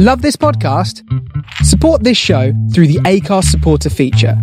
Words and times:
Love 0.00 0.22
this 0.22 0.36
podcast? 0.36 1.02
Support 1.64 2.04
this 2.04 2.16
show 2.16 2.52
through 2.72 2.86
the 2.86 3.00
Acast 3.00 3.46
supporter 3.46 3.90
feature. 3.90 4.40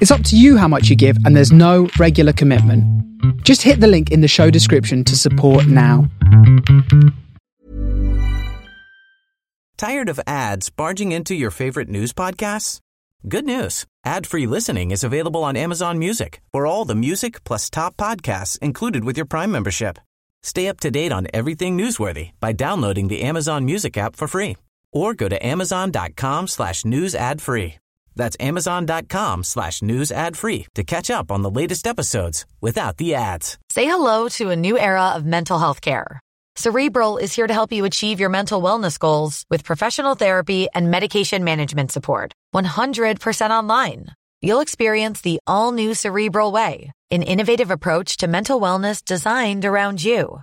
It's 0.00 0.10
up 0.10 0.24
to 0.24 0.38
you 0.38 0.56
how 0.56 0.68
much 0.68 0.88
you 0.88 0.96
give, 0.96 1.18
and 1.26 1.36
there's 1.36 1.52
no 1.52 1.90
regular 1.98 2.32
commitment. 2.32 2.82
Just 3.44 3.60
hit 3.60 3.80
the 3.80 3.86
link 3.86 4.10
in 4.10 4.22
the 4.22 4.26
show 4.26 4.48
description 4.48 5.04
to 5.04 5.18
support 5.18 5.66
now. 5.66 6.08
Tired 9.76 10.08
of 10.08 10.18
ads 10.26 10.70
barging 10.70 11.12
into 11.12 11.34
your 11.34 11.50
favorite 11.50 11.90
news 11.90 12.14
podcasts? 12.14 12.78
Good 13.28 13.44
news. 13.44 13.84
Ad-free 14.06 14.46
listening 14.46 14.92
is 14.92 15.04
available 15.04 15.44
on 15.44 15.58
Amazon 15.58 15.98
Music 15.98 16.40
for 16.52 16.64
all 16.64 16.86
the 16.86 16.94
music 16.94 17.44
plus 17.44 17.68
top 17.68 17.98
podcasts 17.98 18.58
included 18.60 19.04
with 19.04 19.18
your 19.18 19.26
Prime 19.26 19.52
membership. 19.52 19.98
Stay 20.42 20.68
up 20.68 20.80
to 20.80 20.90
date 20.90 21.12
on 21.12 21.26
everything 21.34 21.76
newsworthy 21.76 22.30
by 22.40 22.52
downloading 22.52 23.08
the 23.08 23.20
Amazon 23.20 23.66
Music 23.66 23.98
app 23.98 24.16
for 24.16 24.26
free 24.26 24.56
or 24.92 25.14
go 25.14 25.28
to 25.28 25.46
amazon.com 25.46 26.46
slash 26.48 26.84
news 26.84 27.14
ad 27.14 27.40
free. 27.42 27.76
That's 28.16 28.36
amazon.com 28.40 29.44
slash 29.44 29.82
news 29.82 30.12
ad 30.12 30.36
free 30.36 30.66
to 30.74 30.84
catch 30.84 31.10
up 31.10 31.30
on 31.30 31.42
the 31.42 31.50
latest 31.50 31.86
episodes 31.86 32.44
without 32.60 32.96
the 32.96 33.14
ads. 33.14 33.58
Say 33.70 33.86
hello 33.86 34.28
to 34.30 34.50
a 34.50 34.56
new 34.56 34.78
era 34.78 35.10
of 35.16 35.24
mental 35.24 35.58
health 35.58 35.80
care. 35.80 36.20
Cerebral 36.56 37.16
is 37.16 37.34
here 37.34 37.46
to 37.46 37.54
help 37.54 37.72
you 37.72 37.84
achieve 37.84 38.20
your 38.20 38.28
mental 38.28 38.60
wellness 38.60 38.98
goals 38.98 39.44
with 39.48 39.64
professional 39.64 40.14
therapy 40.14 40.68
and 40.74 40.90
medication 40.90 41.44
management 41.44 41.92
support. 41.92 42.32
100% 42.54 43.50
online. 43.50 44.06
You'll 44.42 44.60
experience 44.60 45.20
the 45.20 45.38
all 45.46 45.72
new 45.72 45.94
Cerebral 45.94 46.50
Way, 46.52 46.92
an 47.10 47.22
innovative 47.22 47.70
approach 47.70 48.16
to 48.18 48.26
mental 48.26 48.60
wellness 48.60 49.04
designed 49.04 49.64
around 49.64 50.02
you. 50.02 50.42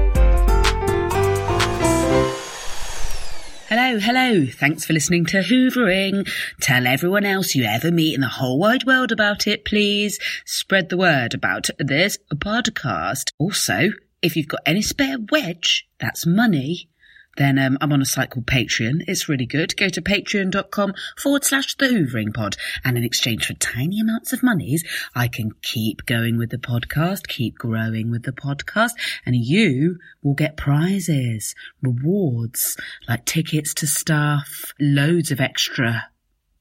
Hello, 3.73 3.99
hello. 3.99 4.45
Thanks 4.47 4.83
for 4.83 4.91
listening 4.91 5.23
to 5.27 5.37
Hoovering. 5.37 6.29
Tell 6.59 6.85
everyone 6.85 7.23
else 7.23 7.55
you 7.55 7.63
ever 7.63 7.89
meet 7.89 8.13
in 8.13 8.19
the 8.19 8.27
whole 8.27 8.59
wide 8.59 8.83
world 8.83 9.13
about 9.13 9.47
it, 9.47 9.63
please. 9.63 10.19
Spread 10.45 10.89
the 10.89 10.97
word 10.97 11.33
about 11.33 11.69
this 11.79 12.17
podcast. 12.35 13.31
Also, 13.37 13.91
if 14.21 14.35
you've 14.35 14.49
got 14.49 14.59
any 14.65 14.81
spare 14.81 15.15
wedge, 15.31 15.87
that's 16.01 16.25
money, 16.25 16.89
then 17.37 17.57
um, 17.57 17.77
I'm 17.81 17.93
on 17.93 18.01
a 18.01 18.05
site 18.05 18.29
called 18.29 18.45
Patreon. 18.45 19.03
It's 19.07 19.29
really 19.29 19.45
good. 19.45 19.75
Go 19.77 19.89
to 19.89 20.01
patreon.com 20.01 20.93
forward 21.17 21.43
slash 21.43 21.75
the 21.75 21.85
Hoovering 21.85 22.33
Pod. 22.33 22.57
And 22.83 22.97
in 22.97 23.03
exchange 23.03 23.45
for 23.45 23.53
tiny 23.53 23.99
amounts 23.99 24.33
of 24.33 24.43
monies, 24.43 24.83
I 25.15 25.27
can 25.27 25.51
keep 25.61 26.05
going 26.05 26.37
with 26.37 26.49
the 26.49 26.57
podcast, 26.57 27.27
keep 27.27 27.57
growing 27.57 28.11
with 28.11 28.23
the 28.23 28.31
podcast, 28.31 28.91
and 29.25 29.35
you 29.35 29.97
will 30.21 30.33
get 30.33 30.57
prizes, 30.57 31.55
rewards, 31.81 32.77
like 33.07 33.25
tickets 33.25 33.73
to 33.75 33.87
stuff, 33.87 34.73
loads 34.79 35.31
of 35.31 35.39
extra 35.39 36.07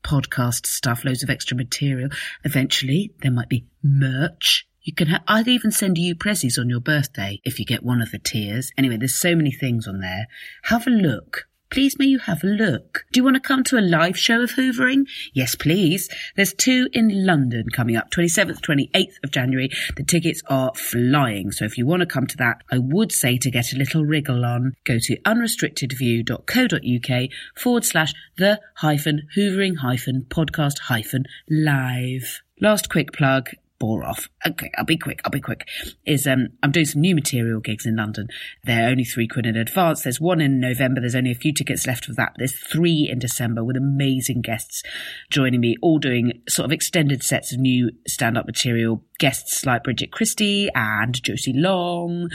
podcast 0.03 0.66
stuff, 0.66 1.04
loads 1.04 1.22
of 1.22 1.30
extra 1.30 1.56
material. 1.56 2.10
Eventually, 2.44 3.12
there 3.20 3.32
might 3.32 3.48
be 3.48 3.66
merch 3.82 4.66
you 4.82 4.94
can 4.94 5.08
ha- 5.08 5.22
I'd 5.28 5.48
even 5.48 5.70
send 5.70 5.98
you 5.98 6.14
prezzies 6.14 6.58
on 6.58 6.70
your 6.70 6.80
birthday 6.80 7.41
if 7.44 7.58
you 7.58 7.66
get 7.66 7.82
one 7.82 8.00
of 8.00 8.10
the 8.10 8.18
tiers. 8.18 8.72
Anyway, 8.78 8.96
there's 8.96 9.14
so 9.14 9.34
many 9.34 9.50
things 9.50 9.86
on 9.86 10.00
there. 10.00 10.26
Have 10.64 10.86
a 10.86 10.91
look. 10.91 11.46
Please 11.70 11.98
may 12.00 12.06
you 12.06 12.18
have 12.18 12.42
a 12.42 12.48
look. 12.48 13.04
Do 13.12 13.20
you 13.20 13.24
want 13.24 13.36
to 13.36 13.41
come 13.41 13.62
to 13.64 13.78
a 13.78 13.80
live 13.80 14.18
show 14.18 14.42
of 14.42 14.52
hoovering? 14.52 15.06
Yes, 15.32 15.54
please. 15.54 16.08
There's 16.34 16.52
two 16.52 16.88
in 16.92 17.24
London 17.24 17.66
coming 17.72 17.94
up, 17.94 18.10
27th, 18.10 18.60
28th 18.60 19.22
of 19.22 19.30
January. 19.30 19.70
The 19.96 20.02
tickets 20.02 20.42
are 20.48 20.72
flying. 20.74 21.52
So 21.52 21.64
if 21.64 21.78
you 21.78 21.86
want 21.86 22.00
to 22.00 22.06
come 22.06 22.26
to 22.26 22.36
that, 22.38 22.64
I 22.72 22.78
would 22.78 23.12
say 23.12 23.38
to 23.38 23.52
get 23.52 23.72
a 23.72 23.78
little 23.78 24.04
wriggle 24.04 24.44
on, 24.44 24.74
go 24.84 24.98
to 24.98 25.16
unrestrictedview.co.uk 25.18 27.30
forward 27.54 27.84
slash 27.84 28.14
the 28.36 28.60
hyphen 28.78 29.28
hoovering 29.36 29.76
hyphen 29.76 30.26
podcast 30.28 30.80
hyphen 30.80 31.26
live. 31.48 32.42
Last 32.60 32.91
quick 32.91 33.12
plug 33.12 33.50
bore 33.80 34.04
off. 34.04 34.28
Okay, 34.46 34.70
I'll 34.76 34.84
be 34.84 34.98
quick. 34.98 35.20
I'll 35.24 35.30
be 35.30 35.41
quick. 35.41 35.66
Is 36.06 36.26
um, 36.26 36.50
I'm 36.62 36.70
doing 36.70 36.86
some 36.86 37.00
new 37.00 37.14
material 37.14 37.60
gigs 37.60 37.86
in 37.86 37.96
London. 37.96 38.28
They're 38.62 38.88
only 38.88 39.04
three 39.04 39.26
quid 39.26 39.46
in 39.46 39.56
advance. 39.56 40.02
There's 40.02 40.20
one 40.20 40.41
in 40.41 40.60
November. 40.60 41.00
There's 41.00 41.16
only 41.16 41.32
a 41.32 41.34
few 41.34 41.52
tickets 41.52 41.86
left 41.86 42.08
of 42.08 42.14
that. 42.16 42.34
There's 42.36 42.54
three 42.54 43.08
in 43.10 43.18
December 43.18 43.64
with 43.64 43.76
amazing 43.76 44.42
guests 44.42 44.82
joining 45.30 45.60
me, 45.60 45.76
all 45.82 45.98
doing 45.98 46.42
sort 46.48 46.66
of 46.66 46.72
extended 46.72 47.24
sets 47.24 47.52
of 47.52 47.58
new 47.58 47.91
stand-up 48.06 48.46
material. 48.46 49.02
Guests 49.18 49.64
like 49.66 49.84
Bridget 49.84 50.12
Christie 50.12 50.68
and 50.74 51.20
Josie 51.22 51.54
Long. 51.54 52.28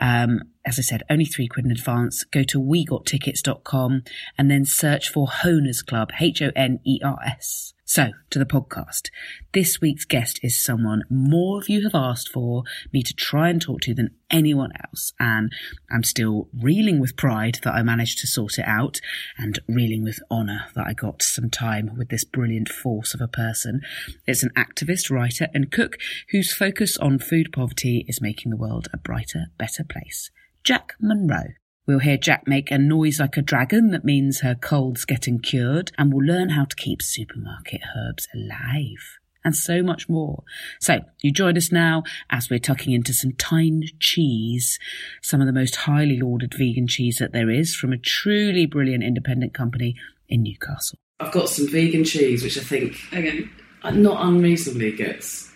Um, 0.00 0.40
as 0.64 0.78
I 0.78 0.82
said, 0.82 1.02
only 1.10 1.24
three 1.24 1.48
quid 1.48 1.66
in 1.66 1.72
advance. 1.72 2.22
Go 2.24 2.44
to 2.44 2.60
wegottickets.com 2.60 4.04
and 4.38 4.50
then 4.50 4.64
search 4.64 5.08
for 5.08 5.26
Honers 5.26 5.84
Club, 5.84 6.10
H-O-N-E-R-S. 6.20 7.71
So, 7.84 8.12
to 8.30 8.38
the 8.38 8.46
podcast. 8.46 9.10
This 9.52 9.80
week's 9.80 10.04
guest 10.04 10.38
is 10.42 10.62
someone 10.62 11.02
more 11.10 11.58
of 11.58 11.68
you 11.68 11.82
have 11.82 11.94
asked 11.94 12.30
for 12.30 12.62
me 12.92 13.02
to 13.02 13.12
try 13.12 13.48
and 13.48 13.60
talk 13.60 13.80
to 13.82 13.94
than 13.94 14.14
anyone 14.30 14.70
else. 14.84 15.12
And 15.18 15.52
I'm 15.90 16.04
still 16.04 16.48
reeling 16.58 17.00
with 17.00 17.16
pride 17.16 17.58
that 17.64 17.74
I 17.74 17.82
managed 17.82 18.20
to 18.20 18.26
sort 18.26 18.58
it 18.58 18.64
out 18.66 19.00
and 19.36 19.58
reeling 19.66 20.04
with 20.04 20.20
honour 20.30 20.66
that 20.74 20.86
I 20.86 20.92
got 20.92 21.22
some 21.22 21.50
time 21.50 21.96
with 21.98 22.08
this 22.08 22.24
brilliant 22.24 22.68
force 22.68 23.14
of 23.14 23.20
a 23.20 23.28
person. 23.28 23.80
It's 24.26 24.44
an 24.44 24.50
activist, 24.56 25.10
writer, 25.10 25.48
and 25.52 25.72
cook 25.72 25.98
whose 26.30 26.52
focus 26.52 26.96
on 26.96 27.18
food 27.18 27.52
poverty 27.52 28.04
is 28.08 28.22
making 28.22 28.50
the 28.50 28.56
world 28.56 28.88
a 28.92 28.96
brighter, 28.96 29.46
better 29.58 29.84
place. 29.84 30.30
Jack 30.62 30.94
Monroe. 31.00 31.54
We'll 31.84 31.98
hear 31.98 32.16
Jack 32.16 32.46
make 32.46 32.70
a 32.70 32.78
noise 32.78 33.18
like 33.18 33.36
a 33.36 33.42
dragon 33.42 33.90
that 33.90 34.04
means 34.04 34.40
her 34.40 34.54
cold's 34.54 35.04
getting 35.04 35.40
cured, 35.40 35.90
and 35.98 36.12
we'll 36.12 36.24
learn 36.24 36.50
how 36.50 36.64
to 36.64 36.76
keep 36.76 37.02
supermarket 37.02 37.80
herbs 37.96 38.28
alive. 38.32 39.18
And 39.44 39.56
so 39.56 39.82
much 39.82 40.08
more. 40.08 40.44
So, 40.80 41.00
you 41.22 41.32
join 41.32 41.56
us 41.56 41.72
now 41.72 42.04
as 42.30 42.48
we're 42.48 42.60
tucking 42.60 42.92
into 42.92 43.12
some 43.12 43.32
Tyne 43.32 43.82
cheese, 43.98 44.78
some 45.22 45.40
of 45.40 45.48
the 45.48 45.52
most 45.52 45.74
highly 45.74 46.20
lauded 46.20 46.54
vegan 46.56 46.86
cheese 46.86 47.18
that 47.18 47.32
there 47.32 47.50
is 47.50 47.74
from 47.74 47.92
a 47.92 47.98
truly 47.98 48.66
brilliant 48.66 49.02
independent 49.02 49.52
company 49.52 49.96
in 50.28 50.44
Newcastle. 50.44 51.00
I've 51.18 51.32
got 51.32 51.48
some 51.48 51.68
vegan 51.68 52.04
cheese, 52.04 52.44
which 52.44 52.56
I 52.56 52.60
think, 52.60 52.96
again, 53.10 53.50
uh, 53.82 53.90
not 53.90 54.24
unreasonably 54.24 54.92
gets 54.92 55.50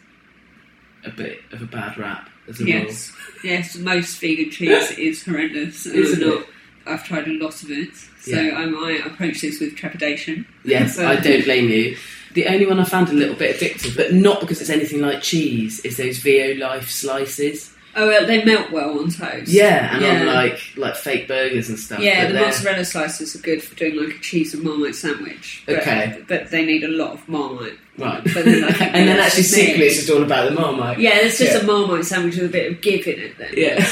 a 1.04 1.10
bit 1.10 1.38
of 1.52 1.62
a 1.62 1.66
bad 1.66 1.96
rap 1.96 2.28
as 2.28 2.32
a 2.32 2.35
Yes, 2.60 3.12
yes. 3.42 3.76
Most 3.76 4.18
vegan 4.20 4.50
cheese 4.50 4.90
is 4.92 5.24
horrendous. 5.24 5.86
Isn't 5.86 6.22
it? 6.22 6.46
I've 6.86 7.04
tried 7.04 7.26
a 7.26 7.32
lot 7.32 7.62
of 7.62 7.70
it, 7.70 7.90
so 8.20 8.30
Yeah. 8.40 8.56
I 8.56 8.66
might 8.66 9.04
approach 9.04 9.40
this 9.40 9.58
with 9.60 9.74
trepidation. 9.74 10.46
Yes, 10.64 10.98
I 10.98 11.16
don't 11.16 11.44
blame 11.44 11.68
you. 11.68 11.96
The 12.34 12.46
only 12.46 12.66
one 12.66 12.78
I 12.78 12.84
found 12.84 13.08
a 13.08 13.12
little 13.12 13.34
bit 13.34 13.56
addictive, 13.58 13.96
but 13.96 14.12
not 14.12 14.40
because 14.40 14.60
it's 14.60 14.70
anything 14.70 15.00
like 15.00 15.22
cheese, 15.22 15.80
is 15.80 15.96
those 15.96 16.18
Violife 16.20 16.84
slices. 16.84 17.72
Oh, 17.98 18.06
well, 18.08 18.26
they 18.26 18.44
melt 18.44 18.70
well 18.70 18.98
on 18.98 19.10
toast. 19.10 19.48
Yeah, 19.48 19.94
and 19.94 20.02
Yeah. 20.02 20.20
on 20.20 20.26
like 20.26 20.60
like 20.76 20.96
fake 20.96 21.26
burgers 21.28 21.68
and 21.70 21.78
stuff. 21.78 22.00
Yeah, 22.00 22.24
but 22.24 22.28
the 22.28 22.32
they're- 22.34 22.46
mozzarella 22.46 22.84
slices 22.84 23.34
are 23.34 23.38
good 23.38 23.62
for 23.62 23.74
doing 23.74 23.96
like 23.96 24.16
a 24.16 24.18
cheese 24.20 24.52
and 24.54 24.62
marmite 24.62 24.94
sandwich. 24.94 25.62
But, 25.66 25.78
Okay. 25.80 26.18
but 26.28 26.50
they 26.50 26.64
need 26.64 26.84
a 26.84 26.88
lot 26.88 27.12
of 27.12 27.28
marmite. 27.28 27.78
Right. 27.98 28.22
But 28.22 28.44
then 28.44 28.44
think 28.72 28.80
and 28.94 29.08
then 29.08 29.18
actually 29.18 29.44
secretly 29.44 29.86
it's 29.86 29.96
just 29.96 30.10
all 30.10 30.22
about 30.22 30.50
the 30.50 30.60
marmite. 30.60 30.98
Yeah, 30.98 31.16
it's 31.20 31.38
just 31.38 31.54
Yeah. 31.54 31.60
a 31.60 31.64
marmite 31.64 32.04
sandwich 32.04 32.36
with 32.36 32.44
a 32.44 32.52
bit 32.52 32.70
of 32.70 32.80
give 32.82 33.06
in 33.06 33.18
it 33.18 33.38
then. 33.38 33.54
Yeah. 33.56 33.76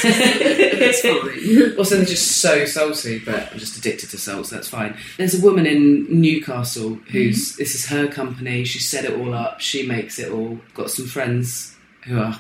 It's 0.87 1.01
fine. 1.01 1.75
Also, 1.79 1.97
they're 1.97 2.05
just 2.05 2.39
so 2.43 2.67
salty, 2.67 3.19
but 3.19 3.51
I'm 3.53 3.59
just 3.59 3.77
addicted 3.79 4.11
to 4.11 4.19
salt, 4.19 4.47
so 4.47 4.57
that's 4.57 4.69
fine. 4.69 4.95
There's 5.17 5.35
a 5.35 5.43
woman 5.43 5.65
in 5.67 6.07
Newcastle 6.21 6.99
who's 7.11 7.53
Mm-hmm. 7.53 7.59
this 7.63 7.75
is 7.75 7.87
her 7.87 8.07
company. 8.07 8.65
She 8.65 8.79
set 8.81 9.05
it 9.07 9.13
all 9.19 9.33
up. 9.33 9.61
She 9.61 9.87
makes 9.87 10.19
it 10.19 10.31
all. 10.31 10.61
Got 10.75 10.91
some 10.91 11.07
friends 11.07 11.75
who 12.03 12.19
are 12.19 12.39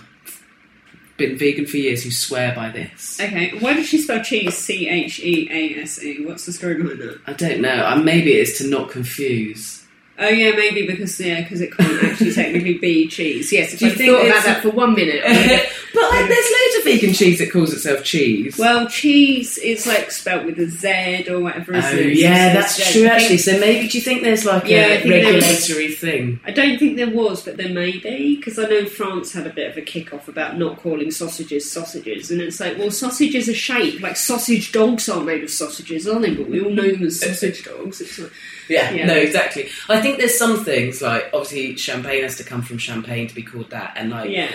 been 1.17 1.39
vegan 1.39 1.67
for 1.67 1.77
years 1.77 2.03
who 2.03 2.11
swear 2.11 2.55
by 2.55 2.71
this. 2.71 3.21
Okay, 3.21 3.57
why 3.59 3.75
did 3.75 3.87
she 3.87 3.99
spell 3.99 4.23
cheese 4.23 4.57
C 4.57 4.89
H 4.89 5.21
E 5.21 5.49
A 5.51 5.83
S 5.83 6.03
E? 6.03 6.25
What's 6.25 6.47
the 6.47 6.53
story 6.53 6.75
behind 6.75 6.99
that? 7.01 7.21
I 7.27 7.33
don't 7.33 7.61
know. 7.61 7.87
Uh, 7.87 7.97
maybe 7.97 8.33
it's 8.33 8.59
to 8.59 8.69
not 8.69 8.91
confuse. 8.91 9.84
Oh 10.17 10.29
yeah, 10.29 10.53
maybe 10.55 10.87
because 10.87 11.19
yeah, 11.21 11.43
because 11.43 11.61
it 11.61 11.77
can't 11.77 12.05
actually 12.05 12.33
technically 12.35 12.79
be 12.79 13.09
cheese. 13.09 13.53
Yes, 13.53 13.73
if 13.73 13.81
Do 13.81 13.87
you 13.87 13.93
I 13.93 13.95
think 13.97 14.11
thought 14.17 14.27
about 14.27 14.45
that 14.45 14.63
for 14.63 14.71
one 14.71 14.95
minute. 14.95 15.23
But 15.95 16.11
like, 16.11 16.27
there's 16.29 16.51
loads 16.51 16.77
of 16.79 16.85
vegan 16.87 17.15
cheese 17.15 17.39
that 17.39 17.53
calls 17.53 17.73
itself 17.73 18.03
cheese. 18.03 18.59
well, 18.59 18.89
cheese 18.89 19.59
is 19.59 19.87
like 19.87 20.11
spelt 20.11 20.45
with 20.45 20.59
a 20.59 20.67
Z 20.67 21.27
or 21.31 21.39
whatever. 21.39 21.77
oh 21.77 21.79
it? 21.79 22.17
yeah, 22.19 22.49
So 22.53 22.61
that's 22.61 22.93
true. 22.93 23.07
Actually, 23.07 23.39
so 23.39 23.61
maybe 23.61 23.87
do 23.87 23.99
you 23.99 24.03
think 24.03 24.25
there's 24.25 24.45
like 24.45 24.65
Yeah, 24.65 24.87
a 24.87 24.99
think 24.99 25.09
there 25.11 25.37
is. 25.37 25.45
regulatory 25.45 25.93
thing? 25.95 26.41
I 26.45 26.51
don't 26.51 26.79
think 26.81 26.97
there 26.97 27.11
was, 27.11 27.45
but 27.45 27.59
there 27.59 27.69
may 27.69 27.93
be 27.99 28.35
because 28.35 28.59
I 28.59 28.65
know 28.65 28.87
France 28.87 29.33
had 29.33 29.47
a 29.47 29.51
bit 29.51 29.71
of 29.71 29.77
a 29.77 29.83
kick 29.83 30.13
off 30.13 30.27
about 30.27 30.59
not 30.59 30.79
calling 30.79 31.13
sausages 31.13 31.71
sausages, 31.71 32.29
and 32.33 32.41
it's 32.41 32.59
like, 32.59 32.77
well, 32.77 32.91
sausages 32.91 33.49
are 33.49 33.55
shaped 33.55 34.03
like 34.03 34.17
sausage 34.17 34.73
dogs 34.73 35.09
aren't 35.09 35.27
made 35.27 35.45
of 35.45 35.51
sausages, 35.51 36.09
are 36.09 36.19
they? 36.19 36.35
But 36.35 36.49
we 36.49 36.61
all 36.61 36.71
know 36.73 36.91
them 36.91 37.05
as 37.05 37.21
sausage 37.21 37.65
dogs. 37.65 38.01
It's 38.01 38.19
like, 38.19 38.33
Yeah, 38.69 38.91
Yeah. 38.91 39.07
no, 39.07 39.15
exactly. 39.15 39.69
I 39.89 40.01
think 40.05 40.19
there's 40.19 40.39
some 40.39 40.65
things 40.65 41.03
like 41.03 41.25
obviously 41.33 41.77
champagne 41.77 42.23
has 42.23 42.37
to 42.37 42.45
come 42.45 42.63
from 42.63 42.79
champagne 42.79 43.27
to 43.29 43.35
be 43.35 43.43
called 43.43 43.71
that, 43.71 43.95
and 43.97 44.11
like 44.11 44.31
yeah, 44.31 44.51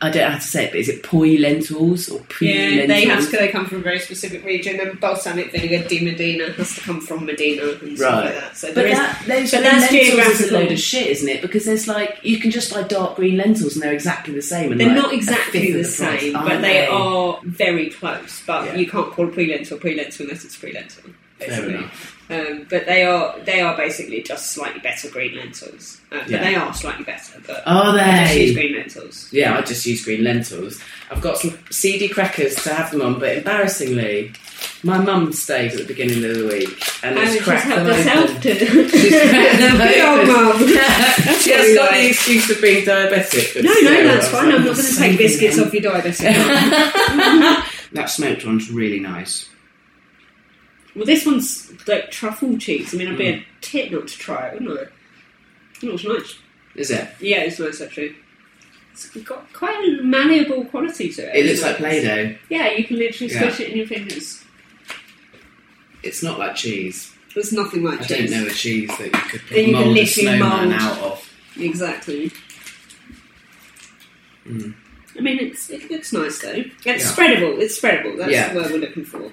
I 0.00 0.10
don't 0.10 0.22
know 0.22 0.28
how 0.30 0.34
to 0.36 0.40
say 0.54 0.64
it, 0.66 0.70
but 0.70 0.78
is 0.78 0.88
it 0.88 1.02
poi 1.02 1.36
lentils 1.38 2.08
or 2.08 2.20
pre 2.28 2.52
yeah. 2.52 2.86
lentils? 2.86 2.88
They 2.88 3.04
have 3.06 3.30
to. 3.30 3.36
They 3.36 3.48
come 3.48 3.66
from 3.66 3.78
a 3.78 3.82
very 3.82 3.98
specific 3.98 4.44
region, 4.44 4.78
and 4.78 5.00
balsamic 5.00 5.50
vinegar 5.50 5.88
di 5.88 6.04
Modena 6.04 6.52
has 6.52 6.74
to 6.76 6.80
come 6.82 7.00
from 7.00 7.26
Modena 7.26 7.62
and 7.82 7.98
stuff 7.98 8.12
Right. 8.14 8.24
like 8.26 8.34
that. 8.34 8.56
So 8.56 8.74
But 8.74 8.86
is. 8.86 8.98
that, 8.98 9.24
those 9.26 9.50
but 9.50 9.62
that's 9.62 9.92
lentils 9.92 10.40
is 10.40 10.50
a 10.50 10.54
load 10.54 10.70
of 10.72 10.78
shit, 10.78 11.06
isn't 11.08 11.28
it? 11.28 11.42
Because 11.42 11.64
there's 11.64 11.88
like 11.88 12.18
you 12.22 12.38
can 12.38 12.50
just 12.52 12.72
buy 12.72 12.82
dark 12.84 13.16
green 13.16 13.36
lentils 13.38 13.74
and 13.74 13.82
they're 13.82 13.92
exactly 13.92 14.34
the 14.34 14.42
same. 14.42 14.70
And 14.70 14.80
They're 14.80 14.88
like 14.88 14.96
not 15.02 15.12
exactly 15.12 15.72
the, 15.72 15.82
price, 15.82 15.96
same, 15.96 16.32
but 16.34 16.60
they 16.60 16.86
are 16.86 17.40
very 17.44 17.90
close. 17.90 18.42
But 18.46 18.66
Yeah. 18.66 18.74
you 18.76 18.86
can't 18.88 19.10
call 19.12 19.26
pre-lentil 19.26 19.78
pre-lentil 19.78 20.26
unless 20.26 20.44
it's 20.44 20.56
pre-lentil. 20.56 21.10
Fair 21.40 21.48
basically. 21.48 21.74
enough. 21.74 22.14
Um, 22.30 22.66
but 22.68 22.84
they 22.84 23.04
are 23.06 23.38
they 23.40 23.60
are 23.62 23.74
basically 23.76 24.22
just 24.22 24.52
slightly 24.52 24.80
better 24.80 25.08
green 25.08 25.34
lentils. 25.36 25.98
Uh, 26.12 26.18
but 26.18 26.28
Yeah. 26.30 26.44
they 26.44 26.54
are 26.56 26.74
slightly 26.74 27.04
better. 27.04 27.40
But 27.46 27.62
Are 27.66 27.98
I 27.98 28.24
just 28.26 28.36
use 28.38 28.54
green 28.54 28.76
lentils. 28.76 29.28
Yeah, 29.32 29.56
I 29.56 29.62
just 29.62 29.86
use 29.86 30.04
green 30.04 30.24
lentils. 30.24 30.78
I've 31.10 31.22
got 31.22 31.38
some 31.38 31.58
seedy 31.70 32.08
crackers 32.08 32.54
to 32.64 32.74
have 32.74 32.90
them 32.90 33.00
on, 33.00 33.18
but 33.18 33.38
embarrassingly, 33.38 34.32
my 34.82 34.98
mum 34.98 35.32
stayed 35.32 35.72
at 35.72 35.78
the 35.78 35.84
beginning 35.86 36.22
of 36.24 36.36
the 36.36 36.46
week 36.46 36.82
and 37.02 37.18
has 37.18 37.40
cracked 37.40 37.66
them 37.68 37.86
open. 37.86 38.40
to. 38.42 38.88
She's 38.90 39.10
cracked 39.30 39.58
them 39.58 39.76
Good 39.78 40.00
old 40.04 40.20
open. 40.28 40.34
mum. 40.44 40.68
she 41.40 41.52
has 41.52 41.74
got 41.74 41.92
the 41.94 42.08
excuse 42.10 42.50
of 42.50 42.60
being 42.60 42.84
diabetic. 42.84 43.62
No, 43.64 43.72
no, 43.72 44.06
that's 44.06 44.28
fine. 44.28 44.52
I'm 44.52 44.64
not 44.66 44.76
going 44.76 44.86
to 44.86 44.96
take 44.96 45.16
biscuits 45.16 45.58
off 45.58 45.72
your 45.72 45.82
diabetic. 45.92 46.28
That 47.92 48.10
smoked 48.10 48.44
one's 48.44 48.70
really 48.70 49.00
nice. 49.00 49.48
Well, 50.98 51.06
this 51.06 51.24
one's 51.24 51.72
like 51.88 52.10
truffle 52.10 52.58
cheese. 52.58 52.92
I 52.94 52.98
mean, 52.98 53.08
I'd 53.08 53.18
be 53.18 53.28
a 53.28 53.44
tit 53.60 53.90
not 53.92 54.08
to 54.08 54.18
try 54.18 54.48
it, 54.48 54.54
wouldn't 54.60 54.78
I? 54.80 54.84
Oh, 55.86 55.94
it's 55.94 56.04
nice. 56.04 56.34
Is 56.74 56.90
it? 56.90 57.08
Yeah, 57.20 57.38
it's 57.38 57.58
nice 57.58 57.80
actually. 57.80 58.14
It's 58.92 59.06
got 59.18 59.52
quite 59.52 59.76
a 59.76 60.02
malleable 60.02 60.64
quality 60.66 61.10
to 61.12 61.22
it. 61.22 61.36
It 61.36 61.46
looks 61.46 61.62
like 61.62 61.76
Play-Doh. 61.76 62.34
Yeah, 62.50 62.72
you 62.72 62.84
can 62.84 62.98
literally 62.98 63.32
Yeah. 63.32 63.38
squish 63.40 63.60
it 63.60 63.70
in 63.70 63.78
your 63.78 63.86
fingers. 63.86 64.42
It's 66.02 66.22
not 66.22 66.38
like 66.38 66.56
cheese. 66.56 67.12
There's 67.34 67.52
nothing 67.52 67.84
like 67.84 68.00
I 68.00 68.04
cheese. 68.04 68.30
don't 68.30 68.40
know 68.42 68.46
a 68.48 68.50
cheese 68.50 68.88
that 68.98 69.04
you 69.06 69.10
could 69.30 69.46
can 69.46 69.72
mould 69.72 69.86
a 69.86 69.90
literally 69.90 70.06
snowman 70.38 70.70
mould. 70.70 70.80
out 70.80 70.98
of. 70.98 71.32
Exactly. 71.58 72.32
Mm. 74.46 74.74
I 75.16 75.20
mean, 75.20 75.38
it's 75.40 75.68
it 75.70 75.90
looks 75.90 76.12
nice 76.12 76.40
though. 76.40 76.52
It's 76.52 76.84
Yeah. 76.84 76.96
spreadable. 76.96 77.60
It's 77.60 77.80
spreadable. 77.80 78.16
That's 78.18 78.32
Yeah. 78.32 78.52
the 78.52 78.60
word 78.60 78.70
we're 78.72 78.78
looking 78.78 79.04
for. 79.04 79.32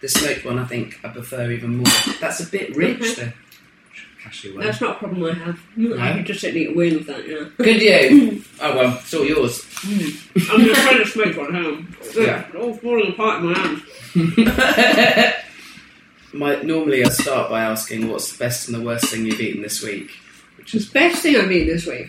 The 0.00 0.08
smoked 0.08 0.44
one, 0.44 0.58
I 0.58 0.64
think, 0.64 0.98
I 1.04 1.08
prefer 1.08 1.50
even 1.50 1.76
more. 1.78 1.92
That's 2.20 2.40
a 2.40 2.46
bit 2.46 2.74
rich, 2.76 3.00
Okay. 3.02 3.14
though. 3.26 3.32
Cashew 4.22 4.54
one. 4.54 4.64
That's 4.66 4.80
not 4.82 4.96
a 4.96 4.98
problem 4.98 5.24
I 5.24 5.32
have. 5.44 5.60
I 5.98 6.16
could 6.16 6.26
just 6.26 6.40
sit 6.40 6.48
and 6.48 6.56
eat 6.58 6.70
a 6.70 6.74
wheel 6.74 6.96
of 6.98 7.06
that. 7.06 7.26
Yeah. 7.26 7.44
Could 7.56 7.80
you? 7.80 8.42
oh 8.60 8.76
well, 8.76 8.98
it's 8.98 9.14
all 9.14 9.24
yours. 9.24 9.64
Hmm. 9.78 10.08
I'm 10.52 10.60
just 10.64 10.80
trying 10.82 10.98
to 10.98 11.06
smoke 11.06 11.36
one 11.38 11.54
home. 11.54 11.96
Yeah. 12.14 12.44
It's 12.46 12.54
all 12.54 12.74
falling 12.74 13.12
apart 13.12 13.42
in 13.42 13.46
my 13.50 13.58
hands. 13.58 15.34
My, 16.32 16.62
normally, 16.62 17.04
I 17.04 17.08
start 17.08 17.50
by 17.50 17.62
asking 17.62 18.08
what's 18.08 18.30
the 18.32 18.38
best 18.38 18.68
and 18.68 18.76
the 18.78 18.84
worst 18.84 19.06
thing 19.06 19.26
you've 19.26 19.40
eaten 19.40 19.62
this 19.62 19.82
week, 19.82 20.10
which 20.58 20.74
is 20.76 20.86
The 20.88 20.92
best 21.00 21.22
thing 21.22 21.36
I've 21.36 21.50
eaten 21.50 21.66
this 21.74 21.86
week. 21.86 22.08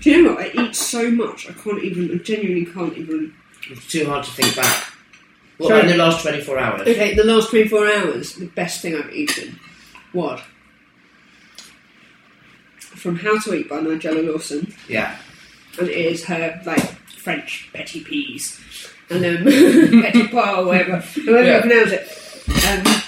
Do 0.00 0.10
you 0.10 0.22
know 0.24 0.34
what? 0.34 0.46
I 0.56 0.62
eat 0.62 0.74
so 0.74 1.08
much. 1.10 1.48
I 1.48 1.52
can't 1.52 1.82
even. 1.84 2.10
I 2.12 2.16
genuinely 2.22 2.66
can't 2.66 2.96
even. 2.96 3.32
it's 3.70 3.86
too 3.86 4.04
hard 4.06 4.24
to 4.24 4.30
think 4.32 4.56
back. 4.56 4.92
What 5.58 5.68
Sorry. 5.68 5.80
in 5.82 5.86
the 5.88 5.96
last 5.96 6.22
twenty 6.22 6.40
four 6.42 6.58
hours? 6.58 6.82
Okay, 6.82 7.14
the 7.14 7.24
last 7.24 7.48
24 7.50 7.86
hours, 7.90 8.34
the 8.34 8.46
best 8.46 8.82
thing 8.82 8.94
I've 8.94 9.12
eaten. 9.12 9.58
What? 10.12 10.42
From 12.78 13.16
How 13.16 13.38
to 13.40 13.54
Eat 13.54 13.68
by 13.68 13.78
Nigella 13.80 14.30
Lawson. 14.30 14.74
Yeah. 14.88 15.16
and 15.78 15.88
it 15.88 15.96
is 15.96 16.24
her 16.24 16.60
like 16.64 16.80
French 17.18 17.68
petty 17.74 18.02
peas 18.02 18.58
and 19.10 19.24
um, 19.24 19.44
petit 20.02 20.28
pois 20.28 20.58
or 20.58 20.64
whatever, 20.66 20.96
however 21.00 21.42
Yeah. 21.44 21.56
you 21.56 21.60
pronounce 21.60 21.92
it. 21.92 22.66
Um, 22.66 23.02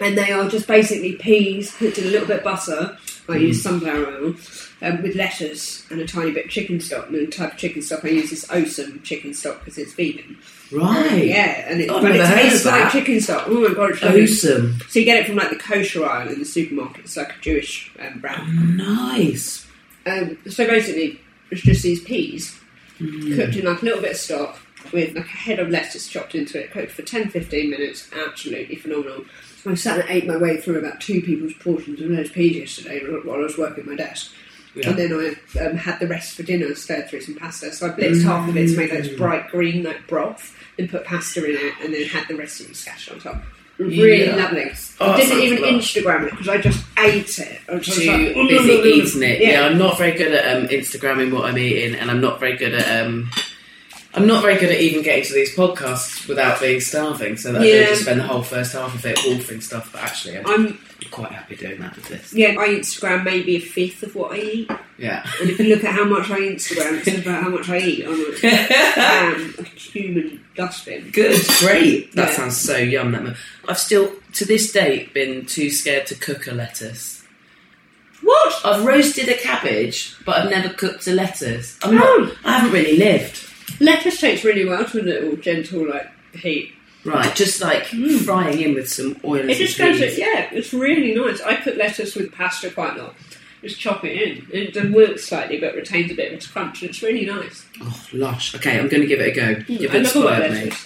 and 0.00 0.18
they 0.18 0.32
are 0.32 0.48
just 0.48 0.66
basically 0.66 1.12
peas 1.14 1.74
cooked 1.76 1.98
in 1.98 2.04
a 2.04 2.10
little 2.10 2.26
bit 2.26 2.38
of 2.38 2.44
butter. 2.44 2.96
I 3.28 3.32
Mm. 3.34 3.40
use 3.42 3.62
sunflower 3.62 4.06
oil 4.06 4.34
um, 4.82 5.02
with 5.02 5.14
lettuce 5.16 5.88
and 5.90 6.00
a 6.00 6.06
tiny 6.06 6.30
bit 6.32 6.46
of 6.46 6.50
chicken 6.50 6.80
stock. 6.80 7.06
And 7.08 7.14
the 7.16 7.26
type 7.26 7.52
of 7.52 7.58
chicken 7.58 7.82
stock 7.82 8.04
I 8.04 8.08
use 8.08 8.32
is 8.32 8.44
Osem 8.46 9.02
chicken 9.02 9.34
stock 9.34 9.58
because 9.60 9.78
it's 9.78 9.92
vegan. 9.94 10.38
Right. 10.72 11.26
Yeah, 11.26 11.64
and 11.70 11.80
it, 11.80 11.88
but 11.88 12.14
it 12.14 12.26
tastes 12.26 12.64
like 12.64 12.92
chicken 12.92 13.20
stock. 13.20 13.44
Oh 13.48 13.68
my 13.68 13.74
god, 13.74 13.90
it's 13.90 14.02
lovely. 14.02 14.24
Awesome. 14.24 14.78
So 14.88 14.98
you 14.98 15.04
get 15.04 15.20
it 15.20 15.26
from 15.26 15.36
like 15.36 15.50
the 15.50 15.56
kosher 15.56 16.04
aisle 16.08 16.28
in 16.28 16.38
the 16.38 16.44
supermarket. 16.44 17.04
It's 17.04 17.16
like 17.16 17.36
a 17.36 17.40
Jewish 17.40 17.90
um, 17.98 18.20
brand. 18.20 18.76
Nice. 18.76 19.66
Um, 20.06 20.38
so 20.48 20.66
basically, 20.66 21.20
it's 21.50 21.62
just 21.62 21.82
these 21.82 22.02
peas 22.02 22.56
Mm. 23.00 23.34
cooked 23.34 23.56
in 23.56 23.64
like 23.64 23.80
a 23.80 23.84
little 23.86 24.02
bit 24.02 24.10
of 24.10 24.16
stock 24.18 24.60
with 24.92 25.14
like 25.16 25.24
a 25.24 25.28
head 25.28 25.58
of 25.58 25.70
lettuce 25.70 26.06
chopped 26.06 26.34
into 26.34 26.62
it, 26.62 26.70
cooked 26.70 26.92
for 26.92 27.00
10 27.00 27.30
15 27.30 27.70
minutes. 27.70 28.10
Absolutely 28.14 28.76
phenomenal. 28.76 29.24
I 29.64 29.74
sat 29.74 30.00
and 30.00 30.10
ate 30.10 30.26
my 30.26 30.36
way 30.36 30.58
through 30.58 30.78
about 30.80 31.00
two 31.00 31.22
people's 31.22 31.54
portions 31.54 32.02
of 32.02 32.10
those 32.10 32.30
peas 32.30 32.56
yesterday 32.56 33.00
while 33.24 33.36
I 33.36 33.44
was 33.44 33.56
working 33.56 33.84
at 33.84 33.88
my 33.88 33.96
desk. 33.96 34.32
Yeah. 34.74 34.90
And 34.90 34.98
then 34.98 35.12
I 35.12 35.60
um, 35.66 35.76
had 35.76 35.98
the 35.98 36.06
rest 36.06 36.36
for 36.36 36.42
dinner, 36.44 36.72
stirred 36.74 37.08
through 37.08 37.22
some 37.22 37.34
pasta. 37.34 37.72
So 37.72 37.86
I 37.88 37.90
blitzed 37.90 38.22
half 38.24 38.48
of 38.48 38.56
it 38.56 38.68
to 38.68 38.76
make 38.76 38.90
those 38.92 39.08
Mm. 39.08 39.16
bright 39.16 39.48
green 39.48 39.82
like 39.82 40.06
broth, 40.06 40.56
then 40.76 40.88
put 40.88 41.04
pasta 41.04 41.44
in 41.44 41.56
it, 41.56 41.74
and 41.82 41.92
then 41.92 42.04
had 42.06 42.28
the 42.28 42.36
rest 42.36 42.60
of 42.60 42.70
it 42.70 42.76
scattered 42.76 43.14
on 43.14 43.20
top. 43.20 43.42
Really 43.78 44.26
Yeah. 44.26 44.36
lovely. 44.36 44.70
Oh, 45.00 45.12
I 45.12 45.16
didn't 45.16 45.40
even. 45.42 45.58
Instagram 45.78 46.24
it 46.26 46.30
because 46.32 46.48
I 46.48 46.58
just 46.58 46.84
ate 46.98 47.38
it. 47.38 47.60
I 47.68 47.74
was 47.76 47.86
Too 47.86 48.06
like, 48.06 48.34
busy 48.48 48.72
eating 48.90 49.22
it. 49.22 49.40
Yeah. 49.40 49.50
yeah. 49.50 49.66
I'm 49.66 49.78
not 49.78 49.96
very 49.98 50.12
good 50.12 50.32
at 50.32 50.56
um, 50.56 50.68
Instagramming 50.68 51.32
what 51.32 51.46
I'm 51.46 51.56
eating, 51.58 51.94
and 51.94 52.10
I'm 52.10 52.20
not 52.20 52.38
very 52.38 52.56
good 52.56 52.74
at. 52.74 53.04
Um, 53.06 53.30
I'm 54.12 54.26
not 54.26 54.42
very 54.42 54.56
good 54.56 54.70
at 54.70 54.80
even 54.80 55.02
getting 55.04 55.22
to 55.24 55.32
these 55.32 55.54
podcasts 55.54 56.26
without 56.26 56.60
being 56.60 56.80
starving, 56.80 57.36
so 57.36 57.52
that 57.52 57.62
I 57.62 57.64
Yeah. 57.64 57.76
don't 57.80 57.88
just 57.90 58.02
spend 58.02 58.18
the 58.20 58.24
whole 58.24 58.42
first 58.42 58.72
half 58.72 58.92
of 58.92 59.06
it 59.06 59.20
wolfing 59.24 59.60
stuff. 59.60 59.90
But 59.92 60.02
actually, 60.02 60.38
I'm, 60.38 60.46
I'm 60.48 60.78
quite 61.12 61.30
happy 61.30 61.54
doing 61.54 61.78
that 61.80 61.94
with 61.94 62.08
this. 62.08 62.32
yeah. 62.34 62.48
I 62.58 62.68
Instagram 62.70 63.22
maybe 63.24 63.54
a 63.56 63.60
fifth 63.60 64.02
of 64.02 64.16
what 64.16 64.32
I 64.32 64.38
eat. 64.38 64.70
Yeah. 64.98 65.24
And 65.40 65.50
if 65.50 65.60
you 65.60 65.74
look 65.74 65.84
at 65.84 65.94
how 65.94 66.04
much 66.04 66.28
I 66.28 66.40
Instagram, 66.40 67.06
it's 67.06 67.18
about 67.24 67.44
how 67.44 67.50
much 67.50 67.68
I 67.68 67.78
eat. 67.78 68.04
I'm 68.04 68.14
a, 68.20 69.34
um, 69.36 69.54
a 69.60 69.62
human 69.62 70.44
dustbin. 70.56 71.10
Good, 71.12 71.40
great. 71.60 72.12
That 72.16 72.30
Yeah. 72.30 72.34
sounds 72.36 72.56
so 72.56 72.76
yum. 72.78 73.12
That 73.12 73.22
mo- 73.22 73.34
I've 73.68 73.78
still, 73.78 74.12
to 74.34 74.44
this 74.44 74.72
date, 74.72 75.14
been 75.14 75.46
too 75.46 75.70
scared 75.70 76.06
to 76.08 76.16
cook 76.16 76.48
a 76.48 76.52
lettuce. 76.52 77.22
What? 78.22 78.60
I've 78.66 78.84
roasted 78.84 79.28
a 79.28 79.34
cabbage, 79.34 80.14
but 80.26 80.36
I've 80.36 80.50
never 80.50 80.68
cooked 80.74 81.06
a 81.06 81.12
lettuce. 81.12 81.78
I'm 81.82 81.96
Oh. 82.02 82.16
not. 82.24 82.36
I 82.44 82.58
haven't 82.58 82.72
really 82.72 82.96
lived. 82.98 83.46
Lettuce 83.78 84.20
takes 84.20 84.44
really 84.44 84.64
well 84.64 84.84
to 84.84 85.00
a 85.00 85.02
little 85.02 85.36
gentle 85.36 85.88
like 85.88 86.10
heat. 86.34 86.72
Right, 87.04 87.34
just 87.34 87.62
like 87.62 87.84
mm. 87.84 88.20
frying 88.20 88.60
in 88.60 88.74
with 88.74 88.90
some 88.90 89.18
oil. 89.24 89.48
It 89.48 89.56
just 89.56 89.78
goes. 89.78 90.00
Yeah, 90.18 90.50
it's 90.52 90.74
really 90.74 91.14
nice. 91.14 91.40
I 91.40 91.56
put 91.56 91.76
lettuce 91.78 92.14
with 92.14 92.32
pasta 92.32 92.70
quite 92.70 92.98
a 92.98 93.04
lot. 93.04 93.14
Just 93.62 93.78
chop 93.78 94.04
it 94.04 94.20
in. 94.20 94.46
It 94.50 94.74
does 94.74 94.90
wilts 94.90 95.24
slightly, 95.24 95.58
but 95.60 95.74
retains 95.74 96.10
a 96.10 96.14
bit 96.14 96.28
of 96.28 96.34
its 96.34 96.46
crunch. 96.46 96.82
and 96.82 96.90
It's 96.90 97.02
really 97.02 97.26
nice. 97.26 97.66
Oh, 97.82 98.06
lush. 98.12 98.54
Okay, 98.54 98.78
I'm 98.78 98.88
going 98.88 99.02
to 99.02 99.06
give 99.06 99.20
it 99.20 99.28
a 99.28 99.32
go. 99.32 99.54
Mm, 99.62 99.80
You've 99.80 99.94
I 99.94 99.98
love 99.98 100.16
a 100.16 100.18
lot 100.20 100.42
of 100.42 100.52
inspired 100.52 100.70
me. 100.70 100.76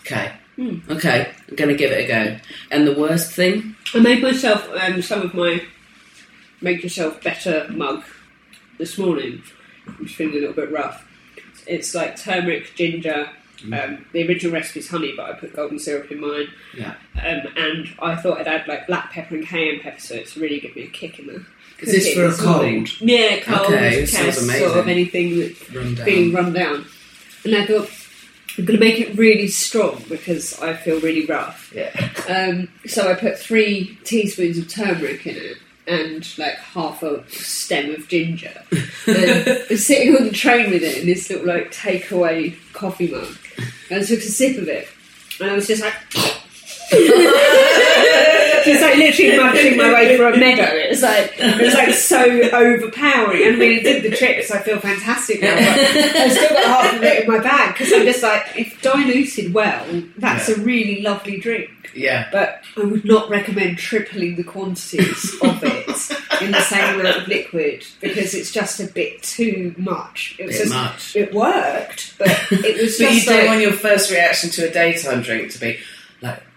Okay. 0.00 0.32
Mm. 0.56 0.90
Okay, 0.96 1.32
I'm 1.48 1.56
going 1.56 1.70
to 1.70 1.76
give 1.76 1.90
it 1.90 2.04
a 2.04 2.06
go. 2.06 2.36
And 2.70 2.86
the 2.86 2.94
worst 2.94 3.32
thing? 3.32 3.74
I 3.92 3.98
made 3.98 4.22
myself 4.22 4.68
um, 4.80 5.02
some 5.02 5.22
of 5.22 5.34
my 5.34 5.64
make 6.60 6.82
yourself 6.82 7.22
better 7.22 7.66
mug 7.70 8.04
this 8.78 8.96
morning. 8.96 9.42
Just 10.00 10.14
feeling 10.14 10.36
a 10.36 10.40
little 10.40 10.54
bit 10.54 10.70
rough. 10.70 11.06
It's 11.66 11.94
like 11.94 12.16
turmeric, 12.16 12.74
ginger. 12.74 13.30
Um, 13.64 14.04
the 14.12 14.26
original 14.28 14.52
recipe's 14.52 14.88
honey, 14.88 15.14
but 15.16 15.30
I 15.30 15.32
put 15.32 15.56
golden 15.56 15.78
syrup 15.78 16.10
in 16.10 16.20
mine. 16.20 16.48
Yeah. 16.76 16.94
Um, 17.14 17.42
and 17.56 17.88
I 17.98 18.14
thought 18.14 18.38
I'd 18.38 18.46
add 18.48 18.68
like 18.68 18.86
black 18.86 19.12
pepper 19.12 19.36
and 19.36 19.46
cayenne 19.46 19.80
pepper, 19.80 20.00
so 20.00 20.14
it's 20.14 20.36
really 20.36 20.60
give 20.60 20.76
me 20.76 20.82
a 20.82 20.88
kick 20.88 21.18
in 21.18 21.28
the. 21.28 21.46
Is 21.80 21.92
this 21.92 22.14
for 22.14 22.26
a 22.26 22.30
cooking 22.30 22.44
sort 22.44 22.56
of 22.56 22.60
thing. 22.60 22.86
cold? 22.86 23.00
Yeah, 23.00 23.40
cold, 23.40 23.72
Okay, 23.72 24.06
chest, 24.06 24.46
sort 24.46 24.76
of 24.76 24.88
anything 24.88 25.38
that's 25.38 25.70
Run 25.72 25.94
being 26.04 26.32
run 26.32 26.52
down. 26.52 26.84
And 27.44 27.54
I 27.54 27.66
thought 27.66 27.90
I'm 28.58 28.64
going 28.64 28.78
to 28.78 28.84
make 28.84 29.00
it 29.00 29.16
really 29.16 29.48
strong 29.48 30.02
because 30.08 30.60
I 30.60 30.74
feel 30.74 31.00
really 31.00 31.26
rough. 31.26 31.72
Yeah. 31.74 31.90
Um, 32.28 32.68
so 32.86 33.10
I 33.10 33.14
put 33.14 33.38
three 33.38 33.98
teaspoons 34.04 34.58
of 34.58 34.68
turmeric 34.68 35.26
in 35.26 35.36
it 35.36 35.56
and 35.86 36.38
like 36.38 36.54
half 36.54 37.02
a 37.02 37.28
stem 37.30 37.94
of 37.94 38.08
ginger. 38.08 38.62
And 39.06 39.78
sitting 39.78 40.16
on 40.16 40.24
the 40.24 40.32
train 40.32 40.70
with 40.70 40.82
it 40.82 40.98
in 40.98 41.06
this 41.06 41.28
little 41.30 41.46
like 41.46 41.72
takeaway 41.72 42.56
coffee 42.72 43.10
mug. 43.10 43.36
And 43.90 44.00
I 44.00 44.04
took 44.04 44.18
a 44.18 44.22
sip 44.22 44.58
of 44.58 44.68
it. 44.68 44.88
And 45.40 45.50
I 45.50 45.54
was 45.54 45.66
just 45.66 45.82
like 45.82 45.94
just 48.64 48.82
like 48.82 48.96
literally 48.96 49.36
munching 49.42 49.76
my 49.76 49.92
way 49.92 50.16
through 50.16 50.34
a 50.34 50.36
meadow. 50.38 50.74
It 50.74 50.90
was 50.90 51.02
like 51.02 51.32
it 51.38 51.60
was 51.62 51.74
like 51.74 51.94
so 51.94 52.20
overpowering. 52.50 53.42
I 53.46 53.50
mean, 53.56 53.78
it 53.78 53.82
did 53.82 54.02
the 54.10 54.16
trick, 54.16 54.44
so 54.44 54.54
I 54.54 54.62
feel 54.62 54.78
fantastic 54.78 55.40
now. 55.42 55.54
But 55.54 56.16
I've 56.16 56.32
still 56.32 56.48
got 56.50 56.64
half 56.84 56.94
of 56.96 57.02
it 57.02 57.24
in 57.24 57.30
my 57.30 57.38
bag 57.38 57.74
because 57.74 57.92
I'm 57.92 58.04
just 58.04 58.22
like, 58.22 58.42
if 58.56 58.80
diluted 58.82 59.52
well, 59.54 59.84
that's 60.18 60.48
Yeah. 60.48 60.54
a 60.56 60.58
really 60.58 61.02
lovely 61.02 61.38
drink. 61.38 61.70
Yeah. 61.94 62.28
But 62.32 62.62
I 62.76 62.80
would 62.84 63.04
not 63.04 63.28
recommend 63.30 63.78
tripling 63.78 64.36
the 64.36 64.42
quantities 64.44 65.34
of 65.42 65.62
it 65.62 66.42
in 66.42 66.50
the 66.50 66.60
same 66.62 66.98
amount 66.98 67.18
of 67.22 67.28
liquid 67.28 67.86
because 68.00 68.34
it's 68.34 68.50
just 68.50 68.80
a 68.80 68.86
bit 68.86 69.22
too 69.22 69.74
much. 69.78 70.34
It 70.38 70.46
was 70.46 70.56
Bit 70.56 70.62
just, 70.64 70.74
much. 70.74 71.16
It 71.16 71.32
worked, 71.32 72.18
but 72.18 72.28
it 72.50 72.80
was 72.80 72.98
But 72.98 73.10
you 73.10 73.14
just 73.16 73.28
don't 73.28 73.46
want 73.46 73.60
your 73.60 73.72
first 73.72 74.10
reaction 74.10 74.50
to 74.50 74.68
a 74.68 74.72
daytime 74.72 75.22
drink 75.22 75.52
to 75.52 75.60
be 75.60 75.66
like 75.66 75.78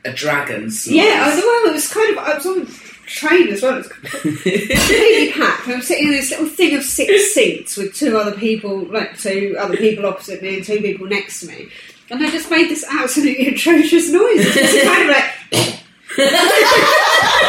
a 0.05 0.13
dragon. 0.13 0.71
Yeah, 0.85 1.25
I 1.25 1.35
well, 1.35 1.69
it 1.69 1.73
was 1.73 1.87
kind 1.91 2.11
of. 2.11 2.23
I 2.23 2.35
was 2.35 2.45
on 2.45 2.59
the 2.59 2.65
train 3.05 3.47
as 3.49 3.61
well. 3.61 3.77
It 3.77 3.77
was 3.77 3.87
completely 4.21 5.31
packed. 5.33 5.67
I'm 5.67 5.81
sitting 5.81 6.07
in 6.07 6.11
this 6.11 6.31
little 6.31 6.47
thing 6.47 6.75
of 6.75 6.83
six 6.83 7.33
seats 7.33 7.77
with 7.77 7.95
two 7.95 8.17
other 8.17 8.35
people, 8.37 8.79
like 8.85 9.17
two 9.17 9.55
other 9.59 9.77
people 9.77 10.05
opposite 10.05 10.41
me 10.41 10.57
and 10.57 10.65
two 10.65 10.81
people 10.81 11.07
next 11.07 11.41
to 11.41 11.47
me, 11.47 11.69
and 12.09 12.23
I 12.23 12.29
just 12.29 12.49
made 12.51 12.69
this 12.69 12.85
absolutely 12.89 13.47
atrocious 13.53 14.09
noise. 14.11 14.45
It's 14.45 14.83
kind 14.83 15.09
of 15.09 15.15
like. 15.15 15.83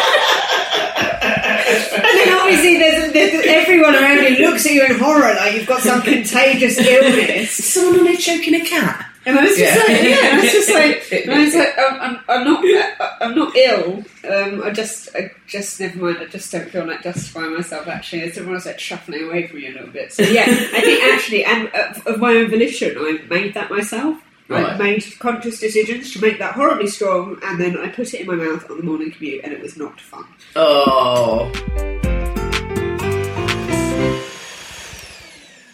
And 1.69 2.19
then 2.19 2.39
obviously 2.39 2.79
there's, 2.79 3.13
there's 3.13 3.47
everyone 3.47 3.95
around 3.95 4.23
you 4.25 4.47
looks 4.47 4.65
at 4.67 4.73
you 4.73 4.85
in 4.85 4.99
horror 4.99 5.35
like 5.35 5.55
you've 5.55 5.67
got 5.67 5.81
some 5.81 6.01
contagious 6.01 6.79
illness. 6.79 7.51
Someone 7.51 8.01
on 8.01 8.05
there 8.07 8.17
choking 8.17 8.55
a 8.55 8.65
cat. 8.65 9.07
And 9.29 9.39
I 9.39 9.43
was 9.45 9.57
just 9.59 9.75
Yeah. 9.77 9.95
like, 9.95 10.03
yeah, 10.03 10.31
I 10.33 10.41
was 10.41 10.53
just 10.53 10.73
like, 10.73 11.13
and 11.25 11.33
I 11.35 11.45
was 11.45 11.55
like, 11.55 11.75
I'm, 11.79 12.01
I'm, 12.01 12.21
I'm 12.29 12.45
not, 12.45 12.65
uh, 13.01 13.11
I'm 13.21 13.35
not 13.35 13.55
ill. 13.57 14.05
Um, 14.29 14.63
I 14.63 14.71
just, 14.71 15.15
I 15.15 15.31
just 15.47 15.79
never 15.81 15.99
mind. 15.99 16.19
I 16.19 16.25
just 16.27 16.51
don't 16.51 16.71
feel 16.71 16.87
like 16.87 17.03
justifying 17.03 17.55
myself. 17.55 17.87
Actually, 17.89 18.23
as 18.23 18.31
everyone 18.39 18.55
was 18.55 18.65
like 18.67 18.79
shuffling 18.81 19.25
away 19.25 19.47
from 19.47 19.59
you 19.59 19.69
a 19.69 19.75
little 19.75 19.91
bit. 19.91 20.13
So 20.15 20.23
yeah, 20.23 20.45
I 20.47 20.81
think 20.81 21.05
actually, 21.13 21.45
and 21.45 21.69
of, 21.75 22.07
of 22.07 22.19
my 22.21 22.31
own 22.33 22.49
volition, 22.49 22.97
I 22.99 23.21
made 23.29 23.53
that 23.55 23.71
myself. 23.71 24.17
I 24.51 24.79
made 24.79 25.05
conscious 25.19 25.61
decisions 25.61 26.11
to 26.15 26.23
make 26.23 26.39
that 26.39 26.55
horribly 26.55 26.87
strong, 26.87 27.39
and 27.45 27.61
then 27.61 27.77
I 27.77 27.89
put 27.91 28.15
it 28.15 28.23
in 28.23 28.27
my 28.27 28.35
mouth 28.35 28.71
on 28.71 28.79
the 28.79 28.83
morning 28.83 29.11
commute, 29.11 29.45
and 29.45 29.53
it 29.53 29.61
was 29.61 29.77
not 29.77 30.01
fun. 30.01 30.25
Oh. 30.57 31.53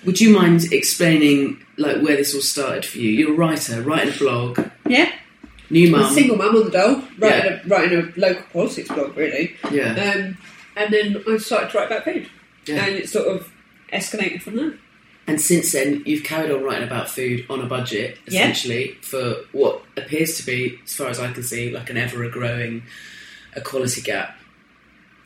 Would 0.05 0.21
you 0.21 0.31
mind 0.31 0.73
explaining 0.73 1.65
like 1.77 2.01
where 2.03 2.17
this 2.17 2.35
all 2.35 2.41
started 2.41 2.85
for 2.85 2.99
you? 2.99 3.11
You're 3.11 3.33
a 3.33 3.37
writer, 3.37 3.83
writing 3.83 4.15
a 4.15 4.19
blog, 4.19 4.61
Yeah, 4.89 5.11
new 5.71 5.91
mum. 5.91 6.13
single 6.15 6.37
mum 6.37 6.57
on 6.57 6.65
the 6.65 6.71
dole, 6.71 7.03
writing, 7.19 7.51
Yeah. 7.53 7.61
a, 7.65 7.69
writing 7.69 7.99
a 7.99 8.21
local 8.21 8.43
politics 8.53 8.89
blog, 8.89 9.17
really. 9.17 9.57
Yeah. 9.73 9.93
Um, 9.95 10.39
and 10.77 10.93
then 10.93 11.23
I 11.29 11.39
started 11.39 11.71
to 11.71 11.79
write 11.79 11.87
about 11.87 12.05
food, 12.05 12.29
Yeah. 12.67 12.85
and 12.85 12.97
it 12.97 13.09
sort 13.09 13.29
of 13.29 13.51
escalated 13.93 14.43
from 14.43 14.57
there. 14.57 14.75
And 15.27 15.41
since 15.41 15.73
then, 15.73 16.03
you've 16.05 16.23
carried 16.25 16.51
on 16.51 16.63
writing 16.63 16.87
about 16.87 17.09
food 17.09 17.47
on 17.49 17.61
a 17.61 17.67
budget, 17.67 18.19
Yeah. 18.29 18.41
essentially, 18.51 18.99
for 19.01 19.37
what 19.53 19.83
appears 19.97 20.37
to 20.37 20.45
be, 20.45 20.79
as 20.85 20.95
far 20.95 21.09
as 21.09 21.19
I 21.19 21.33
can 21.33 21.43
see, 21.43 21.71
like 21.71 21.89
an 21.89 21.97
ever 21.97 22.29
growing 22.29 22.83
equality 23.57 24.03
gap 24.03 24.37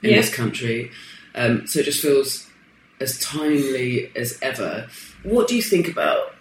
in 0.05 0.11
Yeah. 0.11 0.17
this 0.21 0.33
country. 0.33 0.93
Um, 1.35 1.67
so 1.67 1.81
it 1.81 1.85
just 1.85 2.01
feels 2.01 2.47
as 3.01 3.19
timely 3.21 4.11
as 4.17 4.39
ever. 4.43 4.89
What 5.23 5.49
do 5.49 5.57
you 5.57 5.63
think 5.63 5.89
about 5.89 6.35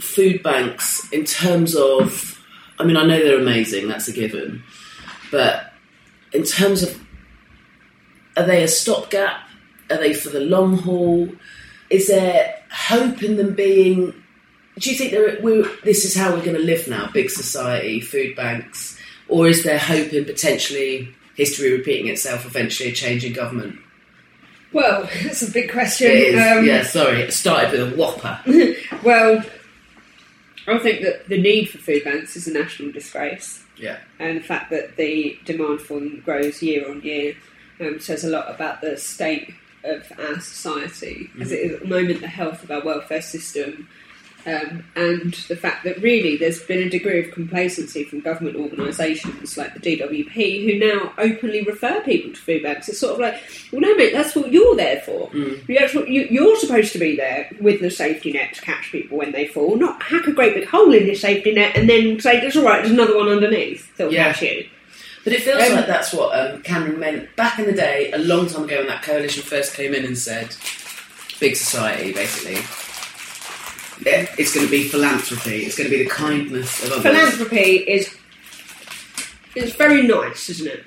food 0.00 0.42
banks 0.42 1.08
in 1.12 1.24
terms 1.24 1.74
of? 1.76 2.40
I 2.78 2.84
mean, 2.84 2.96
I 2.96 3.06
know 3.06 3.22
they're 3.22 3.40
amazing, 3.40 3.86
that's 3.86 4.08
a 4.08 4.12
given, 4.12 4.64
but 5.30 5.72
in 6.32 6.42
terms 6.42 6.82
of, 6.82 7.00
are 8.36 8.44
they 8.44 8.64
a 8.64 8.68
stopgap? 8.68 9.48
Are 9.90 9.98
they 9.98 10.12
for 10.12 10.30
the 10.30 10.40
long 10.40 10.78
haul? 10.78 11.28
Is 11.90 12.08
there 12.08 12.54
hope 12.70 13.22
in 13.22 13.36
them 13.36 13.54
being? 13.54 14.12
Do 14.78 14.90
you 14.90 14.96
think 14.96 15.12
we're, 15.42 15.68
this 15.84 16.04
is 16.04 16.16
how 16.16 16.32
we're 16.32 16.44
going 16.44 16.56
to 16.56 16.62
live 16.62 16.88
now? 16.88 17.08
Big 17.12 17.30
society, 17.30 18.00
food 18.00 18.34
banks, 18.34 18.98
or 19.28 19.46
is 19.46 19.62
there 19.62 19.78
hope 19.78 20.12
in 20.12 20.24
potentially 20.24 21.14
history 21.36 21.70
repeating 21.70 22.08
itself, 22.08 22.44
eventually 22.44 22.90
a 22.90 22.92
change 22.92 23.24
in 23.24 23.32
government? 23.32 23.78
Well, 24.74 25.08
that's 25.22 25.48
a 25.48 25.50
big 25.50 25.72
question. 25.72 26.38
Um, 26.38 26.64
yeah, 26.64 26.82
sorry, 26.82 27.22
it 27.22 27.32
started 27.32 27.72
with 27.72 27.92
a 27.92 27.96
whopper. 27.96 28.40
Well, 29.02 29.44
I 30.66 30.78
think 30.78 31.02
that 31.02 31.28
the 31.28 31.38
need 31.38 31.68
for 31.68 31.76
food 31.76 32.04
banks 32.04 32.36
is 32.36 32.48
a 32.48 32.52
national 32.52 32.90
disgrace, 32.90 33.62
yeah, 33.76 33.98
and 34.18 34.38
the 34.38 34.42
fact 34.42 34.70
that 34.70 34.96
the 34.96 35.38
demand 35.44 35.82
for 35.82 36.00
them 36.00 36.22
grows 36.24 36.62
year 36.62 36.90
on 36.90 37.02
year 37.02 37.34
um, 37.80 38.00
says 38.00 38.24
a 38.24 38.30
lot 38.30 38.50
about 38.50 38.80
the 38.80 38.96
state 38.96 39.52
of 39.84 40.10
our 40.18 40.40
society. 40.40 41.30
As 41.38 41.52
it 41.52 41.56
is 41.56 41.72
at 41.74 41.80
the 41.80 41.86
moment, 41.86 42.22
the 42.22 42.28
health 42.28 42.62
of 42.62 42.70
our 42.70 42.82
welfare 42.82 43.20
system, 43.20 43.88
um, 44.46 44.84
and 44.96 45.32
the 45.48 45.56
fact 45.56 45.84
that 45.84 46.00
really 46.02 46.36
there's 46.36 46.62
been 46.62 46.82
a 46.82 46.90
degree 46.90 47.20
of 47.24 47.32
complacency 47.32 48.04
from 48.04 48.20
government 48.20 48.56
organisations 48.56 49.56
like 49.56 49.72
the 49.74 49.80
DWP 49.80 50.64
who 50.64 50.78
now 50.92 51.12
openly 51.18 51.62
refer 51.62 52.00
people 52.02 52.32
to 52.32 52.40
food 52.40 52.62
banks. 52.62 52.88
It's 52.88 52.98
sort 53.00 53.14
of 53.14 53.20
like, 53.20 53.34
well, 53.72 53.80
no, 53.80 53.94
mate, 53.96 54.12
that's 54.12 54.36
what 54.36 54.52
you're 54.52 54.76
there 54.76 55.00
for. 55.00 55.30
Actually, 55.80 56.12
you, 56.12 56.26
you're 56.30 56.56
supposed 56.56 56.92
to 56.92 56.98
be 56.98 57.16
there 57.16 57.48
with 57.60 57.80
the 57.80 57.90
safety 57.90 58.32
net 58.32 58.54
to 58.54 58.60
catch 58.62 58.92
people 58.92 59.18
when 59.18 59.32
they 59.32 59.46
fall, 59.46 59.76
not 59.76 60.02
hack 60.02 60.26
a 60.26 60.32
great 60.32 60.54
big 60.54 60.68
hole 60.68 60.92
in 60.92 61.06
your 61.06 61.14
safety 61.14 61.52
net 61.52 61.76
and 61.76 61.88
then 61.88 62.20
say, 62.20 62.38
it's 62.40 62.56
all 62.56 62.64
right, 62.64 62.80
there's 62.82 62.92
another 62.92 63.16
one 63.16 63.28
underneath 63.28 63.94
that'll 63.96 64.12
Yeah. 64.12 64.32
catch 64.32 64.42
you. 64.42 64.68
but 65.24 65.32
it 65.32 65.40
feels 65.42 65.62
Um, 65.62 65.76
like 65.76 65.86
that's 65.86 66.12
what 66.12 66.38
um, 66.38 66.60
Cameron 66.62 67.00
meant 67.00 67.34
back 67.34 67.58
in 67.58 67.64
the 67.64 67.72
day, 67.72 68.10
a 68.12 68.18
long 68.18 68.46
time 68.46 68.64
ago, 68.64 68.76
when 68.78 68.88
that 68.88 69.02
coalition 69.02 69.42
first 69.42 69.74
came 69.74 69.94
in 69.94 70.04
and 70.04 70.18
said, 70.18 70.54
"Big 71.40 71.56
society," 71.56 72.12
basically. 72.12 72.58
Yeah, 74.04 74.26
it's 74.38 74.54
going 74.54 74.66
to 74.66 74.70
be 74.70 74.88
philanthropy. 74.88 75.64
It's 75.64 75.76
going 75.76 75.90
to 75.90 75.96
be 75.96 76.02
the 76.04 76.10
kindness 76.10 76.82
of 76.84 76.92
others. 76.92 77.02
Philanthropy 77.02 77.76
is 77.76 78.14
it's 79.54 79.74
very 79.76 80.02
nice, 80.02 80.48
isn't 80.50 80.66
it? 80.66 80.84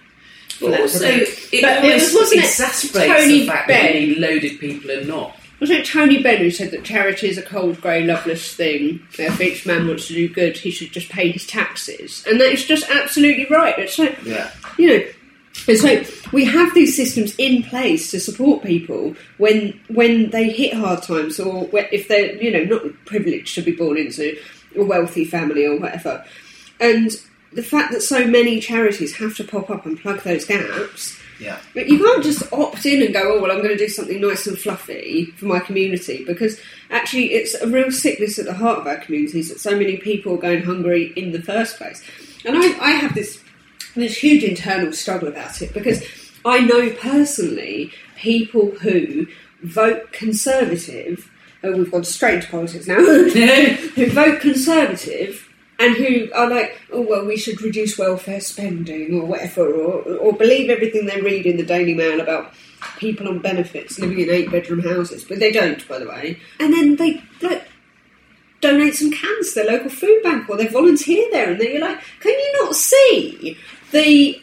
But 0.60 0.80
also, 0.82 1.06
it 1.08 1.62
But 1.62 1.84
wasn't 1.84 2.42
it 2.42 2.46
exacerbates 2.46 3.08
Tony 3.18 3.40
the 3.42 3.46
fact 3.48 3.68
that 3.68 3.94
Benn? 3.94 4.16
loaded 4.20 4.60
people 4.60 4.90
and 4.90 5.08
not. 5.08 5.38
Wasn't 5.60 5.80
it 5.80 5.86
Tony 5.86 6.22
Benn 6.22 6.38
who 6.40 6.52
said 6.52 6.72
that 6.72 6.84
charity 6.84 7.30
is 7.30 7.38
a 7.38 7.42
cold, 7.42 7.80
grey, 7.82 8.04
loveless 8.04 8.54
thing? 8.56 9.02
If 9.18 9.40
each 9.42 9.66
man 9.66 9.88
wants 9.88 10.08
to 10.08 10.14
do 10.14 10.28
good, 10.30 10.58
he 10.58 10.70
should 10.70 10.92
just 10.92 11.10
pay 11.10 11.32
his 11.32 11.48
taxes. 11.48 12.24
And 12.28 12.40
that 12.42 12.52
is 12.52 12.66
just 12.66 12.90
absolutely 12.90 13.48
right. 13.50 13.78
It's 13.80 13.98
like, 13.98 14.18
Yeah. 14.24 14.52
you 14.78 14.88
know, 14.88 15.06
it's 15.68 15.84
like 15.84 16.32
we 16.32 16.46
have 16.46 16.74
these 16.74 16.96
systems 16.96 17.36
in 17.38 17.64
place 17.64 18.12
to 18.12 18.20
support 18.20 18.64
people 18.64 19.16
when 19.38 19.80
when 19.88 20.30
they 20.30 20.50
hit 20.50 20.74
hard 20.74 21.04
times 21.04 21.40
or 21.40 21.70
if 21.74 22.08
they're, 22.08 22.42
you 22.42 22.52
know, 22.52 22.64
not 22.64 22.94
privileged 23.06 23.56
to 23.56 23.62
be 23.62 23.72
born 23.72 23.98
into 23.98 24.38
a 24.76 24.84
wealthy 24.84 25.26
family 25.26 25.66
or 25.66 25.80
whatever. 25.80 26.24
And 26.80 27.12
the 27.54 27.64
fact 27.64 27.92
that 27.94 28.02
so 28.02 28.28
many 28.28 28.60
charities 28.60 29.16
have 29.18 29.36
to 29.38 29.44
pop 29.44 29.70
up 29.70 29.86
and 29.86 30.00
plug 30.00 30.22
those 30.22 30.46
gaps 30.46 31.20
Yeah. 31.40 31.60
But 31.74 31.88
you 31.88 32.00
can't 32.00 32.24
just 32.24 32.52
opt 32.52 32.86
in 32.86 33.04
and 33.04 33.14
go, 33.14 33.36
oh, 33.36 33.42
well, 33.42 33.52
I'm 33.52 33.60
going 33.60 33.70
to 33.70 33.78
do 33.78 33.88
something 33.88 34.20
nice 34.20 34.48
and 34.48 34.58
fluffy 34.58 35.26
for 35.38 35.46
my 35.46 35.60
community 35.60 36.26
because 36.26 36.60
actually 36.90 37.34
it's 37.34 37.54
a 37.56 37.68
real 37.68 37.92
sickness 37.92 38.40
at 38.40 38.46
the 38.46 38.54
heart 38.54 38.80
of 38.80 38.88
our 38.88 38.98
communities 38.98 39.50
that 39.50 39.60
so 39.60 39.78
many 39.78 39.98
people 39.98 40.34
are 40.34 40.38
going 40.38 40.64
hungry 40.64 41.14
in 41.16 41.32
the 41.32 41.42
first 41.42 41.78
place. 41.78 42.04
And 42.46 42.58
I, 42.58 42.78
I 42.80 42.92
have 42.92 43.14
this, 43.14 43.44
this 44.02 44.18
huge 44.18 44.44
internal 44.44 44.94
struggle 44.94 45.28
about 45.28 45.62
it 45.62 45.74
because 45.74 46.04
I 46.46 46.60
know 46.60 46.90
personally 46.92 47.92
people 48.16 48.72
who 48.72 49.28
vote 49.62 50.12
Conservative, 50.12 51.30
oh, 51.64 51.74
we've 51.74 51.92
gone 51.92 52.04
straight 52.04 52.36
into 52.36 52.50
politics 52.50 52.88
now, 52.88 52.96
who 53.04 54.06
vote 54.08 54.40
Conservative 54.40 55.48
and 55.80 55.96
who 55.96 56.30
are 56.34 56.50
like, 56.50 56.80
oh 56.92 57.02
well, 57.02 57.26
we 57.26 57.38
should 57.38 57.62
reduce 57.62 57.98
welfare 57.98 58.42
spending 58.42 59.20
or 59.20 59.26
whatever, 59.26 59.72
or, 59.74 60.02
or 60.18 60.34
believe 60.34 60.70
everything 60.70 61.06
they 61.06 61.22
read 61.22 61.46
in 61.46 61.58
the 61.58 61.66
Daily 61.66 61.94
Mail 61.94 62.20
about 62.20 62.54
people 62.98 63.28
on 63.28 63.40
benefits 63.40 64.00
living 64.00 64.20
in 64.20 64.30
eight 64.30 64.52
bedroom 64.52 64.82
houses, 64.82 65.24
but 65.24 65.40
they 65.40 65.52
don't, 65.52 65.88
by 65.88 66.00
the 66.00 66.08
way. 66.08 66.40
And 66.60 66.74
then 66.74 66.96
they 66.96 67.22
like 67.42 67.68
donate 68.62 68.96
some 68.96 69.12
cans 69.12 69.54
to 69.54 69.62
their 69.62 69.72
local 69.74 69.90
food 69.90 70.24
bank 70.24 70.50
or 70.50 70.58
they 70.58 70.68
volunteer 70.68 71.28
there, 71.32 71.52
and 71.52 71.62
then 71.62 71.72
you're 71.72 71.82
like, 71.82 72.00
can 72.22 72.32
you 72.32 72.64
not 72.64 72.76
see 72.76 73.58
the 73.92 74.42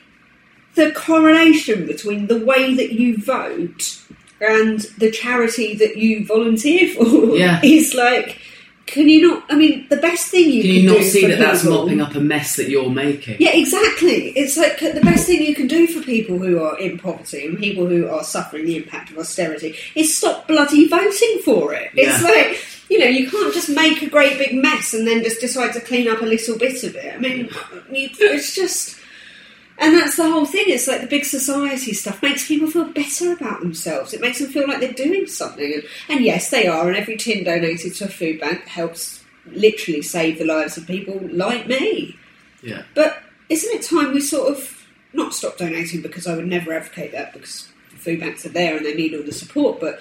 the 0.74 0.90
correlation 0.92 1.86
between 1.86 2.26
the 2.26 2.44
way 2.44 2.74
that 2.74 2.92
you 2.92 3.16
vote 3.18 4.00
and 4.40 4.80
the 4.98 5.10
charity 5.10 5.74
that 5.76 5.96
you 5.96 6.26
volunteer 6.26 6.88
for? 6.94 7.36
Yeah. 7.36 7.60
is 7.62 7.94
like. 7.94 8.38
Can 8.86 9.08
you 9.08 9.26
not? 9.26 9.44
I 9.48 9.56
mean, 9.56 9.86
the 9.88 9.96
best 9.96 10.28
thing 10.28 10.50
you 10.50 10.60
Can 10.60 10.70
can 10.70 10.80
you 10.82 10.88
not 10.90 10.98
do 10.98 11.04
see 11.04 11.22
for 11.22 11.28
that 11.28 11.38
that's 11.38 11.64
mopping 11.64 12.02
up 12.02 12.14
a 12.14 12.20
mess 12.20 12.56
that 12.56 12.68
you're 12.68 12.90
making? 12.90 13.38
yeah, 13.40 13.52
exactly. 13.54 14.28
It's 14.36 14.58
like 14.58 14.78
the 14.78 15.00
best 15.00 15.26
thing 15.26 15.40
you 15.40 15.54
can 15.54 15.68
do 15.68 15.86
for 15.86 16.02
people 16.04 16.38
who 16.38 16.62
are 16.62 16.78
in 16.78 16.98
poverty 16.98 17.46
and 17.46 17.58
people 17.58 17.86
who 17.86 18.06
are 18.08 18.22
suffering 18.22 18.66
the 18.66 18.76
impact 18.76 19.10
of 19.10 19.16
austerity 19.16 19.74
is 19.94 20.14
stop 20.14 20.46
bloody 20.46 20.86
voting 20.86 21.40
for 21.46 21.72
it. 21.72 21.92
It's 21.94 22.22
like, 22.22 22.62
you 22.90 22.98
know, 22.98 23.06
you 23.06 23.30
can't 23.30 23.54
just 23.54 23.70
make 23.70 24.02
a 24.02 24.10
great 24.10 24.36
big 24.36 24.54
mess 24.54 24.92
and 24.92 25.08
then 25.08 25.24
just 25.24 25.40
decide 25.40 25.72
to 25.72 25.80
clean 25.80 26.06
up 26.06 26.20
a 26.20 26.26
little 26.26 26.58
bit 26.58 26.84
of 26.84 26.94
it. 26.94 27.14
I 27.14 27.18
mean, 27.18 27.48
you, 27.90 28.10
it's 28.20 28.54
just. 28.54 28.98
And 29.78 29.96
that's 29.96 30.16
the 30.16 30.30
whole 30.30 30.46
thing. 30.46 30.64
It's 30.68 30.86
like 30.86 31.00
the 31.00 31.06
big 31.06 31.24
society 31.24 31.92
stuff 31.92 32.22
makes 32.22 32.46
people 32.46 32.70
feel 32.70 32.84
better 32.84 33.32
about 33.32 33.60
themselves. 33.60 34.14
It 34.14 34.20
makes 34.20 34.38
them 34.38 34.50
feel 34.50 34.68
like 34.68 34.80
they're 34.80 34.92
doing 34.92 35.26
something. 35.26 35.72
And, 35.74 35.82
and 36.08 36.24
yes, 36.24 36.50
they 36.50 36.66
are. 36.66 36.88
And 36.88 36.96
every 36.96 37.16
tin 37.16 37.44
donated 37.44 37.94
to 37.96 38.04
a 38.04 38.08
food 38.08 38.40
bank 38.40 38.66
helps 38.66 39.24
literally 39.46 40.02
save 40.02 40.38
the 40.38 40.44
lives 40.44 40.76
of 40.76 40.86
people 40.86 41.20
like 41.30 41.66
me. 41.66 42.16
Yeah. 42.62 42.82
But 42.94 43.22
isn't 43.48 43.74
it 43.74 43.82
time 43.82 44.14
we 44.14 44.20
sort 44.20 44.52
of 44.52 44.86
not 45.12 45.34
stop 45.34 45.56
donating 45.56 46.02
because 46.02 46.26
I 46.26 46.36
would 46.36 46.46
never 46.46 46.72
advocate 46.72 47.12
that 47.12 47.32
because 47.32 47.68
the 47.90 47.96
food 47.98 48.20
banks 48.20 48.46
are 48.46 48.50
there 48.50 48.76
and 48.76 48.86
they 48.86 48.94
need 48.94 49.14
all 49.14 49.22
the 49.22 49.32
support, 49.32 49.80
but 49.80 50.00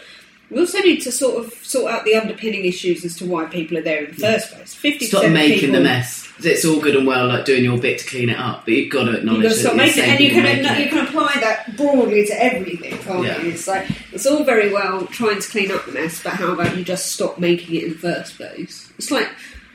we 0.49 0.59
also 0.59 0.79
need 0.79 0.99
to 1.01 1.11
sort 1.11 1.43
of 1.43 1.51
sort 1.65 1.91
out 1.91 2.05
the 2.05 2.15
underpinning 2.15 2.65
issues 2.65 3.03
as 3.05 3.15
to 3.17 3.25
why 3.25 3.45
people 3.45 3.77
are 3.77 3.81
there 3.81 4.03
in 4.05 4.11
the 4.11 4.17
first 4.17 4.51
place. 4.51 4.73
Fifty 4.75 5.05
Stop 5.05 5.21
percent 5.21 5.33
making 5.33 5.59
people, 5.59 5.75
the 5.77 5.81
mess. 5.81 6.29
It's 6.43 6.65
all 6.65 6.79
good 6.79 6.95
and 6.95 7.07
well, 7.07 7.27
like 7.27 7.45
doing 7.45 7.63
your 7.63 7.77
bit 7.77 7.99
to 7.99 8.05
clean 8.07 8.29
it 8.29 8.37
up, 8.37 8.65
but 8.65 8.73
you've 8.73 8.91
got 8.91 9.05
to 9.05 9.17
acknowledge 9.17 9.43
You've 9.43 9.43
got 9.43 9.49
to 9.49 9.55
that 9.55 9.61
stop 9.61 9.75
you're 9.75 9.85
making 9.85 10.03
it, 10.03 10.09
and 10.09 10.19
you 10.19 10.31
can 10.31 10.81
you 10.81 10.89
can 10.89 11.07
apply 11.07 11.37
that 11.41 11.75
broadly 11.77 12.25
to 12.27 12.43
everything, 12.43 12.97
can't 12.99 13.23
Yeah. 13.25 13.41
you? 13.41 13.51
It's 13.51 13.67
like 13.67 13.87
it's 14.11 14.25
all 14.25 14.43
very 14.43 14.71
well 14.73 15.05
trying 15.07 15.39
to 15.39 15.47
clean 15.49 15.71
up 15.71 15.85
the 15.85 15.91
mess, 15.93 16.21
but 16.23 16.33
how 16.33 16.51
about 16.53 16.75
you 16.77 16.83
just 16.83 17.11
stop 17.13 17.39
making 17.39 17.75
it 17.75 17.83
in 17.85 17.89
the 17.91 17.97
first 17.97 18.35
place? 18.37 18.91
It's 18.97 19.09
like 19.11 19.29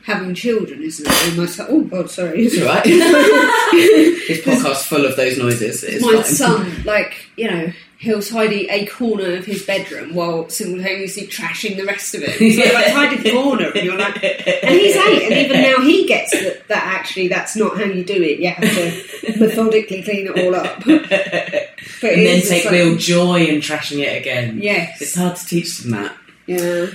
having 0.04 0.34
children, 0.34 0.82
isn't 0.82 1.06
it? 1.06 1.30
Almost 1.30 1.58
like, 1.58 1.68
oh 1.70 1.80
god, 1.82 2.10
sorry, 2.10 2.44
It's 2.46 2.60
all 2.60 2.66
right. 2.66 2.84
this 2.84 4.40
podcast's 4.44 4.86
full 4.86 5.04
of 5.04 5.16
those 5.16 5.38
noises. 5.38 5.82
It's 5.84 6.04
my 6.04 6.14
fine. 6.14 6.24
son, 6.24 6.82
like, 6.84 7.26
you 7.36 7.50
know, 7.50 7.72
he'll 7.98 8.22
tidy 8.22 8.68
a 8.70 8.86
corner 8.86 9.36
of 9.36 9.44
his 9.44 9.66
bedroom 9.66 10.14
while 10.14 10.48
simultaneously 10.48 11.26
trashing 11.26 11.76
the 11.76 11.84
rest 11.84 12.14
of 12.14 12.22
it. 12.22 12.38
So 12.58 12.74
like 12.74 12.92
tidy 12.92 13.16
the 13.22 13.32
corner, 13.32 13.70
and 13.70 13.84
you're 13.84 13.98
like, 13.98 14.22
and 14.22 14.74
he's 14.74 14.96
eight, 15.06 15.22
and 15.24 15.32
even 15.34 15.60
now 15.60 15.80
he 15.80 16.06
gets 16.06 16.30
that, 16.32 16.66
that 16.68 16.82
actually 16.84 17.28
that's 17.28 17.56
not 17.56 17.76
how 17.76 17.84
you 17.84 18.04
do 18.04 18.22
it. 18.22 18.38
You 18.38 18.50
have 18.50 18.74
to 18.74 19.38
methodically 19.38 20.02
clean 20.02 20.28
it 20.28 20.44
all 20.44 20.54
up. 20.54 20.82
But 22.00 22.12
and 22.12 22.26
then 22.26 22.42
take 22.42 22.70
real 22.70 22.96
joy 22.96 23.46
in 23.46 23.60
trashing 23.60 23.98
it 23.98 24.20
again. 24.20 24.60
Yes. 24.62 25.00
It's 25.00 25.16
hard 25.16 25.34
to 25.34 25.44
teach 25.44 25.78
them 25.78 25.90
that. 25.92 26.16
Yeah. 26.46 26.90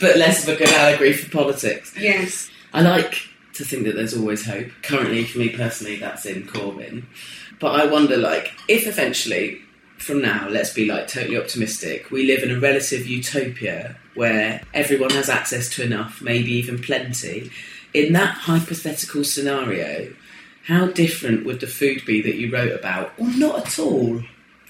but 0.00 0.16
less 0.16 0.42
of 0.42 0.54
a 0.54 0.58
good 0.58 0.70
allegory 0.70 1.12
for 1.12 1.30
politics. 1.30 1.94
Yes. 1.96 2.50
I 2.72 2.82
like 2.82 3.28
to 3.54 3.64
think 3.64 3.84
that 3.84 3.94
there's 3.94 4.16
always 4.16 4.44
hope. 4.44 4.68
Currently, 4.82 5.24
for 5.24 5.38
me 5.38 5.50
personally, 5.50 5.96
that's 5.96 6.26
in 6.26 6.44
Corbyn. 6.44 7.04
But 7.60 7.80
I 7.80 7.86
wonder, 7.86 8.16
like, 8.16 8.52
if 8.66 8.88
eventually, 8.88 9.60
from 9.98 10.22
now, 10.22 10.48
let's 10.48 10.72
be 10.72 10.86
like 10.86 11.08
totally 11.08 11.36
optimistic, 11.36 12.10
we 12.10 12.26
live 12.26 12.42
in 12.42 12.50
a 12.50 12.60
relative 12.60 13.06
utopia 13.06 13.96
where 14.14 14.62
everyone 14.72 15.10
has 15.10 15.28
access 15.28 15.68
to 15.70 15.84
enough, 15.84 16.22
maybe 16.22 16.52
even 16.52 16.80
plenty. 16.80 17.50
In 17.94 18.12
that 18.14 18.34
hypothetical 18.34 19.24
scenario, 19.24 20.12
how 20.64 20.86
different 20.86 21.44
would 21.46 21.60
the 21.60 21.66
food 21.66 22.04
be 22.06 22.22
that 22.22 22.36
you 22.36 22.50
wrote 22.50 22.72
about, 22.72 23.12
or 23.18 23.28
not 23.36 23.66
at 23.66 23.78
all? 23.78 24.22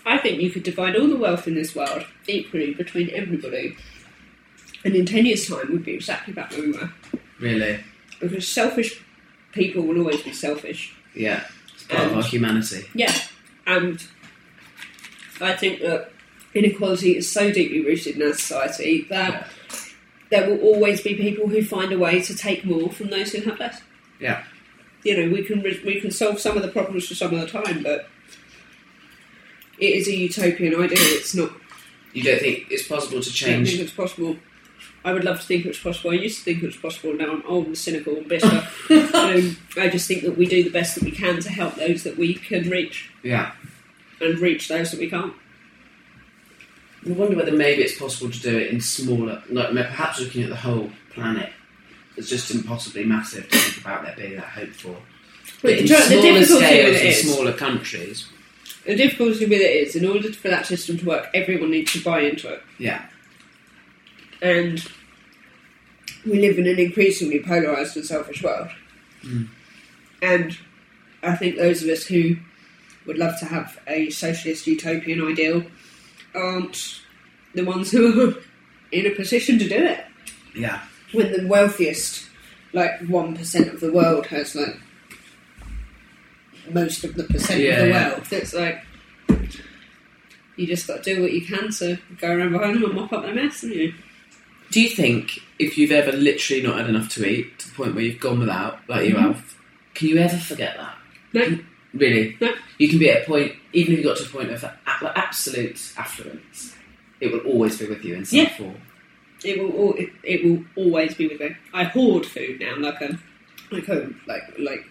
I 0.07 0.19
think 0.19 0.41
you 0.41 0.51
could 0.51 0.63
divide 0.63 0.97
all 0.97 1.09
the 1.09 1.17
wealth 1.17 1.47
in 1.47 1.55
this 1.55 1.75
world 1.75 2.05
equally 2.27 2.75
between 2.75 3.11
everybody. 3.11 3.77
And 4.85 4.95
in 4.95 5.07
10 5.07 5.27
years' 5.27 5.49
time, 5.49 5.71
we'd 5.71 5.85
be 5.85 5.95
exactly 5.95 6.33
back 6.33 6.53
where 6.53 6.63
we 6.63 6.73
were. 6.73 6.91
Really? 7.39 7.85
Because 8.21 8.49
selfish 8.49 9.03
people 9.53 9.83
will 9.83 9.99
always 9.99 10.23
be 10.23 10.33
selfish. 10.33 10.95
Yeah. 11.15 11.45
It's 11.75 11.85
part 11.85 12.07
of 12.07 12.17
our 12.17 12.23
humanity. 12.23 12.87
Yeah, 12.95 13.15
and 13.67 14.03
I 15.41 15.55
think 15.57 15.81
that 15.81 16.11
inequality 16.55 17.17
is 17.17 17.31
so 17.31 17.51
deeply 17.53 17.85
rooted 17.85 18.17
in 18.17 18.23
our 18.23 18.33
society 18.33 19.07
that 19.11 19.49
there 20.31 20.49
will 20.49 20.61
always 20.61 21.01
be 21.01 21.15
people 21.15 21.49
who 21.49 21.63
find 21.63 21.93
a 21.93 21.99
way 21.99 22.21
to 22.23 22.37
take 22.37 22.65
more 22.65 22.91
from 22.91 23.09
those 23.11 23.33
who 23.33 23.43
have 23.43 23.59
less. 23.59 23.81
Yeah. 24.21 24.45
You 25.05 25.17
know, 25.17 25.33
we 25.33 25.43
can 25.45 25.63
re- 25.63 25.81
we 25.85 26.01
can 26.01 26.11
solve 26.11 26.41
some 26.41 26.57
of 26.57 26.63
the 26.63 26.69
problems 26.69 27.09
for 27.09 27.15
some 27.15 27.33
of 27.33 27.41
the 27.41 27.47
time, 27.47 27.83
but 27.83 28.09
it 29.79 29.95
is 29.95 30.09
a 30.09 30.15
utopian 30.17 30.75
idea. 30.75 30.99
It's 30.99 31.35
not. 31.35 31.53
You 32.13 32.23
don't 32.25 32.41
think 32.41 32.67
it's 32.71 32.87
possible 32.89 33.23
to 33.23 33.33
change? 33.33 33.53
I 33.53 33.57
don't 33.57 33.67
think 33.67 33.81
it's 33.83 33.93
possible. 33.93 34.37
I 35.05 35.13
would 35.13 35.25
love 35.25 35.41
to 35.41 35.47
think 35.47 35.65
it 35.65 35.69
was 35.69 35.79
possible. 35.79 36.11
I 36.11 36.15
used 36.15 36.39
to 36.39 36.45
think 36.45 36.63
it 36.63 36.67
was 36.67 36.77
possible. 36.77 37.15
Now 37.15 37.31
I'm 37.31 37.43
old 37.47 37.67
and 37.67 37.79
cynical 37.79 38.17
and 38.17 38.29
bitter. 38.29 38.47
um, 38.91 39.57
I 39.77 39.89
just 39.89 40.09
think 40.09 40.23
that 40.23 40.37
we 40.37 40.47
do 40.47 40.65
the 40.65 40.71
best 40.71 40.97
that 40.97 41.05
we 41.05 41.13
can 41.13 41.41
to 41.41 41.51
help 41.51 41.77
those 41.77 42.03
that 42.03 42.19
we 42.19 42.35
can 42.35 42.69
reach 42.69 43.11
Yeah. 43.23 43.53
And 44.21 44.39
reach 44.39 44.69
those 44.69 44.91
that 44.91 45.01
we 45.01 45.09
can't. 45.11 45.33
I 47.07 47.13
wonder 47.13 47.37
whether 47.37 47.53
maybe 47.53 47.83
it's 47.83 47.99
possible 47.99 48.31
to 48.31 48.41
do 48.41 48.59
it 48.59 48.71
in 48.73 48.81
smaller, 48.81 49.43
like 49.51 49.71
perhaps 49.73 50.21
looking 50.21 50.43
at 50.43 50.49
the 50.51 50.57
whole 50.57 50.91
planet. 51.15 51.51
It's 52.17 52.29
just 52.29 52.51
impossibly 52.51 53.05
massive 53.05 53.49
to 53.49 53.59
think 53.59 53.85
about 53.85 54.05
there 54.05 54.15
being 54.17 54.35
that 54.37 54.45
hope 54.49 54.71
for. 54.71 54.97
But 55.63 55.73
in 55.79 55.87
the 55.87 55.95
smaller 55.95 56.09
difficulty 56.23 56.33
with 56.33 56.49
scales 56.49 56.97
it 57.01 57.07
is- 57.07 57.33
smaller 57.33 57.53
countries, 57.53 58.27
The 58.85 58.97
difficulty 58.97 59.45
with 59.47 59.61
it 59.61 59.71
is, 59.89 59.95
in 59.97 60.07
order 60.07 60.33
for 60.33 60.49
that 60.49 60.67
system 60.67 60.99
to 60.99 61.05
work, 61.07 61.29
everyone 61.35 61.71
needs 61.71 61.93
to 61.93 62.03
buy 62.03 62.21
into 62.23 62.49
it. 62.53 62.63
yeah, 62.79 63.07
And 64.43 64.83
we 66.27 66.41
live 66.41 66.59
in 66.59 66.67
an 66.67 66.79
increasingly 66.79 67.39
polarised 67.41 67.97
and 67.97 68.05
selfish 68.05 68.43
world. 68.43 68.69
Hmm. 69.23 69.45
And 70.23 70.59
I 71.23 71.37
think 71.37 71.57
those 71.57 71.83
of 71.83 71.89
us 71.91 72.05
who 72.07 72.37
would 73.09 73.19
love 73.19 73.37
to 73.41 73.47
have 73.47 73.81
a 73.89 74.11
socialist 74.11 74.67
utopian 74.67 75.27
ideal 75.27 75.65
aren't 76.35 77.01
the 77.55 77.65
ones 77.65 77.91
who 77.91 78.31
are 78.31 78.35
in 78.93 79.07
a 79.07 79.11
position 79.11 79.59
to 79.59 79.69
do 79.69 79.77
it. 79.77 80.05
yeah, 80.55 80.83
When 81.13 81.33
the 81.33 81.49
wealthiest, 81.49 82.29
like 82.73 83.01
1% 83.01 83.73
of 83.73 83.81
the 83.81 83.93
world, 83.93 84.27
has 84.27 84.55
like 84.55 84.77
most 86.71 87.03
of 87.03 87.15
the 87.15 87.25
percent 87.25 87.61
Yeah, 87.61 87.71
of 87.71 87.81
the 87.81 87.89
yeah. 87.89 88.09
wealth, 88.09 88.33
it's 88.33 88.55
like 88.55 88.85
you 90.57 90.67
just 90.67 90.87
got 90.87 91.03
to 91.03 91.15
do 91.15 91.23
what 91.23 91.33
you 91.33 91.41
can 91.41 91.71
to 91.71 91.99
go 92.21 92.35
around 92.35 92.53
behind 92.53 92.77
them 92.77 92.85
and 92.85 92.95
mop 92.95 93.13
up 93.13 93.23
their 93.23 93.35
mess, 93.35 93.63
haven't 93.63 93.77
you? 93.77 93.95
Do 94.71 94.83
you 94.83 94.91
think 94.91 95.41
if 95.59 95.79
you've 95.79 95.93
ever 95.93 96.13
literally 96.13 96.63
not 96.63 96.77
had 96.79 96.91
enough 96.91 97.09
to 97.15 97.25
eat 97.27 97.59
to 97.61 97.69
the 97.69 97.75
point 97.75 97.95
where 97.95 98.05
you've 98.05 98.21
gone 98.21 98.39
without, 98.39 98.81
like 98.87 99.09
you 99.09 99.15
mm-hmm. 99.15 99.33
have, 99.33 99.57
can 99.95 100.09
you 100.09 100.19
ever 100.19 100.37
forget 100.37 100.77
that? 100.77 100.95
No. 101.33 101.59
Really? 101.95 102.37
No. 102.41 102.55
You 102.79 102.89
can 102.89 102.99
be 102.99 103.11
at 103.11 103.23
a 103.23 103.27
point, 103.27 103.53
even 103.73 103.95
if 103.95 103.99
you 104.01 104.05
got 104.05 104.19
to 104.19 104.25
a 104.25 104.29
point 104.29 104.51
of 104.51 104.65
absolute 105.03 105.93
affluence, 105.97 106.75
it 107.21 107.33
will 107.33 107.41
always 107.41 107.79
be 107.79 107.87
with 107.87 108.05
you 108.05 108.15
in 108.15 108.25
some 108.25 108.39
Yeah. 108.41 108.57
form. 108.57 108.77
It 109.45 109.59
will. 109.63 109.71
Al- 109.91 109.95
it, 109.95 110.11
it 110.25 110.45
will 110.45 110.65
always 110.77 111.15
be 111.15 111.29
with 111.29 111.41
me. 111.41 111.57
I 111.73 111.85
hoard 111.85 112.27
food 112.27 112.59
now, 112.61 112.77
like 112.79 113.01
a, 113.01 113.19
like 113.71 113.89
a, 113.89 114.11
like 114.27 114.43
like. 114.59 114.85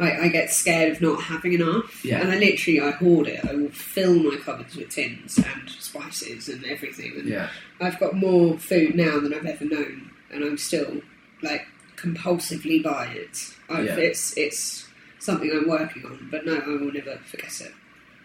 I, 0.00 0.26
I 0.26 0.28
get 0.28 0.52
scared 0.52 0.92
of 0.92 1.00
not 1.00 1.20
having 1.22 1.54
enough, 1.54 2.04
Yeah. 2.04 2.20
and 2.20 2.30
I 2.30 2.38
literally 2.38 2.80
I 2.80 2.92
hoard 2.92 3.26
it. 3.26 3.44
I 3.44 3.54
will 3.54 3.70
fill 3.70 4.14
my 4.14 4.36
cupboards 4.36 4.76
with 4.76 4.90
tins 4.90 5.38
and 5.38 5.68
spices 5.68 6.48
and 6.48 6.64
everything. 6.66 7.14
And 7.18 7.28
Yeah. 7.28 7.48
I've 7.80 7.98
got 7.98 8.14
more 8.14 8.56
food 8.58 8.94
now 8.94 9.18
than 9.18 9.34
I've 9.34 9.44
ever 9.46 9.64
known, 9.64 10.10
and 10.30 10.44
I'm 10.44 10.56
still 10.58 11.00
like 11.42 11.66
compulsively 11.96 12.80
buy 12.82 13.06
it. 13.06 13.54
Yeah. 13.68 13.96
It's 13.96 14.36
it's 14.36 14.87
something 15.28 15.50
I'm 15.52 15.68
working 15.68 16.06
on, 16.06 16.28
but 16.30 16.46
no, 16.46 16.56
I 16.56 16.66
will 16.66 16.90
never 16.90 17.18
forget 17.26 17.60
it. 17.60 17.72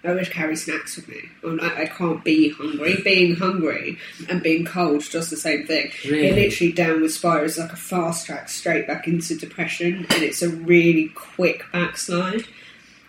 I 0.05 0.09
always 0.09 0.29
carry 0.29 0.55
snacks 0.55 0.95
with 0.95 1.09
me. 1.09 1.21
I'm 1.43 1.59
I 1.61 1.85
can't 1.85 2.23
be 2.23 2.49
hungry. 2.49 3.01
Being 3.03 3.35
hungry 3.35 3.97
and 4.29 4.41
being 4.41 4.65
cold 4.65 5.03
does 5.09 5.29
the 5.29 5.37
same 5.37 5.65
thing. 5.65 5.91
Really? 6.05 6.27
It 6.27 6.35
literally 6.35 6.71
downward 6.73 7.11
spiral 7.11 7.45
is 7.45 7.57
like 7.57 7.73
a 7.73 7.77
fast 7.77 8.25
track 8.25 8.47
straight 8.49 8.87
back 8.87 9.07
into 9.07 9.37
depression, 9.37 10.05
and 10.09 10.23
it's 10.23 10.41
a 10.41 10.49
really 10.49 11.09
quick 11.09 11.63
backslide. 11.71 12.43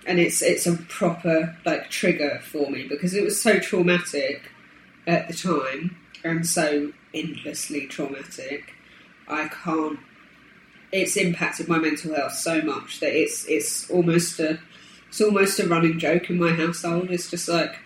And 0.06 0.18
it's 0.20 0.42
it's 0.42 0.66
a 0.66 0.76
proper 0.88 1.56
like 1.64 1.88
trigger 1.90 2.40
for 2.44 2.70
me 2.70 2.86
because 2.88 3.14
it 3.14 3.24
was 3.24 3.40
so 3.40 3.58
traumatic 3.58 4.50
at 5.06 5.28
the 5.28 5.34
time 5.34 5.96
and 6.22 6.46
so 6.46 6.92
endlessly 7.12 7.86
traumatic. 7.86 8.72
I 9.28 9.48
can't. 9.48 9.98
It's 10.94 11.16
impacted 11.16 11.68
my 11.68 11.78
mental 11.78 12.14
health 12.14 12.34
so 12.34 12.62
much 12.62 13.00
that 13.00 13.12
it's 13.14 13.44
it's 13.46 13.90
almost 13.90 14.38
a 14.38 14.58
it's 15.08 15.20
almost 15.20 15.58
a 15.60 15.68
running 15.68 15.98
joke 15.98 16.30
in 16.30 16.38
my 16.38 16.52
household. 16.52 17.10
It's 17.10 17.30
just 17.30 17.48
like 17.48 17.76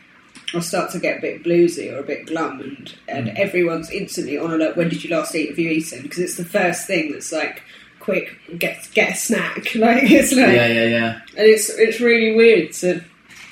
I'll 0.55 0.63
start 0.63 0.91
to 0.93 0.99
get 0.99 1.19
a 1.19 1.21
bit 1.21 1.43
bluesy 1.43 1.93
or 1.93 2.01
a 2.01 2.03
bit 2.03 2.27
glum, 2.27 2.61
and 2.61 2.95
and 3.09 3.27
mm. 3.29 3.39
everyone's 3.39 3.91
instantly 3.91 4.39
on 4.39 4.53
alert. 4.53 4.77
When 4.77 4.89
did 4.89 5.05
you 5.05 5.11
last 5.15 5.35
eat? 5.35 5.51
Have 5.51 5.59
you 5.59 5.71
eaten? 5.71 6.03
Because 6.03 6.19
it's 6.19 6.37
the 6.37 6.45
first 6.45 6.87
thing 6.87 7.13
that's 7.13 7.33
like, 7.33 7.63
quick, 8.01 8.39
get 8.59 8.89
get 8.95 9.13
a 9.13 9.17
snack. 9.17 9.69
Like 9.75 10.05
it's 10.05 10.33
like, 10.33 10.55
Yeah, 10.55 10.67
yeah, 10.67 10.85
yeah. 10.85 11.21
and 11.37 11.47
it's 11.47 11.69
it's 11.71 12.01
really 12.01 12.35
weird 12.35 12.73
to 12.75 13.03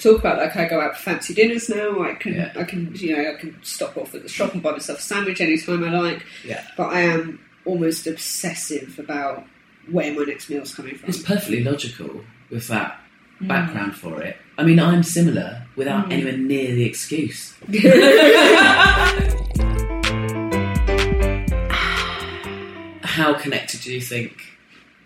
talk 0.01 0.21
about. 0.21 0.39
Like 0.39 0.57
I 0.57 0.69
go 0.69 0.81
out 0.81 0.97
for 0.97 1.03
fancy 1.03 1.35
dinners 1.35 1.69
now. 1.69 2.03
I 2.03 2.15
can 2.15 2.35
Yeah. 2.35 2.53
I 2.57 2.65
can 2.65 2.95
you 2.95 3.17
know 3.17 3.31
I 3.31 3.35
can 3.35 3.57
stop 3.63 3.97
off 3.97 4.15
at 4.15 4.23
the 4.23 4.29
shop 4.29 4.55
and 4.55 4.63
buy 4.63 4.73
myself 4.73 4.99
a 4.99 5.03
sandwich 5.03 5.41
anytime 5.41 5.85
I 5.85 5.91
like. 5.91 6.25
Yeah. 6.45 6.63
But 6.77 6.95
I 6.95 7.01
am 7.01 7.41
almost 7.67 8.07
obsessive 8.07 8.99
about 8.99 9.45
where 9.91 10.13
my 10.15 10.25
next 10.25 10.49
meal's 10.49 10.75
coming 10.75 10.97
from. 10.97 11.09
It's 11.09 11.23
perfectly 11.23 11.63
logical 11.63 12.23
with 12.51 12.69
that 12.69 12.99
mm. 13.41 13.49
background 13.49 13.97
for 13.97 14.23
it. 14.23 14.37
I 14.59 14.65
mean, 14.65 14.81
I'm 14.81 15.03
similar 15.03 15.67
without 15.77 16.09
mm. 16.09 16.13
anywhere 16.13 16.37
near 16.37 16.75
the 16.75 16.85
excuse. 16.85 17.55
How 23.03 23.35
connected 23.35 23.81
do 23.81 23.93
you 23.93 24.01
think 24.01 24.43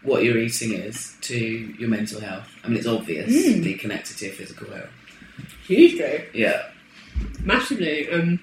what 0.03 0.25
you're 0.25 0.39
eating 0.39 0.73
is 0.73 1.17
to 1.23 1.37
your 1.37 1.89
mental 1.89 2.21
health? 2.21 2.49
I 2.65 2.69
mean, 2.69 2.79
it's 2.79 2.87
obviously 2.87 3.75
mm. 3.75 3.79
connected 3.79 4.17
to 4.19 4.27
your 4.27 4.35
physical 4.35 4.73
health. 4.73 4.91
Hugely. 5.67 6.25
Yeah. 6.35 6.71
massively. 7.45 8.11
Um, 8.11 8.41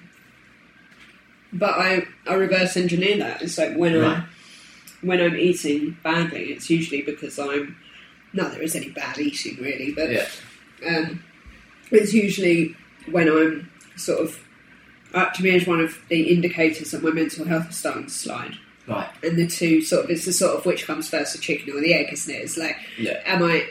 but 1.52 1.70
I, 1.78 2.06
I 2.26 2.34
reverse 2.34 2.76
engineer 2.76 3.18
that. 3.18 3.42
It's 3.42 3.58
like 3.58 3.74
when 3.76 3.94
Right. 3.98 4.18
I 4.18 4.24
when 5.00 5.20
I'm 5.20 5.36
eating 5.36 5.96
badly, 6.02 6.46
it's 6.46 6.68
usually 6.68 7.02
because 7.02 7.38
I'm 7.38 7.76
not 8.32 8.52
there 8.52 8.62
is 8.62 8.74
any 8.74 8.90
bad 8.90 9.18
eating 9.18 9.56
really, 9.62 9.92
but 9.92 10.10
Yeah. 10.10 10.26
um, 10.86 11.22
it's 11.90 12.12
usually 12.12 12.74
when 13.10 13.28
I'm 13.28 13.70
sort 13.96 14.20
of 14.20 14.38
up 15.14 15.32
to 15.34 15.42
me 15.42 15.50
as 15.56 15.66
one 15.66 15.80
of 15.80 15.98
the 16.08 16.22
indicators 16.34 16.90
that 16.90 17.02
my 17.02 17.10
mental 17.10 17.44
health 17.46 17.70
is 17.70 17.76
starting 17.76 18.04
to 18.04 18.10
slide. 18.10 18.54
Right. 18.86 19.08
And 19.22 19.38
the 19.38 19.46
two 19.46 19.82
sort 19.82 20.04
of 20.04 20.10
it's 20.10 20.24
the 20.24 20.32
sort 20.32 20.56
of 20.56 20.66
which 20.66 20.84
comes 20.86 21.08
first, 21.08 21.32
the 21.34 21.38
chicken 21.38 21.74
or 21.76 21.80
the 21.80 21.94
egg, 21.94 22.12
isn't 22.12 22.34
it? 22.34 22.38
It's 22.42 22.56
like 22.58 22.76
Yeah. 22.98 23.22
am 23.24 23.42
I 23.44 23.68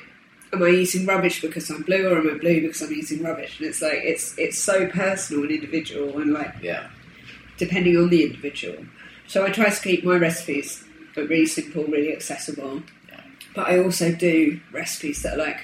am 0.54 0.64
I 0.64 0.70
eating 0.70 1.06
rubbish 1.06 1.42
because 1.42 1.70
I'm 1.70 1.82
blue 1.82 2.08
or 2.08 2.18
am 2.20 2.30
I 2.30 2.38
blue 2.38 2.62
because 2.62 2.82
I'm 2.82 2.94
eating 2.94 3.22
rubbish? 3.22 3.60
And 3.60 3.68
it's 3.68 3.82
like 3.82 4.00
it's 4.04 4.34
it's 4.38 4.58
so 4.58 4.88
personal 4.88 5.44
and 5.44 5.52
individual 5.52 6.18
and 6.20 6.32
like 6.34 6.54
Yeah. 6.62 6.88
Depending 7.58 7.98
on 7.98 8.10
the 8.10 8.24
individual. 8.24 8.86
So 9.28 9.46
I 9.46 9.50
try 9.50 9.70
to 9.70 9.82
keep 9.82 10.04
my 10.04 10.16
recipes 10.16 10.84
really 11.16 11.46
simple, 11.48 11.84
really 11.86 12.14
accessible. 12.14 12.84
Yeah. 13.10 13.22
But 13.56 13.68
I 13.68 13.80
also 13.80 14.12
do 14.12 14.60
recipes 14.72 15.24
that 15.24 15.34
are 15.34 15.38
like 15.38 15.60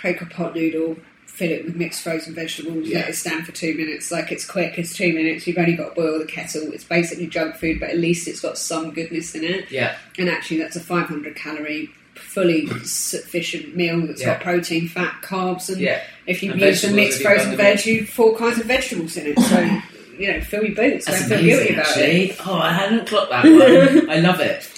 take 0.00 0.20
a 0.22 0.26
pot 0.26 0.54
noodle, 0.54 0.96
fill 1.26 1.50
it 1.50 1.64
with 1.64 1.74
mixed 1.76 2.02
frozen 2.02 2.34
vegetables, 2.34 2.86
Yeah. 2.88 3.00
let 3.00 3.08
it 3.10 3.16
stand 3.16 3.44
for 3.44 3.52
two 3.52 3.74
minutes. 3.74 4.10
Like 4.12 4.30
it's 4.32 4.46
quick, 4.46 4.78
it's 4.78 4.94
two 4.96 5.12
minutes. 5.12 5.46
You've 5.46 5.58
only 5.58 5.74
got 5.74 5.94
to 5.94 6.00
boil 6.00 6.18
the 6.18 6.24
kettle. 6.26 6.72
It's 6.72 6.84
basically 6.84 7.26
junk 7.26 7.56
food, 7.56 7.80
but 7.80 7.90
at 7.90 7.98
least 7.98 8.28
it's 8.28 8.40
got 8.40 8.56
some 8.56 8.92
goodness 8.92 9.34
in 9.34 9.42
it. 9.44 9.70
Yeah. 9.70 9.96
And 10.18 10.28
actually, 10.28 10.58
that's 10.60 10.76
a 10.76 10.80
500 10.80 11.34
calorie, 11.34 11.90
fully 12.14 12.66
sufficient 12.84 13.76
meal 13.76 14.00
that's 14.06 14.20
Yeah. 14.20 14.34
got 14.34 14.40
protein, 14.42 14.88
fat, 14.88 15.16
carbs, 15.22 15.68
and 15.68 15.80
Yeah. 15.80 16.00
if 16.26 16.42
you 16.42 16.52
And 16.52 16.60
use 16.60 16.82
the 16.82 16.90
mixed 16.92 17.22
frozen 17.22 17.56
veg, 17.56 17.84
you 17.86 18.04
four 18.06 18.36
kinds 18.38 18.58
of 18.58 18.66
vegetables 18.66 19.16
in 19.16 19.26
it. 19.28 19.38
So 19.40 19.80
you 20.18 20.32
know, 20.32 20.40
fill 20.40 20.64
your 20.64 20.74
boots. 20.74 21.06
That's 21.06 21.20
Don't 21.28 21.38
feel 21.40 21.42
guilty 21.58 21.74
about 21.74 21.86
actually. 21.86 22.30
it. 22.30 22.46
Oh, 22.46 22.54
I 22.56 22.72
hadn't 22.72 23.06
clocked 23.08 23.30
that 23.30 23.44
one. 23.44 24.10
I 24.10 24.16
love 24.20 24.40
it. 24.40 24.70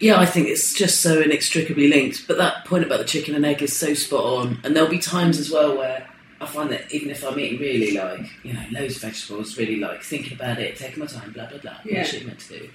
Yeah, 0.00 0.18
I 0.18 0.26
think 0.26 0.48
it's 0.48 0.74
just 0.74 1.00
so 1.00 1.20
inextricably 1.20 1.88
linked. 1.88 2.26
But 2.26 2.36
that 2.38 2.64
point 2.64 2.84
about 2.84 2.98
the 2.98 3.04
chicken 3.04 3.34
and 3.34 3.44
egg 3.46 3.62
is 3.62 3.76
so 3.76 3.94
spot 3.94 4.24
on. 4.24 4.60
And 4.64 4.74
there'll 4.74 4.88
be 4.90 4.98
times 4.98 5.38
as 5.38 5.50
well 5.50 5.76
where 5.76 6.08
I 6.40 6.46
find 6.46 6.70
that 6.72 6.92
even 6.92 7.10
if 7.10 7.22
I'm 7.24 7.38
eating 7.38 7.60
really 7.60 7.92
like, 7.96 8.28
you 8.42 8.52
know, 8.52 8.64
loads 8.72 8.96
of 8.96 9.02
vegetables, 9.02 9.56
really 9.56 9.76
like 9.76 10.02
thinking 10.02 10.32
about 10.36 10.58
it, 10.58 10.76
taking 10.76 10.98
my 10.98 11.06
time, 11.06 11.30
blah, 11.32 11.46
blah, 11.46 11.58
blah, 11.58 11.76
Yeah. 11.84 11.98
what 11.98 12.06
shit 12.08 12.26
meant 12.26 12.40
to 12.40 12.58
do. 12.58 12.70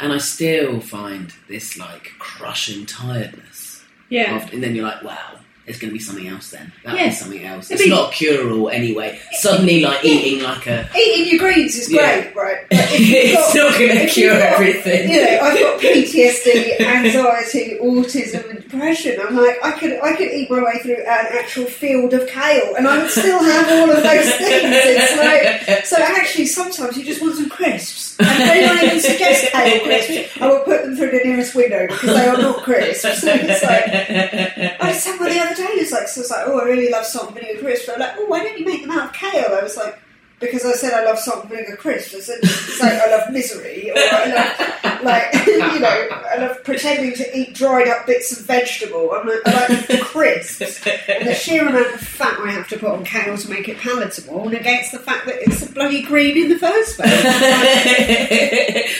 And 0.00 0.12
I 0.12 0.18
still 0.18 0.80
find 0.80 1.32
this 1.48 1.78
like 1.78 2.10
crushing 2.18 2.84
tiredness. 2.84 3.82
Yeah. 4.10 4.36
Of- 4.44 4.52
and 4.52 4.62
then 4.62 4.74
you're 4.74 4.84
like, 4.86 5.02
wow, 5.02 5.38
there's 5.66 5.78
going 5.78 5.90
to 5.90 5.94
be 5.98 5.98
something 6.02 6.28
else 6.28 6.50
then. 6.50 6.72
That'll 6.84 6.98
Yeah. 6.98 7.08
be 7.08 7.14
something 7.14 7.44
else. 7.44 7.70
I 7.70 7.74
It's 7.74 7.82
mean- 7.82 7.90
not 7.90 8.12
cure-all 8.12 8.70
anyway. 8.70 9.18
Suddenly, 9.32 9.80
like 9.82 10.04
eating 10.04 10.42
like 10.42 10.66
a 10.68 10.88
Eating 10.96 11.28
your 11.32 11.38
greens 11.40 11.76
is 11.76 11.90
Yeah. 11.90 12.20
great, 12.20 12.36
right? 12.36 12.56
But 12.70 12.78
if 12.92 13.00
you've 13.00 13.10
It's 13.38 13.54
not 13.54 13.72
gonna 13.78 14.06
cure 14.08 14.38
got- 14.38 14.52
everything. 14.54 15.10
You 15.10 15.22
know, 15.22 15.38
I've 15.42 15.58
got 15.60 15.80
PTSD, 15.82 16.80
anxiety, 16.80 17.78
autism, 17.82 18.48
and 18.50 18.62
depression. 18.62 19.18
I'm 19.20 19.36
like, 19.36 19.58
I 19.64 19.72
could, 19.72 19.98
I 20.02 20.14
could 20.14 20.30
eat 20.30 20.50
my 20.50 20.62
way 20.62 20.78
through 20.82 20.98
an 20.98 21.26
actual 21.32 21.64
field 21.66 22.14
of 22.14 22.28
kale, 22.28 22.74
and 22.76 22.86
I 22.86 22.98
would 23.02 23.10
still 23.10 23.42
have 23.42 23.68
all 23.68 23.90
of 23.90 24.02
those 24.02 24.34
things. 24.36 24.72
It's 24.86 25.16
like, 25.16 25.84
so 25.86 25.96
actually, 26.00 26.46
sometimes 26.46 26.96
you 26.96 27.04
just 27.04 27.20
want 27.20 27.34
some 27.36 27.48
crisps, 27.48 28.05
and 28.18 28.50
they 28.50 28.60
don't 28.60 28.82
even 28.82 29.00
suggest 29.00 29.46
kale 29.52 29.84
crisps. 29.84 30.40
I 30.40 30.48
will 30.48 30.60
put 30.60 30.82
them 30.82 30.96
through 30.96 31.10
the 31.10 31.20
nearest 31.24 31.54
window 31.54 31.86
because 31.86 32.14
they 32.14 32.26
are 32.26 32.36
not 32.38 32.62
crisps. 32.62 33.20
So 33.26 33.32
it's 33.32 33.62
like. 33.62 34.80
I 34.80 34.88
was 34.88 35.02
someone 35.02 35.30
the 35.30 35.40
other 35.40 35.54
day 35.54 35.78
who's 35.78 35.92
like, 35.92 36.08
so 36.08 36.20
it's 36.20 36.30
like, 36.30 36.46
oh, 36.46 36.60
I 36.60 36.64
really 36.64 36.90
love 36.90 37.04
salt 37.04 37.28
and 37.28 37.34
vinegar 37.36 37.60
crisps. 37.60 37.86
They're 37.86 37.98
like, 37.98 38.14
oh, 38.18 38.26
why 38.26 38.42
don't 38.42 38.58
you 38.58 38.64
make 38.64 38.82
them 38.82 38.90
out 38.90 39.06
of 39.06 39.12
kale? 39.12 39.54
I 39.54 39.62
was 39.62 39.76
like, 39.76 39.98
because 40.38 40.64
I 40.66 40.72
said 40.72 40.92
I 40.92 41.04
love 41.04 41.18
salt 41.18 41.44
and 41.44 41.50
vinegar 41.50 41.76
crisps. 41.76 42.14
I 42.14 42.20
said, 42.20 42.38
it's 42.42 42.80
like 42.80 42.92
I 42.92 43.10
love 43.10 43.32
misery, 43.32 43.90
or 43.90 43.94
I 43.96 44.26
love, 44.34 45.02
like, 45.02 45.34
you 45.46 45.80
know, 45.80 46.08
I 46.10 46.36
love 46.38 46.62
pretending 46.62 47.14
to 47.14 47.38
eat 47.38 47.54
dried 47.54 47.88
up 47.88 48.06
bits 48.06 48.38
of 48.38 48.44
vegetable. 48.44 49.12
I'm 49.12 49.26
like, 49.26 49.40
I 49.46 49.66
like 49.66 50.00
crisps. 50.02 50.86
And 50.86 51.26
the 51.26 51.34
sheer 51.34 51.66
amount 51.66 51.94
of 51.94 52.00
fat 52.00 52.38
I 52.40 52.50
have 52.50 52.68
to 52.68 52.78
put 52.78 52.90
on 52.90 53.04
kale 53.04 53.36
to 53.36 53.50
make 53.50 53.68
it 53.68 53.78
palatable, 53.78 54.46
and 54.46 54.54
against 54.54 54.92
the 54.92 54.98
fact 54.98 55.26
that 55.26 55.36
it's 55.40 55.66
a 55.68 55.72
bloody 55.72 56.02
green 56.02 56.36
in 56.36 56.48
the 56.50 56.58
first 56.58 56.96
place. 56.96 57.22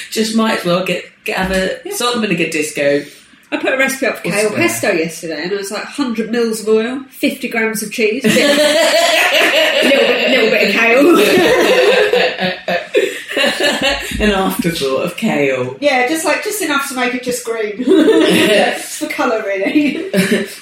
Just 0.11 0.37
might 0.37 0.61
as 0.61 0.65
well 0.65 0.87
get, 0.87 1.05
get 1.25 1.37
have 1.37 1.51
a 1.51 1.93
salt 1.93 2.15
and 2.15 2.23
vinegar 2.23 2.51
disco. 2.51 3.05
I 3.53 3.59
put 3.59 3.73
a 3.75 3.79
recipe 3.79 4.07
up 4.07 4.17
for 4.17 4.23
kale 4.25 4.51
pesto 4.51 4.91
yesterday, 4.91 5.45
and 5.45 5.53
it 5.53 5.57
was 5.57 5.71
like 5.71 5.85
100 5.85 6.31
mils 6.31 6.63
of 6.63 6.69
oil, 6.69 7.01
50 7.11 7.49
grams 7.49 7.83
of 7.83 7.93
cheese, 7.93 8.25
a 8.25 8.29
little, 8.29 8.57
bit, 8.57 10.31
little 10.31 10.51
bit 10.51 10.69
of 10.69 10.75
kale. 10.75 11.17
An 14.19 14.31
afterthought 14.31 15.05
of 15.05 15.17
kale. 15.17 15.77
yeah, 15.81 16.09
just 16.09 16.25
like 16.25 16.43
just 16.43 16.63
enough 16.63 16.89
to 16.89 16.95
make 16.97 17.15
it 17.15 17.23
just 17.23 17.45
green. 17.45 17.75
it's 17.79 18.99
for 18.99 19.09
colour, 19.09 19.43
really. 19.43 20.11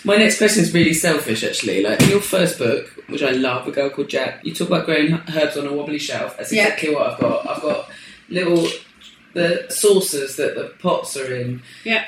My 0.05 0.17
next 0.17 0.39
question 0.39 0.63
is 0.65 0.75
really 0.75 0.93
selfish, 0.93 1.45
actually. 1.45 1.83
Like 1.83 2.03
in 2.03 2.11
your 2.11 2.21
first 2.21 2.59
book, 2.59 2.89
which 3.09 3.23
I 3.23 3.31
love, 3.31 3.67
a 3.69 3.71
girl 3.71 3.91
called 3.91 4.09
Jack, 4.09 4.45
you 4.45 4.53
talk 4.53 4.69
about 4.69 4.87
growing 4.87 5.15
herbs 5.35 5.57
on 5.57 5.67
a 5.67 5.73
wobbly 5.73 5.99
shelf. 5.99 6.37
That's 6.37 6.53
Yeah. 6.53 6.65
exactly 6.65 6.95
what 6.95 7.13
I've 7.13 7.21
got. 7.21 7.49
I've 7.49 7.63
got 7.63 7.89
little 8.29 8.67
the 9.35 9.67
saucers 9.69 10.37
that 10.37 10.55
the 10.57 10.73
pots 10.81 11.17
are 11.17 11.33
in. 11.35 11.63
Yeah. 11.85 12.05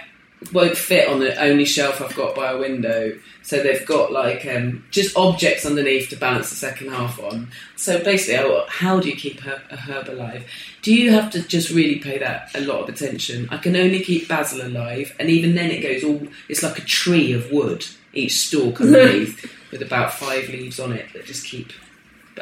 Won't 0.52 0.76
fit 0.76 1.08
on 1.08 1.20
the 1.20 1.40
only 1.42 1.64
shelf 1.64 2.00
I've 2.00 2.14
got 2.14 2.34
by 2.34 2.52
a 2.52 2.58
window. 2.58 3.18
So 3.42 3.62
they've 3.62 3.86
got 3.86 4.12
like 4.12 4.44
um, 4.46 4.84
just 4.90 5.16
objects 5.16 5.64
underneath 5.64 6.10
to 6.10 6.16
balance 6.16 6.50
the 6.50 6.56
second 6.56 6.90
half 6.90 7.20
on. 7.20 7.48
So 7.76 8.02
basically, 8.02 8.60
how 8.68 8.98
do 8.98 9.08
you 9.08 9.16
keep 9.16 9.44
a, 9.44 9.62
a 9.70 9.76
herb 9.76 10.08
alive? 10.08 10.44
Do 10.82 10.92
you 10.94 11.12
have 11.12 11.30
to 11.30 11.42
just 11.42 11.70
really 11.70 12.00
pay 12.00 12.18
that 12.18 12.50
a 12.54 12.60
lot 12.62 12.80
of 12.80 12.88
attention? 12.88 13.48
I 13.50 13.58
can 13.58 13.76
only 13.76 14.00
keep 14.00 14.28
basil 14.28 14.66
alive, 14.66 15.14
and 15.20 15.30
even 15.30 15.54
then, 15.54 15.70
it 15.70 15.80
goes 15.80 16.02
all. 16.02 16.26
It's 16.48 16.62
like 16.62 16.78
a 16.78 16.84
tree 16.84 17.32
of 17.32 17.50
wood, 17.52 17.86
each 18.12 18.36
stalk 18.36 18.80
underneath, 18.80 19.48
with 19.70 19.82
about 19.82 20.12
five 20.12 20.48
leaves 20.48 20.80
on 20.80 20.92
it 20.92 21.12
that 21.12 21.24
just 21.24 21.46
keep. 21.46 21.72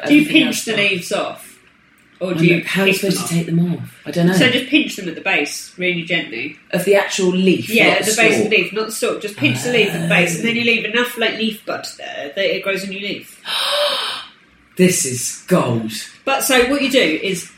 Do 0.07 0.13
you 0.13 0.27
pinch 0.27 0.65
the 0.65 0.71
dies. 0.71 0.91
leaves 0.91 1.11
off? 1.11 1.54
Or 2.21 2.33
do 2.33 2.45
you 2.45 2.63
how 2.63 2.83
are 2.83 2.87
you 2.87 2.93
pick 2.93 3.01
them 3.01 3.11
supposed 3.11 3.27
to 3.27 3.33
take 3.33 3.45
them 3.45 3.73
off? 3.73 4.01
I 4.05 4.11
don't 4.11 4.27
know. 4.27 4.33
So 4.33 4.49
just 4.49 4.67
pinch 4.69 4.95
them 4.95 5.09
at 5.09 5.15
the 5.15 5.21
base, 5.21 5.77
really 5.77 6.03
gently. 6.03 6.57
of 6.71 6.85
the 6.85 6.95
actual 6.95 7.29
leaf, 7.29 7.69
Yeah, 7.69 7.89
not 7.89 8.01
at 8.01 8.05
the 8.05 8.15
base 8.15 8.37
of 8.37 8.49
the 8.49 8.57
leaf, 8.57 8.73
not 8.73 8.85
the 8.85 8.91
stalk. 8.91 9.21
Just 9.21 9.35
pinch 9.37 9.63
the 9.63 9.71
leaf 9.73 9.89
at 9.89 10.01
the 10.01 10.07
base, 10.07 10.37
and 10.37 10.45
then 10.47 10.55
you 10.55 10.63
leave 10.63 10.85
enough 10.85 11.17
like 11.17 11.37
leaf 11.37 11.65
bud 11.65 11.85
there 11.97 12.31
that 12.35 12.55
it 12.55 12.63
grows 12.63 12.83
a 12.83 12.87
new 12.87 12.99
leaf. 12.99 13.41
This 14.77 15.05
is 15.05 15.45
gold. 15.47 15.93
But 16.25 16.41
so 16.43 16.69
what 16.69 16.81
you 16.81 16.91
do 16.91 16.99
is 16.99 17.49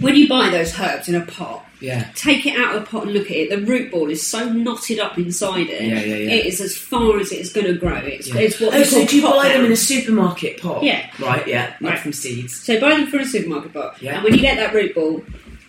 when 0.00 0.16
you 0.16 0.28
buy 0.28 0.50
those 0.50 0.78
herbs 0.78 1.08
in 1.08 1.14
a 1.14 1.24
pot, 1.24 1.64
Yeah. 1.82 2.10
take 2.14 2.46
it 2.46 2.56
out 2.58 2.74
of 2.76 2.82
the 2.84 2.86
pot 2.88 3.02
and 3.04 3.12
look 3.12 3.26
at 3.26 3.36
it. 3.36 3.50
The 3.50 3.58
root 3.66 3.90
ball 3.90 4.08
is 4.08 4.24
so 4.26 4.48
knotted 4.50 4.98
up 5.00 5.18
inside 5.18 5.68
it. 5.68 5.82
Yeah, 5.82 6.00
yeah, 6.00 6.16
yeah. 6.16 6.30
It 6.36 6.46
is 6.46 6.60
as 6.60 6.76
far 6.76 7.18
as 7.18 7.32
it's 7.32 7.52
going 7.52 7.66
to 7.66 7.74
grow. 7.74 7.96
It's, 7.96 8.28
Yeah. 8.28 8.40
it's 8.40 8.60
what 8.60 8.72
oh, 8.72 8.82
so 8.84 8.96
call 8.98 9.06
do 9.06 9.16
you 9.16 9.22
buy 9.22 9.48
them 9.48 9.64
in 9.66 9.72
a 9.72 9.76
supermarket 9.76 10.60
pot? 10.62 10.82
Yeah. 10.82 11.10
Right, 11.18 11.46
yeah. 11.46 11.74
Like 11.80 11.92
Right. 11.94 11.98
from 12.00 12.12
seeds. 12.12 12.54
So 12.62 12.80
buy 12.80 12.90
them 12.90 13.08
from 13.08 13.20
a 13.20 13.26
supermarket 13.26 13.72
pot. 13.74 13.96
Yeah. 14.00 14.14
And 14.14 14.24
when 14.24 14.32
you 14.34 14.40
get 14.40 14.56
that 14.56 14.72
root 14.72 14.94
ball, 14.94 15.22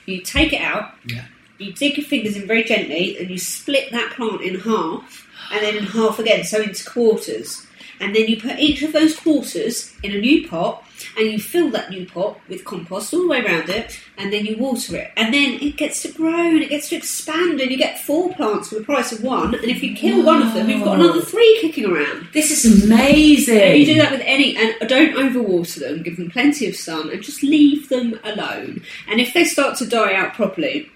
you 0.05 0.21
take 0.21 0.53
it 0.53 0.61
out, 0.61 0.93
Yeah. 1.07 1.23
you 1.57 1.73
dig 1.73 1.97
your 1.97 2.05
fingers 2.05 2.35
in 2.37 2.45
very 2.47 2.63
gently, 2.63 3.17
and 3.17 3.29
you 3.31 3.37
split 3.37 3.91
that 3.91 4.11
plant 4.11 4.41
in 4.41 4.59
half, 4.59 5.27
and 5.51 5.61
then 5.61 5.75
in 5.77 5.83
half 5.85 6.19
again, 6.19 6.43
so 6.43 6.61
into 6.61 6.83
quarters. 6.89 7.65
And 8.03 8.13
then 8.13 8.27
you 8.27 8.39
put 8.39 8.59
each 8.59 8.81
of 8.81 8.91
those 8.91 9.15
quarters 9.15 9.93
in 10.03 10.11
a 10.11 10.19
new 10.19 10.45
pot, 10.47 10.83
and 11.17 11.31
you 11.31 11.39
fill 11.39 11.69
that 11.71 11.89
new 11.89 12.05
pot 12.05 12.37
with 12.49 12.65
compost 12.65 13.13
all 13.13 13.21
the 13.21 13.27
way 13.29 13.43
around 13.43 13.69
it, 13.69 13.97
and 14.17 14.31
then 14.33 14.45
you 14.45 14.57
water 14.57 14.95
it. 14.97 15.11
And 15.15 15.33
then 15.33 15.53
it 15.61 15.77
gets 15.77 16.01
to 16.01 16.11
grow 16.11 16.33
and 16.49 16.61
it 16.61 16.69
gets 16.69 16.89
to 16.89 16.95
expand, 16.97 17.61
and 17.61 17.71
you 17.71 17.77
get 17.77 17.99
four 17.99 18.33
plants 18.33 18.69
for 18.69 18.75
the 18.75 18.83
price 18.83 19.11
of 19.13 19.23
one. 19.23 19.55
And 19.55 19.65
if 19.65 19.81
you 19.81 19.95
kill 19.95 20.25
one 20.25 20.41
of 20.41 20.53
them, 20.53 20.69
you've 20.69 20.83
got 20.83 20.99
another 20.99 21.21
three 21.21 21.57
kicking 21.61 21.85
around. 21.85 22.27
This 22.33 22.51
is 22.51 22.83
amazing. 22.83 23.57
And 23.61 23.79
you 23.79 23.85
do 23.85 23.95
that 23.95 24.11
with 24.11 24.21
any, 24.25 24.57
and 24.57 24.75
don't 24.89 25.15
overwater 25.15 25.79
them. 25.79 26.03
Give 26.03 26.17
them 26.17 26.29
plenty 26.29 26.67
of 26.67 26.75
sun, 26.75 27.09
and 27.09 27.23
just 27.23 27.41
leave 27.41 27.87
them 27.89 28.19
alone. 28.23 28.83
And 29.07 29.21
if 29.21 29.33
they 29.33 29.45
start 29.45 29.77
to 29.77 29.85
die 29.85 30.13
out 30.13 30.33
properly, 30.33 30.89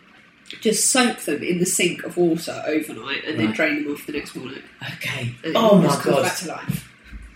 just 0.62 0.92
soak 0.92 1.20
them 1.22 1.44
in 1.44 1.60
the 1.60 1.66
sink 1.66 2.04
of 2.04 2.16
water 2.18 2.64
overnight, 2.66 3.26
and 3.26 3.40
then 3.40 3.52
drain 3.52 3.84
them 3.84 3.94
off 3.94 4.06
the 4.06 4.14
next 4.14 4.36
morning. 4.36 4.62
Okay. 4.96 5.34
And 5.44 5.58
Oh 5.58 5.78
my 5.80 6.02
god. 6.04 6.24
back 6.24 6.38
to 6.38 6.48
life. 6.48 6.87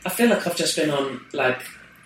I 0.05 0.09
feel 0.09 0.29
like 0.29 0.45
I've 0.47 0.55
just 0.55 0.75
been 0.75 0.89
on 0.89 1.21
like 1.33 1.61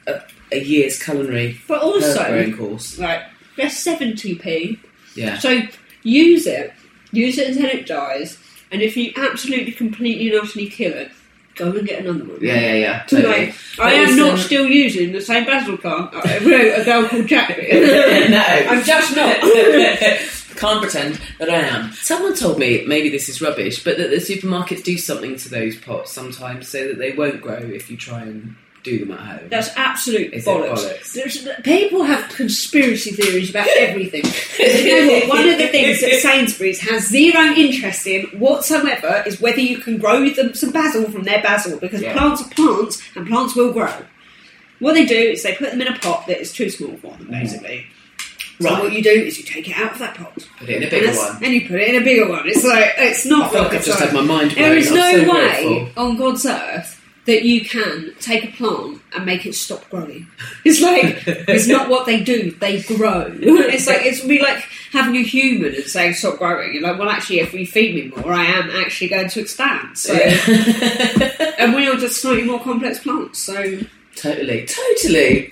a, 0.07 0.21
a 0.51 0.59
year's 0.63 1.01
culinary 1.01 1.59
But 1.67 1.81
also, 1.81 2.55
course. 2.55 2.99
like 2.99 3.23
they're 3.57 3.69
seventy 3.69 4.35
p. 4.35 4.79
Yeah. 5.15 5.37
So 5.39 5.61
use 6.03 6.45
it, 6.45 6.73
use 7.11 7.37
it 7.37 7.49
until 7.49 7.69
it 7.69 7.87
dies, 7.87 8.37
and 8.71 8.81
if 8.81 8.97
you 8.97 9.13
absolutely, 9.15 9.71
completely, 9.71 10.29
and 10.29 10.41
utterly 10.41 10.67
kill 10.67 10.93
it, 10.93 11.11
go 11.55 11.71
and 11.71 11.87
get 11.87 12.05
another 12.05 12.25
one. 12.25 12.37
Yeah, 12.41 12.59
yeah, 12.59 12.73
yeah. 12.73 13.03
Totally. 13.03 13.45
like, 13.47 13.55
I 13.79 13.93
am 13.93 14.17
not 14.17 14.31
um, 14.33 14.37
still 14.37 14.65
using 14.67 15.13
the 15.13 15.21
same 15.21 15.45
basil 15.45 15.77
plant 15.77 16.13
I 16.13 16.39
wrote 16.39 16.79
a 16.79 16.83
girl 16.83 17.07
called 17.07 17.27
Jackie. 17.27 17.69
no. 18.29 18.43
I'm 18.43 18.83
just 18.83 19.15
not. 19.15 19.37
Can't 20.55 20.81
pretend 20.81 21.19
that 21.39 21.49
I 21.49 21.59
am. 21.61 21.91
Someone 21.93 22.35
told 22.35 22.59
me, 22.59 22.85
maybe 22.87 23.09
this 23.09 23.29
is 23.29 23.41
rubbish, 23.41 23.83
but 23.83 23.97
that 23.97 24.09
the 24.09 24.17
supermarkets 24.17 24.83
do 24.83 24.97
something 24.97 25.35
to 25.37 25.49
those 25.49 25.75
pots 25.75 26.11
sometimes 26.11 26.67
so 26.69 26.87
that 26.87 26.97
they 26.97 27.11
won't 27.11 27.41
grow 27.41 27.57
if 27.57 27.89
you 27.91 27.97
try 27.97 28.21
and 28.21 28.55
do 28.83 28.99
them 28.99 29.11
at 29.11 29.19
home. 29.19 29.49
That's 29.49 29.69
absolute 29.75 30.31
Is 30.31 30.45
bollocks. 30.45 30.77
bollocks? 30.77 31.13
There's, 31.13 31.47
people 31.63 32.03
have 32.03 32.29
conspiracy 32.29 33.11
theories 33.11 33.49
about 33.49 33.67
everything. 33.77 34.23
you 34.59 34.87
know 35.07 35.13
what? 35.27 35.29
One 35.39 35.49
of 35.49 35.57
the 35.57 35.67
things 35.69 36.01
that 36.01 36.13
Sainsbury's 36.21 36.79
has 36.81 37.07
zero 37.07 37.41
interest 37.55 38.05
in 38.05 38.25
whatsoever 38.39 39.23
is 39.25 39.41
whether 39.41 39.59
you 39.59 39.79
can 39.79 39.97
grow 39.97 40.29
them 40.29 40.53
some 40.53 40.71
basil 40.71 41.09
from 41.09 41.23
their 41.23 41.41
basil 41.41 41.79
because 41.79 42.01
Yeah. 42.01 42.13
plants 42.13 42.43
are 42.43 42.49
plants 42.51 43.01
and 43.15 43.27
plants 43.27 43.55
will 43.55 43.73
grow. 43.73 43.91
What 44.79 44.93
they 44.93 45.05
do 45.05 45.15
is 45.17 45.41
they 45.41 45.55
put 45.55 45.71
them 45.71 45.81
in 45.81 45.87
a 45.87 45.97
pot 45.97 46.27
that 46.27 46.39
is 46.39 46.53
too 46.53 46.69
small 46.69 46.95
for 46.97 47.07
them, 47.17 47.27
mm. 47.27 47.31
basically. 47.31 47.87
So 48.61 48.69
Right. 48.69 48.83
what 48.83 48.93
you 48.93 49.03
do 49.03 49.09
is 49.09 49.37
you 49.37 49.43
take 49.43 49.69
it 49.69 49.77
out 49.77 49.93
of 49.93 49.99
that 49.99 50.15
pot. 50.15 50.47
Put 50.59 50.69
it 50.69 50.77
in 50.77 50.83
a 50.83 50.89
bigger 50.89 51.07
that's- 51.07 51.33
one. 51.33 51.43
and 51.43 51.53
you 51.53 51.61
put 51.67 51.79
it 51.81 51.89
in 51.93 52.01
a 52.01 52.05
bigger 52.05 52.27
one. 52.29 52.47
It's 52.47 52.63
like 52.63 52.93
it's 52.97 53.25
not. 53.25 53.47
I 53.47 53.53
feel 53.53 53.63
like 53.63 53.73
I've 53.73 53.85
just 53.85 53.99
had 53.99 54.13
my 54.13 54.21
mind 54.21 54.55
blown. 54.55 54.77
is 54.77 54.87
I'm 54.89 54.95
no 54.95 55.11
so 55.25 55.33
way 55.33 55.63
grateful. 55.63 56.03
on 56.03 56.17
God's 56.17 56.45
earth 56.45 57.01
that 57.25 57.41
you 57.43 57.65
can 57.65 58.13
take 58.21 58.43
a 58.43 58.51
plant 58.55 59.01
and 59.15 59.25
make 59.25 59.45
it 59.47 59.55
stop 59.55 59.89
growing. 59.89 60.27
It's 60.63 60.79
like 60.79 61.23
it's 61.25 61.67
not 61.67 61.89
what 61.89 62.05
they 62.05 62.21
do. 62.23 62.51
They 62.51 62.81
grow. 62.81 63.33
It's 63.41 63.87
like 63.87 64.05
it's 64.05 64.21
be 64.21 64.39
like 64.39 64.63
having 64.91 65.15
a 65.17 65.23
human 65.23 65.73
and 65.75 65.83
saying 65.85 66.13
stop 66.13 66.37
growing. 66.37 66.73
You're 66.75 66.83
like, 66.83 66.97
well, 66.99 67.09
actually, 67.09 67.39
if 67.39 67.51
we 67.51 67.65
feed 67.65 67.95
me 67.95 68.13
more, 68.15 68.31
I 68.31 68.45
am 68.45 68.69
actually 68.69 69.09
going 69.09 69.27
to 69.29 69.39
expand. 69.41 69.97
So, 69.97 70.13
and 71.57 71.73
we 71.75 71.87
are 71.87 71.95
just 71.97 72.21
slightly 72.21 72.43
more 72.43 72.59
complex 72.61 72.99
plants. 72.99 73.39
So, 73.39 73.79
Totally, 74.15 74.65
totally. 74.65 75.51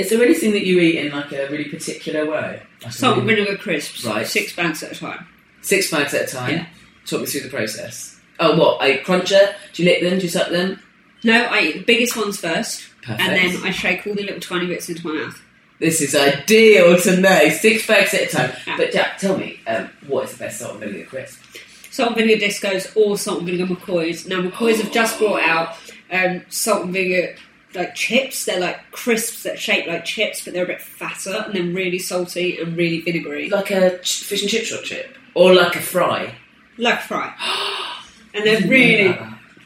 Is 0.00 0.10
there 0.10 0.22
anything 0.22 0.52
that 0.52 0.66
you 0.66 0.78
eat 0.80 0.96
in 0.96 1.12
like 1.12 1.30
a 1.32 1.48
really 1.50 1.64
particular 1.68 2.28
way? 2.30 2.62
Salt 2.90 3.18
and 3.18 3.26
vinegar 3.26 3.56
crisps, 3.56 4.04
Right. 4.04 4.26
six 4.26 4.54
bags 4.54 4.82
at 4.82 4.92
a 4.92 4.94
time. 4.94 5.26
Six 5.62 5.90
bags 5.90 6.14
at 6.14 6.28
a 6.28 6.32
time. 6.32 6.50
Yeah. 6.54 6.66
Talk 7.06 7.20
me 7.20 7.26
through 7.26 7.42
the 7.42 7.48
process. 7.50 8.16
Oh, 8.38 8.56
what? 8.56 8.82
A 8.82 8.98
cruncher? 8.98 9.54
Do 9.74 9.82
you 9.82 9.88
lick 9.90 10.02
them? 10.02 10.18
Do 10.18 10.24
you 10.24 10.30
suck 10.30 10.48
them? 10.50 10.80
No, 11.22 11.44
I 11.44 11.60
eat 11.60 11.72
the 11.74 11.84
biggest 11.84 12.16
ones 12.16 12.38
first, 12.40 12.82
Perfect. 13.02 13.20
and 13.20 13.36
then 13.54 13.62
I 13.62 13.70
shake 13.70 14.06
all 14.06 14.14
the 14.14 14.22
little 14.22 14.40
tiny 14.40 14.66
bits 14.66 14.88
into 14.88 15.06
my 15.06 15.12
mouth. 15.14 15.42
This 15.78 16.00
is 16.00 16.14
ideal 16.14 16.98
to 17.00 17.20
know. 17.20 17.48
Six 17.50 17.86
bags 17.86 18.14
at 18.14 18.22
a 18.22 18.26
time. 18.28 18.52
Yeah. 18.66 18.76
But 18.78 18.92
Jack, 18.92 19.18
tell 19.18 19.36
me, 19.36 19.60
um, 19.66 19.90
what 20.06 20.24
is 20.24 20.32
the 20.32 20.38
best 20.38 20.58
salt 20.60 20.72
and 20.72 20.80
vinegar 20.80 21.04
crisp? 21.08 21.42
Salt 21.90 22.08
and 22.10 22.16
vinegar 22.16 22.46
discos 22.46 22.94
or 22.96 23.18
salt 23.18 23.38
and 23.40 23.46
vinegar 23.48 23.74
McCoys. 23.74 24.26
Now 24.26 24.40
McCoys 24.40 24.80
have 24.80 24.92
just 24.92 25.18
brought 25.18 25.42
out 25.42 25.76
um, 26.10 26.42
salt 26.48 26.84
and 26.84 26.92
vinegar 26.94 27.34
like 27.74 27.94
chips. 27.94 28.44
They're 28.44 28.60
like 28.60 28.90
crisps 28.90 29.42
that 29.44 29.54
are 29.54 29.58
shaped 29.58 29.88
like 29.88 30.04
chips, 30.04 30.44
but 30.44 30.52
they're 30.54 30.64
a 30.64 30.68
bit 30.68 30.80
fatter 30.82 31.44
and 31.46 31.54
then 31.54 31.74
really 31.74 31.98
salty 31.98 32.58
and 32.58 32.76
really 32.76 33.00
vinegary, 33.00 33.48
Like 33.50 33.70
a 33.70 33.98
ch- 34.00 34.24
fish 34.24 34.42
and 34.42 34.50
chip 34.50 34.64
shot 34.64 34.84
chip, 34.84 35.16
or 35.34 35.54
like 35.54 35.76
a 35.76 35.80
fry. 35.80 36.34
like 36.78 37.00
fry. 37.02 37.32
And 38.32 38.44
they're 38.46 38.60
really 38.68 39.08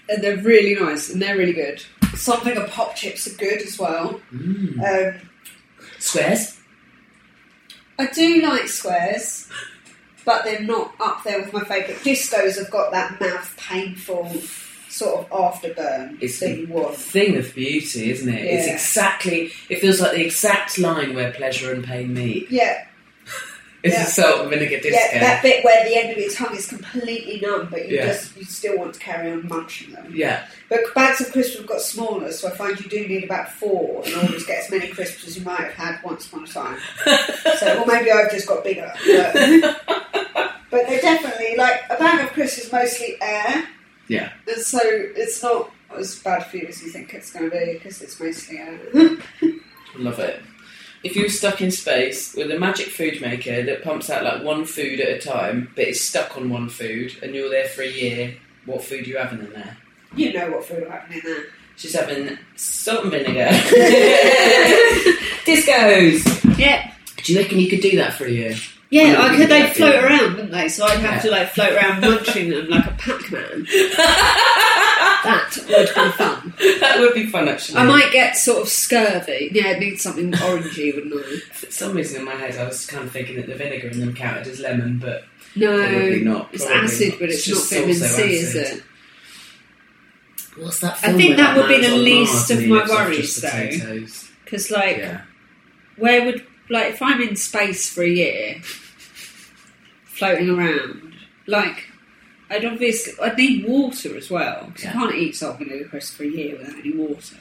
and 0.09 0.23
they're 0.25 0.39
really 0.39 0.75
nice 0.75 1.11
and 1.11 1.21
they're 1.21 1.37
really 1.37 1.53
good. 1.53 1.83
Something 2.15 2.55
vinegar 2.55 2.71
pop 2.73 2.95
chips 2.97 3.27
are 3.27 3.37
good 3.37 3.61
as 3.61 3.79
well. 3.79 4.21
Um, 4.33 5.15
squares. 5.99 6.59
I 7.99 8.07
do 8.07 8.41
like 8.43 8.69
squares, 8.69 9.49
but 10.25 10.45
they're 10.45 10.63
not 10.63 10.95
up 10.99 11.25
there 11.25 11.41
with 11.41 11.53
my 11.53 11.61
favourite. 11.61 12.01
Discos 12.03 12.59
have 12.59 12.71
got 12.71 12.91
that 12.93 13.21
mouth 13.21 13.55
painful 13.59 14.31
sort 14.95 15.19
of 15.21 15.29
afterburn 15.31 16.17
It's 16.21 16.39
that 16.41 16.57
you 16.57 16.67
want. 16.69 16.95
thing 16.97 17.37
of 17.37 17.53
beauty, 17.55 18.11
isn't 18.11 18.29
it? 18.33 18.45
It's 18.45 18.69
exactly. 18.69 19.51
It 19.69 19.81
feels 19.81 20.01
like 20.01 20.13
the 20.13 20.25
exact 20.25 20.79
line 20.79 21.15
where 21.15 21.33
pleasure 21.33 21.73
and 21.73 21.83
pain 21.85 22.15
meet. 22.15 22.51
Yeah, 22.51 22.85
It's 23.83 23.95
Yeah. 23.97 24.03
a 24.05 24.07
salt 24.07 24.41
and 24.43 24.51
vinegar 24.51 24.77
disco. 24.81 24.91
yeah, 24.93 25.19
that 25.21 25.43
bit 25.43 25.63
where 25.65 25.87
the 25.87 25.95
end 25.95 26.11
of 26.13 26.17
your 26.17 26.31
tongue 26.31 26.57
is 26.57 26.67
completely 26.67 27.39
numb, 27.41 27.69
but 27.71 27.87
you 27.89 27.97
Yeah. 27.97 28.07
just 28.07 28.35
you 28.37 28.45
still 28.45 28.79
want 28.79 28.95
to 28.95 29.01
carry 29.01 29.31
on 29.33 29.47
munching 29.49 29.93
them. 29.93 30.11
Yeah. 30.15 30.47
But 30.71 30.81
bags 30.95 31.21
of 31.21 31.33
crisps 31.33 31.59
have 31.59 31.67
got 31.67 31.81
smaller, 31.83 32.31
so 32.33 32.49
I 32.49 32.53
find 32.53 32.81
you 32.81 32.89
do 32.89 33.07
need 33.07 33.25
about 33.25 33.51
four 33.53 34.03
in 34.07 34.15
order 34.15 34.39
to 34.39 34.45
get 34.47 34.65
as 34.65 34.71
many 34.71 34.89
crisps 34.89 35.27
as 35.27 35.37
you 35.37 35.45
might 35.45 35.61
have 35.61 35.75
had 35.75 35.99
once 36.05 36.27
upon 36.29 36.45
a 36.45 36.47
time. 36.47 36.79
so, 37.59 37.83
or 37.83 37.87
maybe 37.87 38.11
I've 38.11 38.31
just 38.31 38.47
got 38.47 38.65
bigger. 38.65 38.91
But, 39.07 39.35
but 40.71 40.87
they're 40.89 41.01
definitely 41.03 41.57
like 41.57 41.83
a 41.91 41.97
bag 41.97 42.25
of 42.25 42.33
crisps 42.33 42.65
is 42.67 42.73
mostly 42.73 43.17
air. 43.21 43.69
Yeah. 44.09 44.33
And 44.47 44.63
so 44.63 44.81
it's 44.83 45.43
not 45.43 45.71
as 45.97 46.19
bad 46.19 46.47
for 46.47 46.57
you 46.57 46.67
as 46.67 46.83
you 46.83 46.91
think 46.91 47.15
it's 47.15 47.33
going 47.33 47.51
to 47.51 47.57
be 47.57 47.75
because 47.75 48.03
it's 48.03 48.19
mostly 48.21 48.59
air. 48.59 48.79
Love 49.97 50.19
it. 50.19 50.43
If 51.03 51.17
you 51.17 51.23
were 51.23 51.29
stuck 51.29 51.61
in 51.61 51.71
space 51.71 52.35
with 52.35 52.51
a 52.51 52.59
magic 52.59 52.87
food 52.89 53.21
maker 53.21 53.63
that 53.63 53.85
pumps 53.85 54.09
out 54.09 54.25
like 54.25 54.43
one 54.43 54.65
food 54.65 55.01
at 55.01 55.09
a 55.09 55.19
time, 55.19 55.71
but 55.77 55.87
it's 55.87 56.01
stuck 56.01 56.37
on 56.37 56.49
one 56.49 56.71
food, 56.71 57.19
and 57.23 57.35
you're 57.35 57.51
there 57.51 57.69
for 57.69 57.83
a 57.83 57.91
year, 57.91 58.35
what 58.65 58.83
food 58.83 59.05
are 59.05 59.09
you 59.09 59.19
having 59.19 59.41
in 59.41 59.53
there? 59.53 59.77
you 60.17 60.33
know 60.33 60.51
what 60.51 60.65
food 60.65 60.83
will 60.83 60.91
happen 60.91 61.15
in 61.15 61.21
there. 61.25 61.45
She's 61.77 61.95
having 61.95 62.39
salt 62.57 63.03
and 63.03 63.11
vinegar. 63.11 63.49
Discos! 65.45 66.59
Yep. 66.59 66.93
Do 67.25 67.33
you 67.33 67.41
reckon 67.41 67.59
you 67.59 67.69
could 67.69 67.81
do 67.81 67.97
that 67.97 68.15
for 68.15 68.25
a 68.27 68.31
year? 68.31 68.55
Yeah, 68.95 69.17
I 69.19 69.33
I 69.33 69.37
could. 69.37 69.49
They'd 69.49 69.73
float 69.75 69.95
yeah. 69.95 70.05
around, 70.07 70.35
wouldn't 70.35 70.53
they? 70.53 70.69
So 70.69 70.85
I'd 70.85 71.01
have 71.01 71.15
Yeah. 71.17 71.21
to 71.23 71.31
like 71.33 71.49
float 71.51 71.73
around 71.73 72.01
munching 72.07 72.51
them 72.51 72.69
like 72.69 72.87
a 72.87 72.91
Pac-Man. 72.93 73.67
that 75.25 75.65
would 75.69 75.95
be 76.05 76.11
fun. 76.13 76.55
that 76.81 76.97
would 77.01 77.15
be 77.15 77.27
fun 77.27 77.49
actually. 77.49 77.79
I 77.79 77.85
might 77.87 78.13
get 78.13 78.37
sort 78.37 78.63
of 78.63 78.69
scurvy. 78.69 79.51
Yeah, 79.53 79.71
I'd 79.71 79.81
need 79.81 79.97
something 80.01 80.31
orangey, 80.33 80.95
wouldn't 80.95 81.13
I? 81.15 81.39
For 81.53 81.71
some 81.73 81.95
reason 81.97 82.21
in 82.21 82.25
my 82.25 82.35
head, 82.35 82.57
I 82.57 82.65
was 82.67 82.87
kind 82.87 83.05
of 83.05 83.11
thinking 83.13 83.35
that 83.37 83.47
the 83.49 83.55
vinegar 83.57 83.89
in 83.89 83.99
them 84.01 84.15
counted 84.15 84.47
as 84.47 84.61
lemon, 84.61 84.99
but 84.99 85.25
No, 85.57 85.77
Probably 85.77 86.21
not, 86.23 86.51
it's 86.53 86.65
acid, 86.65 87.11
not. 87.11 87.19
but 87.19 87.29
It's 87.31 87.49
it's, 87.49 87.73
not 87.73 87.79
vitamin 87.81 88.03
also 88.03 88.17
C, 88.17 88.33
is 88.35 88.55
it? 88.55 88.83
what's 90.57 90.79
that? 90.81 90.99
I 91.03 91.13
think 91.15 91.37
where 91.37 91.37
that 91.39 91.57
would 91.57 91.69
be 91.69 91.81
the 91.81 91.97
least 91.97 92.51
of 92.53 92.65
my 92.67 92.87
worries, 92.87 93.41
though. 93.41 94.07
Because 94.45 94.71
like, 94.71 94.99
Yeah. 94.99 95.23
where 95.97 96.25
would 96.27 96.47
like 96.71 96.95
if 96.95 97.03
I'm 97.03 97.21
in 97.21 97.35
space 97.37 97.93
for 97.93 98.03
a 98.05 98.09
year, 98.09 98.61
floating 100.15 100.51
around, 100.51 101.15
like. 101.47 101.87
I'd 102.51 102.63
obviously 102.67 103.15
I'd 103.23 103.39
need 103.39 103.67
water 103.67 104.17
as 104.19 104.31
well 104.31 104.65
because 104.67 104.85
Yeah. 104.85 104.91
I 104.91 104.93
can't 104.93 105.15
eat 105.15 105.35
salt 105.35 105.59
and 105.61 105.67
vinegar 105.67 105.89
crisps 105.89 106.15
for 106.15 106.25
a 106.25 106.29
year 106.29 106.57
without 106.59 106.77
any 106.79 106.93
water. 106.93 107.37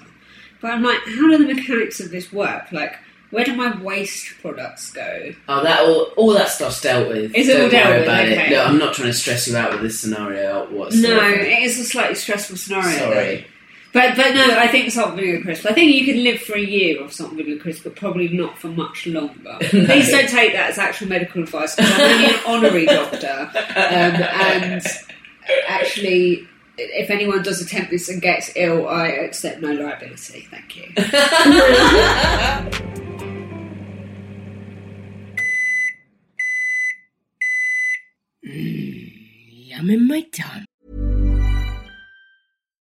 But 0.62 0.72
I'm 0.72 0.82
like, 0.82 1.00
how 1.06 1.28
do 1.28 1.38
the 1.46 1.54
mechanics 1.54 2.00
of 2.00 2.10
this 2.10 2.32
work? 2.32 2.72
Like, 2.72 2.96
where 3.30 3.44
do 3.44 3.54
my 3.54 3.80
waste 3.82 4.34
products 4.42 4.92
go? 4.94 5.34
Oh, 5.50 5.62
that 5.62 5.82
all, 5.82 6.04
all 6.16 6.34
that 6.36 6.48
stuff's 6.50 6.80
dealt 6.82 7.10
with. 7.10 7.36
Is 7.36 7.50
it 7.50 7.54
Don't 7.54 7.64
all 7.66 7.70
dealt 7.70 7.86
worry 7.90 8.00
with? 8.00 8.08
about 8.08 8.26
Okay. 8.28 8.48
it. 8.48 8.50
No, 8.52 8.64
I'm 8.64 8.78
not 8.80 8.94
trying 8.94 9.10
to 9.10 9.14
stress 9.14 9.46
you 9.48 9.58
out 9.58 9.74
with 9.74 9.82
this 9.82 10.00
scenario 10.00 10.70
whatsoever. 10.72 11.16
No, 11.22 11.30
it 11.30 11.64
is 11.64 11.80
a 11.80 11.84
slightly 11.84 12.16
stressful 12.16 12.56
scenario. 12.56 12.98
Sorry. 12.98 13.48
But 13.94 14.18
but 14.18 14.34
no, 14.34 14.58
I 14.58 14.68
think 14.68 14.92
salt 14.92 15.10
and 15.10 15.18
vinegar 15.20 15.44
crisp. 15.44 15.68
I 15.68 15.74
think 15.74 15.94
you 15.96 16.04
can 16.04 16.24
live 16.24 16.42
for 16.42 16.56
a 16.56 16.62
year 16.62 17.04
off 17.04 17.14
salt 17.14 17.30
and 17.30 17.38
vinegar 17.38 17.62
crisp, 17.62 17.84
but 17.84 17.96
probably 17.96 18.28
not 18.28 18.58
for 18.58 18.70
much 18.70 19.06
longer. 19.06 19.56
Please 19.62 20.10
don't 20.10 20.28
take 20.28 20.54
that 20.54 20.72
as 20.72 20.80
actual 20.80 21.10
medical 21.10 21.44
advice 21.44 21.76
because 21.76 21.92
I'm 21.94 22.02
only 22.02 22.26
an 22.26 22.40
honorary 22.48 22.86
doctor, 22.88 23.52
um, 23.54 23.76
and 23.76 24.84
actually, 25.68 26.48
if 26.80 27.12
anyone 27.12 27.44
does 27.44 27.62
attempt 27.62 27.92
this 27.92 28.10
and 28.10 28.20
gets 28.20 28.50
ill, 28.56 28.88
I 28.88 29.10
accept 29.10 29.62
no 29.62 29.72
liability. 29.72 30.48
Thank 30.50 30.76
you. 30.76 30.92
Yum 39.76 39.90
in 39.90 40.08
my 40.08 40.22
tongue. 40.22 40.66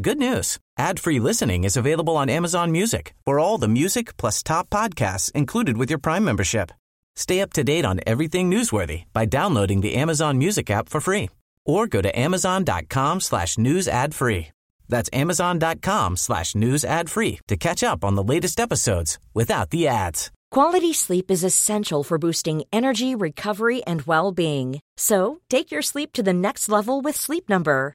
Good 0.00 0.18
news. 0.18 0.58
Ad-free 0.76 1.20
listening 1.20 1.62
is 1.62 1.76
available 1.76 2.16
on 2.16 2.28
Amazon 2.28 2.72
Music 2.72 3.14
for 3.24 3.38
all 3.38 3.58
the 3.58 3.68
music 3.68 4.16
plus 4.16 4.42
top 4.42 4.68
podcasts 4.68 5.30
included 5.32 5.76
with 5.76 5.88
your 5.88 6.00
Prime 6.00 6.24
membership. 6.24 6.72
Stay 7.14 7.40
up 7.40 7.52
to 7.52 7.62
date 7.62 7.84
on 7.84 8.00
everything 8.04 8.50
newsworthy 8.50 9.04
by 9.12 9.24
downloading 9.24 9.82
the 9.82 9.94
Amazon 9.94 10.36
Music 10.36 10.68
app 10.68 10.88
for 10.88 11.00
free 11.00 11.30
or 11.64 11.86
go 11.86 12.02
to 12.02 12.18
amazon.com 12.18 13.20
slash 13.20 13.56
news 13.56 13.86
ad 13.86 14.14
free. 14.16 14.48
That's 14.88 15.08
amazon.com 15.12 16.16
slash 16.16 16.56
news 16.56 16.84
ad 16.84 17.08
free 17.08 17.38
to 17.46 17.56
catch 17.56 17.84
up 17.84 18.04
on 18.04 18.16
the 18.16 18.24
latest 18.24 18.58
episodes 18.58 19.20
without 19.32 19.70
the 19.70 19.86
ads. 19.86 20.32
Quality 20.50 20.92
sleep 20.92 21.30
is 21.30 21.44
essential 21.44 22.02
for 22.02 22.18
boosting 22.18 22.64
energy, 22.72 23.14
recovery, 23.14 23.82
and 23.84 24.02
well-being. 24.02 24.80
So, 24.96 25.38
take 25.48 25.70
your 25.70 25.82
sleep 25.82 26.12
to 26.14 26.22
the 26.22 26.32
next 26.32 26.68
level 26.68 27.00
with 27.00 27.16
Sleep 27.16 27.48
Number. 27.48 27.94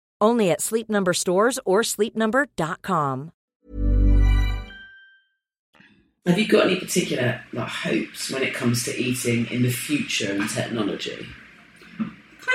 Only 0.21 0.51
at 0.51 0.61
Sleep 0.61 0.87
Number 0.89 1.13
stores 1.13 1.59
or 1.65 1.81
sleepnumber.com. 1.81 3.31
Have 6.27 6.37
you 6.37 6.47
got 6.47 6.67
any 6.67 6.79
particular 6.79 7.41
like 7.51 7.67
hopes 7.67 8.29
when 8.29 8.43
it 8.43 8.53
comes 8.53 8.83
to 8.85 8.95
eating 8.95 9.47
in 9.47 9.63
the 9.63 9.71
future 9.71 10.31
and 10.31 10.47
technology? 10.47 11.25
I 11.99 12.03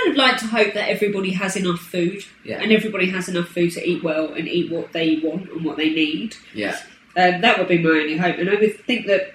kind 0.04 0.10
of 0.12 0.16
like 0.16 0.38
to 0.38 0.46
hope 0.46 0.74
that 0.74 0.88
everybody 0.88 1.32
has 1.32 1.56
enough 1.56 1.80
food 1.80 2.22
Yeah. 2.44 2.60
and 2.62 2.70
everybody 2.70 3.10
has 3.10 3.28
enough 3.28 3.48
food 3.48 3.72
to 3.72 3.84
eat 3.84 4.04
well 4.04 4.32
and 4.34 4.46
eat 4.46 4.70
what 4.70 4.92
they 4.92 5.18
want 5.22 5.50
and 5.50 5.64
what 5.64 5.76
they 5.78 5.90
need. 5.90 6.36
Yeah. 6.54 6.76
Um, 7.16 7.40
that 7.40 7.58
would 7.58 7.66
be 7.66 7.78
my 7.78 7.90
only 7.90 8.16
hope. 8.16 8.36
And 8.38 8.48
I 8.50 8.54
would 8.54 8.78
think 8.84 9.06
that 9.06 9.32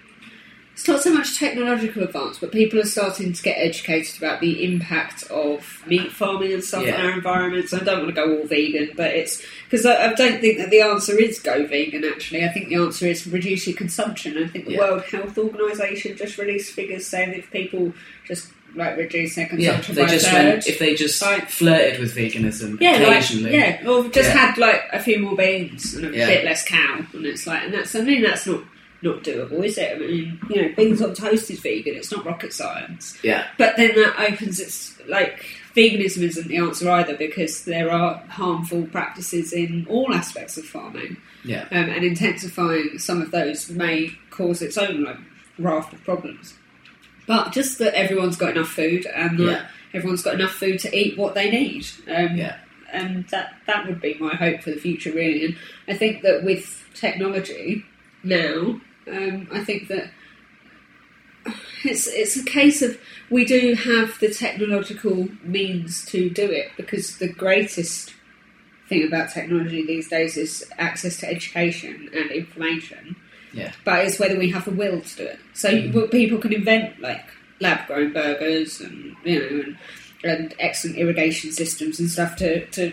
it's 0.82 0.88
not 0.88 1.04
so 1.04 1.14
much 1.14 1.38
technological 1.38 2.02
advance, 2.02 2.40
but 2.40 2.52
people 2.52 2.80
are 2.80 2.86
starting 2.86 3.34
to 3.34 3.44
get 3.44 3.54
educated 3.54 4.18
about 4.18 4.42
the 4.42 4.64
impact 4.64 5.22
of 5.30 5.84
meat 5.86 6.12
farming 6.12 6.52
and 6.54 6.64
stuff 6.64 6.84
Yeah. 6.84 6.96
on 6.96 7.06
our 7.06 7.12
environments. 7.12 7.72
I 7.72 7.80
don't 7.84 7.98
want 8.00 8.08
to 8.08 8.14
go 8.14 8.40
all 8.40 8.48
vegan, 8.48 8.90
but 8.98 9.12
it's 9.12 9.44
because 9.70 9.86
I, 9.86 10.08
I 10.10 10.14
don't 10.16 10.42
think 10.42 10.58
that 10.58 10.72
the 10.72 10.82
answer 10.82 11.16
is 11.22 11.38
go 11.40 11.68
vegan. 11.68 12.04
Actually, 12.04 12.46
I 12.46 12.48
think 12.50 12.70
the 12.70 12.78
answer 12.78 13.06
is 13.06 13.28
reduce 13.28 13.68
your 13.68 13.78
consumption. 13.78 14.40
I 14.44 14.48
think 14.48 14.66
the 14.66 14.72
Yeah. 14.72 14.80
World 14.80 15.04
Health 15.04 15.38
Organization 15.38 16.18
just 16.18 16.40
released 16.40 16.74
figures 16.74 17.06
saying 17.06 17.30
that 17.30 17.38
if 17.40 17.52
people 17.52 17.94
just 18.26 18.50
like 18.74 18.98
reduce 18.98 19.36
their 19.36 19.48
consumption 19.48 19.92
if 19.92 19.96
they 19.98 20.02
by 20.04 20.08
just 20.10 20.26
third, 20.28 20.46
went, 20.46 20.68
if 20.68 20.80
they 20.80 20.96
just 20.96 21.22
Like- 21.22 21.48
flirted 21.50 22.00
with 22.00 22.16
veganism 22.16 22.82
yeah, 22.82 22.92
like, 22.94 23.02
occasionally. 23.02 23.54
yeah, 23.54 23.88
or 23.88 24.06
just 24.10 24.30
Yeah. 24.30 24.48
had 24.48 24.58
like 24.58 24.82
a 24.92 25.00
few 25.00 25.20
more 25.20 25.36
beans 25.36 25.94
and 25.94 26.06
a 26.12 26.18
Yeah. 26.18 26.26
bit 26.26 26.46
less 26.46 26.66
cow, 26.68 27.06
and 27.14 27.26
it's 27.28 27.46
like, 27.46 27.66
and 27.66 27.74
that's 27.76 27.94
I 27.94 28.02
mean 28.02 28.24
that's 28.24 28.48
not 28.48 28.64
not 29.04 29.24
doable, 29.24 29.64
is 29.66 29.78
it? 29.78 29.96
I 29.96 30.00
mean, 30.00 30.40
you 30.50 30.62
know, 30.62 30.74
beans 30.76 31.02
on 31.02 31.14
toast 31.14 31.50
is 31.50 31.60
vegan; 31.60 31.96
it's 31.96 32.12
not 32.12 32.26
rocket 32.26 32.54
science. 32.54 33.18
Yeah. 33.24 33.48
But 33.58 33.76
then 33.78 33.96
that 33.96 34.20
opens 34.32 34.60
its 34.60 34.96
like 35.08 35.44
veganism 35.76 36.22
isn't 36.24 36.48
the 36.48 36.58
answer 36.58 36.90
either 36.90 37.16
because 37.18 37.66
there 37.66 37.90
are 37.92 38.16
harmful 38.30 38.84
practices 38.88 39.54
in 39.54 39.88
all 39.90 40.14
aspects 40.14 40.58
of 40.58 40.66
farming, 40.66 41.18
Yeah. 41.44 41.64
um, 41.72 41.90
and 41.90 42.04
intensifying 42.04 43.00
some 43.00 43.22
of 43.22 43.32
those 43.32 43.70
may 43.70 44.12
cause 44.30 44.62
its 44.62 44.78
own 44.78 45.04
like 45.04 45.18
raft 45.58 45.94
of 45.94 46.04
problems. 46.04 46.54
But 47.28 47.52
just 47.54 47.80
that 47.80 47.94
everyone's 47.94 48.36
got 48.36 48.56
enough 48.58 48.70
food 48.70 49.06
and 49.06 49.40
that 49.40 49.44
Yeah. 49.46 49.66
everyone's 49.94 50.22
got 50.24 50.36
enough 50.36 50.52
food 50.52 50.80
to 50.80 50.96
eat 50.96 51.18
what 51.18 51.34
they 51.36 51.50
need. 51.50 51.88
Um, 52.08 52.36
Yeah. 52.36 52.58
and 52.92 53.26
that 53.30 53.54
that 53.68 53.88
would 53.88 54.02
be 54.02 54.16
my 54.20 54.36
hope 54.36 54.62
for 54.62 54.72
the 54.72 54.80
future, 54.80 55.12
really. 55.12 55.46
And 55.46 55.56
I 55.88 55.94
think 55.94 56.22
that 56.24 56.44
with 56.44 56.84
technology 56.94 57.86
now, 58.24 58.80
um, 59.08 59.48
I 59.52 59.64
think 59.64 59.88
that 59.90 60.12
it's 61.84 62.08
it's 62.08 62.36
a 62.38 62.44
case 62.44 62.82
of 62.82 62.98
we 63.30 63.46
do 63.46 63.74
have 63.74 64.20
the 64.20 64.30
technological 64.34 65.28
means 65.44 66.06
to 66.06 66.30
do 66.30 66.50
it 66.50 66.72
because 66.78 67.18
the 67.18 67.28
greatest 67.30 68.14
thing 68.88 69.08
about 69.08 69.32
technology 69.32 69.86
these 69.86 70.10
days 70.10 70.38
is 70.38 70.70
access 70.78 71.18
to 71.18 71.30
education 71.30 72.10
and 72.14 72.30
information. 72.32 73.16
Yeah. 73.54 73.72
But 73.84 74.06
it's 74.06 74.20
whether 74.20 74.38
we 74.38 74.50
have 74.52 74.66
the 74.66 74.72
will 74.72 75.02
to 75.02 75.16
do 75.16 75.24
it. 75.24 75.40
So 75.54 75.70
you- 75.70 76.08
people 76.08 76.38
can 76.38 76.54
invent 76.54 77.00
like 77.02 77.24
lab 77.60 77.88
grown 77.88 78.14
burgers 78.14 78.82
and 78.82 79.16
you 79.24 79.40
know 79.40 79.64
and, 79.64 79.78
and 80.24 80.56
excellent 80.60 80.98
irrigation 80.98 81.52
systems 81.52 82.00
and 82.00 82.10
stuff 82.10 82.36
to, 82.38 82.66
to 82.68 82.92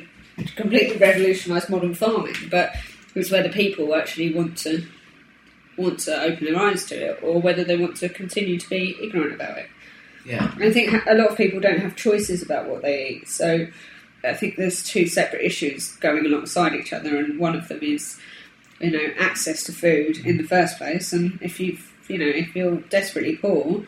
completely 0.56 0.96
revolutionise 0.96 1.68
modern 1.68 1.94
farming. 1.94 2.34
But 2.50 2.72
it's 3.14 3.30
whether 3.30 3.48
people 3.50 3.94
actually 3.94 4.32
want 4.32 4.56
to 4.58 4.86
want 5.78 6.00
to 6.00 6.22
open 6.22 6.44
their 6.44 6.60
eyes 6.60 6.84
to 6.86 6.94
it 6.94 7.22
or 7.22 7.40
whether 7.40 7.64
they 7.64 7.76
want 7.76 7.96
to 7.98 8.08
continue 8.08 8.58
to 8.58 8.68
be 8.68 8.96
ignorant 9.00 9.32
about 9.32 9.56
it. 9.58 9.68
Yeah. 10.24 10.52
I 10.58 10.70
think 10.70 10.92
a 11.06 11.14
lot 11.14 11.28
of 11.28 11.36
people 11.36 11.60
don't 11.60 11.80
have 11.80 11.96
choices 11.96 12.42
about 12.42 12.68
what 12.68 12.82
they 12.82 13.08
eat. 13.08 13.28
So 13.28 13.68
I 14.24 14.34
think 14.34 14.56
there's 14.56 14.82
two 14.82 15.06
separate 15.06 15.44
issues 15.44 15.96
going 15.96 16.26
alongside 16.26 16.74
each 16.74 16.92
other, 16.92 17.16
and 17.16 17.38
one 17.38 17.54
of 17.54 17.68
them 17.68 17.78
is, 17.82 18.18
you 18.80 18.90
know, 18.90 19.14
access 19.18 19.62
to 19.64 19.72
food 19.72 20.18
in 20.26 20.36
the 20.36 20.42
first 20.42 20.76
place. 20.76 21.12
And 21.12 21.38
if 21.40 21.60
you've, 21.60 21.92
you 22.08 22.18
know, 22.18 22.26
if 22.26 22.55
you're 22.55 22.76
desperately 22.76 23.36
poor, 23.36 23.86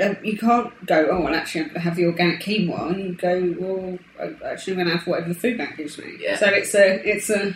uh, 0.00 0.14
you 0.22 0.36
can't 0.36 0.86
go. 0.86 1.08
Oh, 1.10 1.20
well, 1.20 1.34
actually, 1.34 1.62
I'm 1.62 1.66
going 1.68 1.74
to 1.74 1.80
have 1.80 1.96
the 1.96 2.06
organic 2.06 2.40
quinoa. 2.40 2.90
And 2.90 3.00
you 3.00 3.12
go, 3.14 3.54
well, 3.58 3.98
actually, 4.44 4.72
I'm 4.74 4.78
going 4.80 4.90
to 4.90 4.96
have 4.96 5.06
whatever 5.06 5.28
the 5.28 5.38
food 5.38 5.56
bank 5.56 5.76
gives 5.76 5.98
me. 5.98 6.16
Yeah. 6.18 6.36
So 6.36 6.46
it's 6.46 6.74
a, 6.74 7.08
it's 7.08 7.30
a. 7.30 7.54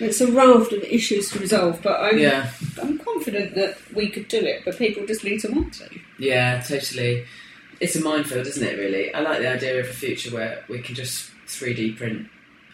It's 0.00 0.20
a 0.20 0.30
raft 0.30 0.72
of 0.72 0.82
issues 0.84 1.30
to 1.30 1.38
resolve, 1.40 1.80
but 1.82 2.00
I'm, 2.00 2.18
Yeah. 2.18 2.50
I'm 2.80 2.98
confident 2.98 3.54
that 3.56 3.76
we 3.94 4.08
could 4.08 4.28
do 4.28 4.38
it, 4.38 4.62
but 4.64 4.78
people 4.78 5.06
just 5.06 5.24
need 5.24 5.40
to 5.40 5.48
want 5.48 5.74
to. 5.74 5.88
Yeah, 6.18 6.60
totally. 6.60 7.24
It's 7.80 7.96
a 7.96 8.00
minefield, 8.00 8.46
isn't 8.46 8.62
it, 8.66 8.78
really? 8.78 9.12
I 9.14 9.20
like 9.20 9.40
the 9.40 9.48
idea 9.48 9.80
of 9.80 9.86
a 9.88 9.92
future 9.92 10.30
where 10.34 10.64
we 10.68 10.80
can 10.80 10.94
just 10.94 11.30
3D 11.46 11.96
print. 11.96 12.28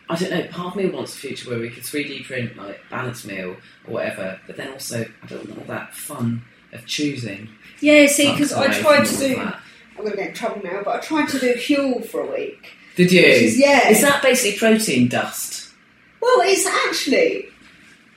I 0.08 0.16
don't 0.16 0.30
know, 0.30 0.42
part 0.48 0.76
of 0.76 0.82
me 0.82 0.90
wants 0.90 1.14
a 1.14 1.18
future 1.18 1.48
where 1.48 1.58
we 1.58 1.70
could 1.70 1.82
3D 1.82 2.24
print, 2.24 2.56
like, 2.58 2.78
balanced 2.90 3.26
meal 3.26 3.56
or 3.86 3.92
whatever, 3.94 4.38
but 4.46 4.56
then 4.58 4.68
also, 4.72 5.06
I 5.22 5.26
don't 5.26 5.46
want 5.48 5.60
all 5.60 5.66
that 5.66 5.94
fun 5.94 6.42
of 6.72 6.84
choosing. 6.86 7.48
Yeah, 7.80 8.06
see, 8.06 8.32
because 8.32 8.52
I 8.52 8.68
tried 8.80 9.04
to 9.06 9.16
do. 9.16 9.34
that. 9.36 9.60
I'm 9.96 10.00
going 10.04 10.10
to 10.10 10.16
get 10.16 10.28
in 10.30 10.34
trouble 10.34 10.60
now, 10.64 10.82
but 10.84 10.96
I 10.96 10.98
tried 11.00 11.28
to 11.30 11.38
do 11.38 11.54
Huel 11.54 12.04
for 12.04 12.20
a 12.20 12.30
week. 12.30 12.72
Did 12.96 13.12
you? 13.12 13.22
Is- 13.22 13.58
yeah. 13.58 13.88
Is 13.88 14.02
that 14.02 14.22
basically 14.22 14.58
protein 14.58 15.08
dust? 15.08 15.53
Well, 16.24 16.40
it's 16.48 16.66
actually. 16.66 17.48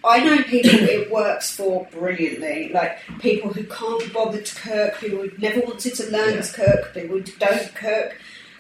I 0.05 0.24
know 0.24 0.41
people 0.43 0.72
it 0.80 1.12
works 1.12 1.53
for 1.53 1.86
brilliantly, 1.91 2.70
like 2.74 2.99
people 3.20 3.51
who 3.51 3.64
can't 3.66 3.99
be 3.99 4.08
bothered 4.08 4.45
to 4.45 4.55
cook, 4.55 4.97
people 4.99 5.20
who 5.20 5.32
never 5.39 5.60
wanted 5.60 5.95
to 5.95 6.10
learn 6.10 6.36
Yeah. 6.36 6.41
to 6.41 6.53
cook, 6.53 6.93
people 6.93 7.18
who 7.18 7.24
don't 7.24 7.76
cook. 7.76 8.16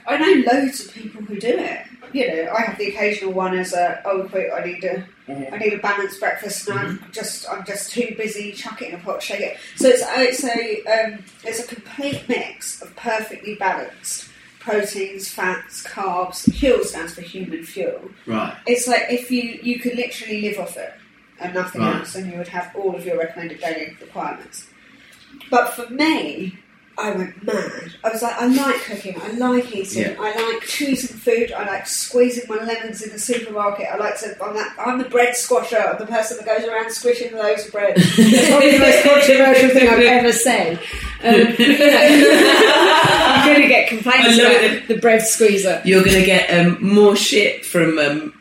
I 0.05 0.17
know 0.17 0.51
loads 0.51 0.85
of 0.85 0.93
people 0.93 1.21
who 1.21 1.39
do 1.39 1.47
it. 1.57 1.81
You 2.11 2.27
know, 2.27 2.51
I 2.57 2.61
have 2.63 2.77
the 2.77 2.87
occasional 2.87 3.31
one 3.33 3.57
as 3.57 3.71
a 3.73 4.01
oh 4.05 4.23
quick, 4.27 4.47
I 4.53 4.65
need 4.65 4.83
a 4.83 5.05
I 5.29 5.57
need 5.57 5.73
a 5.73 5.77
balanced 5.77 6.19
breakfast 6.19 6.67
and 6.67 6.79
I'm 6.79 7.05
just 7.13 7.47
I'm 7.49 7.63
just 7.65 7.91
too 7.93 8.15
busy, 8.17 8.51
chuck 8.51 8.81
it 8.81 8.89
in 8.89 8.95
a 8.99 9.03
pot, 9.03 9.21
shake 9.23 9.41
it. 9.41 9.57
So 9.75 9.87
it's 9.87 10.03
it's 10.05 10.43
a 10.43 10.83
um, 10.85 11.23
it's 11.45 11.59
a 11.59 11.67
complete 11.67 12.23
mix 12.27 12.81
of 12.81 12.93
perfectly 12.97 13.55
balanced 13.55 14.29
proteins, 14.67 15.29
fats, 15.29 15.83
carbs. 15.87 16.49
Huel 16.59 16.83
stands 16.83 17.13
for 17.13 17.21
human 17.21 17.63
fuel. 17.63 18.01
Right. 18.25 18.53
It's 18.65 18.85
like 18.87 19.03
if 19.09 19.31
you 19.31 19.59
you 19.63 19.79
could 19.79 19.95
literally 19.95 20.41
live 20.41 20.59
off 20.59 20.75
it 20.75 20.93
and 21.39 21.53
nothing 21.53 21.81
Right. 21.81 21.95
else, 21.97 22.15
and 22.15 22.29
you 22.31 22.37
would 22.37 22.49
have 22.49 22.75
all 22.75 22.93
of 22.95 23.05
your 23.05 23.17
recommended 23.17 23.59
daily 23.61 23.95
requirements. 24.01 24.67
But 25.49 25.73
for 25.75 25.87
me, 25.89 26.57
I 26.99 27.11
went 27.11 27.43
mad. 27.45 27.93
I 28.03 28.09
was 28.09 28.23
like, 28.23 28.35
I 28.41 28.47
like 28.47 28.81
cooking, 28.81 29.19
I 29.21 29.31
like 29.33 29.75
eating, 29.75 30.01
Yeah. 30.03 30.15
I 30.19 30.33
like 30.53 30.63
choosing 30.63 31.15
food, 31.17 31.51
I 31.51 31.65
like 31.67 31.85
squeezing 31.85 32.45
my 32.49 32.55
lemons 32.63 33.01
in 33.03 33.11
the 33.11 33.19
supermarket. 33.19 33.85
I 33.91 33.97
like 33.97 34.17
to. 34.21 34.35
I'm, 34.43 34.55
that, 34.55 34.75
I'm 34.79 34.97
the 34.97 35.07
bread 35.09 35.35
squasher. 35.35 35.77
I'm 35.77 35.99
the 35.99 36.07
person 36.07 36.37
that 36.37 36.45
goes 36.45 36.65
around 36.67 36.89
squishing 36.91 37.33
loaves 37.35 37.65
of 37.67 37.71
bread. 37.71 37.93
It's 37.97 38.49
probably 38.49 38.71
the 38.71 38.79
most 38.79 39.03
controversial 39.27 39.69
thing 39.69 39.89
I've 39.89 39.99
ever 39.99 40.31
said. 40.31 40.79
Um, 41.23 41.35
you're 41.35 41.55
going 43.55 43.61
to 43.61 43.67
get 43.67 43.89
complaints 43.89 44.27
I 44.27 44.29
love 44.43 44.51
about 44.51 44.63
it. 44.63 44.87
the 44.87 44.97
bread 44.97 45.21
squeezer. 45.21 45.81
You're 45.85 46.03
going 46.03 46.19
to 46.19 46.25
get 46.25 46.49
um, 46.49 46.77
more 46.81 47.15
shit 47.15 47.63
from 47.65 47.97
um, 47.99 48.33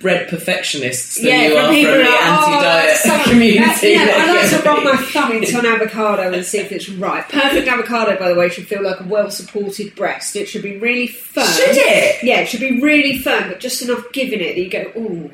bread 0.00 0.28
perfectionists 0.28 1.16
than 1.16 1.26
yeah, 1.26 1.46
you 1.48 1.56
are 1.56 1.66
from 1.66 1.74
the 1.74 1.86
oh, 1.86 2.52
anti-diet 2.54 2.96
so- 2.96 3.22
community. 3.30 3.88
yeah, 3.90 4.14
I 4.16 4.32
like 4.32 4.50
to 4.50 4.68
run 4.68 4.84
my 4.84 4.96
thumb 5.12 5.32
into 5.32 5.58
an 5.58 5.66
avocado 5.66 6.32
and 6.32 6.44
see 6.44 6.58
if 6.58 6.72
it's 6.72 6.88
right. 6.88 7.22
Perfect 7.28 7.68
avocado, 7.68 8.18
by 8.18 8.30
the 8.30 8.34
way, 8.34 8.48
should 8.48 8.66
feel 8.66 8.82
like 8.82 8.98
a 9.00 9.04
well-supported 9.04 9.94
breast. 9.94 10.34
It 10.36 10.48
should 10.48 10.62
be 10.62 10.78
really 10.78 11.06
firm. 11.06 11.46
Should 11.46 11.76
it? 11.76 12.22
Yeah, 12.24 12.40
it 12.40 12.48
should 12.48 12.60
be 12.60 12.80
really 12.80 13.18
firm, 13.18 13.50
but 13.50 13.60
just 13.60 13.82
enough 13.82 14.10
giving 14.12 14.40
it 14.40 14.54
that 14.54 14.60
you 14.60 14.70
go, 14.70 14.90
ooh. 14.96 15.30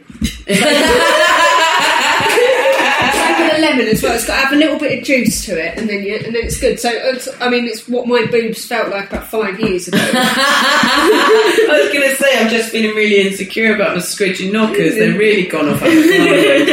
Same 3.67 3.79
with 3.79 3.87
a 3.87 3.89
lemon 3.89 3.95
as 3.95 4.03
well. 4.03 4.15
It's 4.15 4.27
got 4.27 4.35
to 4.37 4.41
have 4.47 4.53
a 4.53 4.57
little 4.57 4.79
bit 4.79 4.99
of 4.99 5.05
juice 5.05 5.45
to 5.47 5.53
it, 5.59 5.79
and 5.79 5.89
then 5.89 6.03
you, 6.03 6.17
and 6.17 6.35
then 6.35 6.45
it's 6.45 6.61
good. 6.61 6.79
So, 6.79 6.89
uh, 6.89 7.15
it's, 7.15 7.29
I 7.41 7.49
mean, 7.49 7.67
it's 7.67 7.89
what 7.89 8.07
my 8.07 8.27
boobs 8.27 8.67
felt 8.67 8.91
like 8.91 9.11
about 9.11 9.27
five 9.29 9.59
years 9.61 9.89
ago. 9.89 9.99
I 10.01 11.81
was 11.83 11.93
going 11.93 12.09
to 12.09 12.17
say, 12.17 12.39
I'm 12.39 12.49
just 12.49 12.71
feeling 12.71 12.97
really 12.97 13.27
insecure 13.27 13.75
about 13.75 13.97
my 13.97 14.03
squidgy 14.03 14.53
knockers. 14.53 14.95
They're 14.95 15.13
mm. 15.13 15.19
really 15.19 15.47
gone 15.47 15.69
off 15.69 15.81
there 15.87 15.91
you 15.95 16.67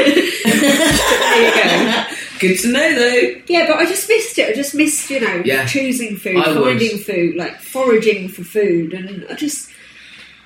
go. 1.54 2.04
Good 2.40 2.60
to 2.60 2.72
know, 2.72 2.96
though. 2.96 3.42
Yeah, 3.48 3.68
but 3.68 3.78
I 3.78 3.86
just 3.86 4.10
missed 4.10 4.38
it. 4.38 4.50
I 4.50 4.54
just 4.54 4.76
missed, 4.76 5.10
you 5.10 5.22
know, 5.22 5.42
Yeah. 5.46 5.66
choosing 5.66 6.18
food, 6.18 6.38
I 6.38 6.54
would. 6.54 6.80
finding 6.80 6.98
food, 6.98 7.36
like 7.36 7.60
foraging 7.62 8.28
for 8.30 8.44
food, 8.44 8.94
and 8.94 9.26
I 9.30 9.36
just, 9.36 9.70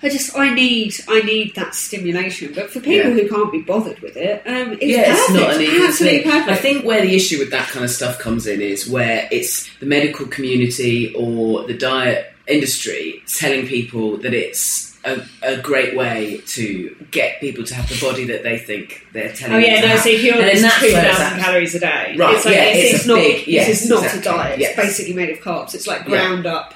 I 0.03 0.09
just, 0.09 0.37
I 0.37 0.53
need, 0.53 0.93
I 1.07 1.21
need 1.21 1.55
that 1.55 1.73
stimulation. 1.73 2.53
But 2.53 2.69
for 2.69 2.79
people 2.79 3.11
Yeah. 3.15 3.23
who 3.23 3.27
can't 3.29 3.51
be 3.51 3.61
bothered 3.61 3.99
with 3.99 4.15
it, 4.15 4.43
um, 4.45 4.73
it's 4.73 4.83
yeah, 4.83 5.11
it's 5.13 5.27
perfect. 5.27 5.39
not 5.39 5.55
an 5.55 5.61
easy 5.61 5.83
absolutely 5.85 6.19
thing. 6.21 6.31
perfect. 6.31 6.49
I 6.49 6.55
think 6.55 6.85
where 6.85 7.01
the 7.01 7.15
issue 7.15 7.39
with 7.39 7.49
that 7.51 7.67
kind 7.69 7.83
of 7.83 7.89
stuff 7.91 8.19
comes 8.19 8.45
in 8.45 8.61
is 8.61 8.87
where 8.87 9.27
it's 9.31 9.67
the 9.79 9.85
medical 9.87 10.27
community 10.27 11.13
or 11.15 11.63
the 11.65 11.73
diet 11.73 12.31
industry 12.47 13.23
telling 13.27 13.65
people 13.67 14.17
that 14.17 14.33
it's 14.33 14.97
a, 15.03 15.21
a 15.41 15.57
great 15.57 15.95
way 15.95 16.41
to 16.47 16.95
get 17.11 17.39
people 17.39 17.63
to 17.63 17.73
have 17.73 17.87
the 17.89 17.99
body 18.05 18.25
that 18.25 18.43
they 18.43 18.57
think 18.57 19.05
they're 19.13 19.31
telling 19.33 19.55
Oh 19.57 19.61
them 19.61 19.69
yeah, 19.83 19.93
no. 19.95 19.95
So 19.97 20.09
if 20.09 20.23
you're 20.23 20.35
on 20.35 20.41
two 20.41 20.47
it's 20.47 20.61
thousand 20.93 21.39
calories 21.39 21.75
a 21.75 21.79
day, 21.79 22.15
Right, 22.17 22.35
it's 22.35 22.45
like 22.45 22.53
yeah, 22.55 22.63
it's, 22.65 22.83
it's 22.85 22.93
it's 22.99 23.07
not. 23.07 23.15
big- 23.15 23.47
yes, 23.47 23.69
is 23.83 23.89
not 23.89 24.03
exactly, 24.03 24.19
a 24.19 24.23
diet. 24.35 24.59
yes. 24.59 24.69
It's 24.77 24.79
basically 24.87 25.13
made 25.13 25.29
of 25.29 25.39
carbs. 25.39 25.73
It's 25.75 25.87
like 25.87 26.01
Yeah. 26.01 26.07
ground 26.09 26.45
up 26.45 26.73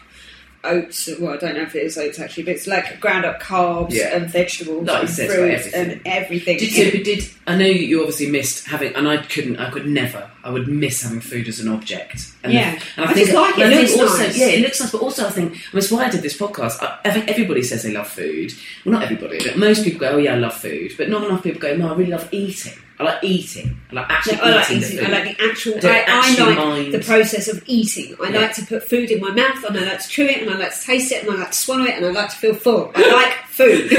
oats. 0.63 1.09
Well, 1.19 1.33
I 1.33 1.37
don't 1.37 1.55
know 1.55 1.63
if 1.63 1.75
it 1.75 1.83
is 1.83 1.97
oats 1.97 2.19
actually, 2.19 2.43
but 2.43 2.55
it's 2.55 2.67
like 2.67 2.99
ground 2.99 3.25
up 3.25 3.41
carbs 3.41 3.91
Yeah. 3.93 4.15
and 4.15 4.29
vegetables 4.29 4.87
Like 4.87 4.95
you 4.95 4.99
and 5.01 5.09
said, 5.09 5.25
it's 5.25 5.33
fruit 5.33 5.47
got 5.47 5.53
everything. 5.59 5.91
and 5.91 6.01
everything. 6.05 6.57
Did, 6.57 6.91
but 6.93 7.03
did 7.03 7.23
I 7.47 7.55
know 7.57 7.65
you 7.65 7.99
obviously 8.01 8.29
missed 8.29 8.67
having, 8.67 8.93
and 8.95 9.07
I 9.07 9.17
couldn't, 9.17 9.57
I 9.57 9.69
could 9.71 9.87
never, 9.87 10.29
I 10.43 10.49
would 10.51 10.67
miss 10.67 11.01
having 11.03 11.19
food 11.21 11.47
as 11.47 11.59
an 11.59 11.67
object. 11.67 12.31
And 12.43 12.53
Yeah. 12.53 12.79
and 12.97 13.05
I 13.09 13.13
just 13.13 13.33
like 13.33 13.57
it, 13.57 13.63
and 13.63 13.73
it 13.73 13.79
I 13.79 13.85
think 13.85 13.99
looks 13.99 14.11
also, 14.11 14.23
nice. 14.23 14.37
yeah, 14.37 14.47
it 14.47 14.61
looks 14.61 14.79
nice, 14.79 14.91
but 14.91 15.01
also 15.01 15.27
I 15.27 15.31
think, 15.31 15.51
and 15.53 15.61
that's 15.73 15.91
why 15.91 16.05
I 16.05 16.09
did 16.09 16.21
this 16.21 16.37
podcast. 16.37 16.81
I, 16.81 16.97
I 17.05 17.11
think 17.11 17.27
everybody 17.29 17.63
says 17.63 17.83
they 17.83 17.91
love 17.93 18.07
food. 18.07 18.53
Well, 18.85 18.93
not 18.93 19.03
everybody, 19.03 19.39
but 19.43 19.57
most 19.57 19.83
people 19.83 19.99
go, 19.99 20.09
"Oh 20.09 20.17
yeah, 20.17 20.33
I 20.33 20.37
love 20.37 20.53
food," 20.53 20.93
but 20.97 21.09
not 21.09 21.23
enough 21.23 21.43
people 21.43 21.59
go, 21.61 21.75
"No, 21.75 21.93
I 21.93 21.95
really 21.97 22.11
love 22.11 22.27
eating. 22.31 22.73
I 23.01 23.03
like 23.05 23.23
eating. 23.23 23.77
I 23.91 23.95
like 23.95 24.09
actually 24.09 24.35
Yeah, 24.37 24.43
I 24.43 24.49
like 24.51 24.71
eating, 24.71 24.83
eating. 24.91 25.05
I 25.05 25.09
like 25.09 25.37
the 25.37 25.43
actual. 25.49 25.73
I 25.77 25.79
don't 25.79 25.95
I, 25.95 26.01
I 26.05 26.45
like 26.47 26.57
mind. 26.57 26.93
the 26.93 26.99
process 26.99 27.47
of 27.47 27.63
eating. 27.67 28.15
I 28.23 28.29
Yeah. 28.29 28.39
like 28.41 28.53
to 28.55 28.65
put 28.65 28.87
food 28.87 29.09
in 29.11 29.19
my 29.19 29.31
mouth, 29.31 29.63
and 29.63 29.77
I 29.77 29.81
like 29.83 30.01
to 30.03 30.07
chew 30.07 30.25
it, 30.25 30.41
and 30.41 30.49
I 30.49 30.57
like 30.57 30.73
to 30.79 30.81
taste 30.85 31.11
it, 31.11 31.23
and 31.23 31.31
I 31.33 31.35
like 31.39 31.51
to 31.51 31.57
swallow 31.57 31.83
it, 31.85 31.95
and 31.95 32.05
I 32.05 32.09
like 32.11 32.29
to 32.29 32.35
feel 32.35 32.53
full. 32.53 32.91
I 32.95 33.11
like 33.11 33.33
food. 33.49 33.89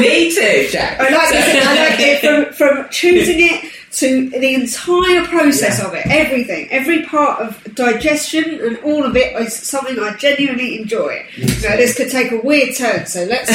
Me 0.00 0.30
too, 0.34 0.68
Jack. 0.70 1.00
I 1.00 1.08
like 1.10 1.34
it. 1.34 1.66
I 1.66 1.88
like 1.90 2.00
it 2.00 2.20
from, 2.20 2.52
from 2.54 2.88
choosing 2.90 3.38
it 3.40 3.72
to 3.90 4.28
the 4.30 4.54
entire 4.54 5.24
process 5.26 5.78
Yeah. 5.80 5.86
of 5.88 5.94
it. 5.94 6.06
Everything, 6.06 6.68
every 6.70 7.02
part 7.04 7.40
of 7.40 7.74
digestion, 7.74 8.60
and 8.62 8.78
all 8.80 9.04
of 9.04 9.16
it 9.16 9.34
is 9.40 9.54
something 9.56 9.98
I 9.98 10.14
genuinely 10.16 10.78
enjoy. 10.80 11.24
Now, 11.38 11.76
this 11.76 11.96
could 11.96 12.10
take 12.10 12.30
a 12.32 12.36
weird 12.36 12.76
turn, 12.76 13.06
so 13.06 13.24
let's. 13.24 13.48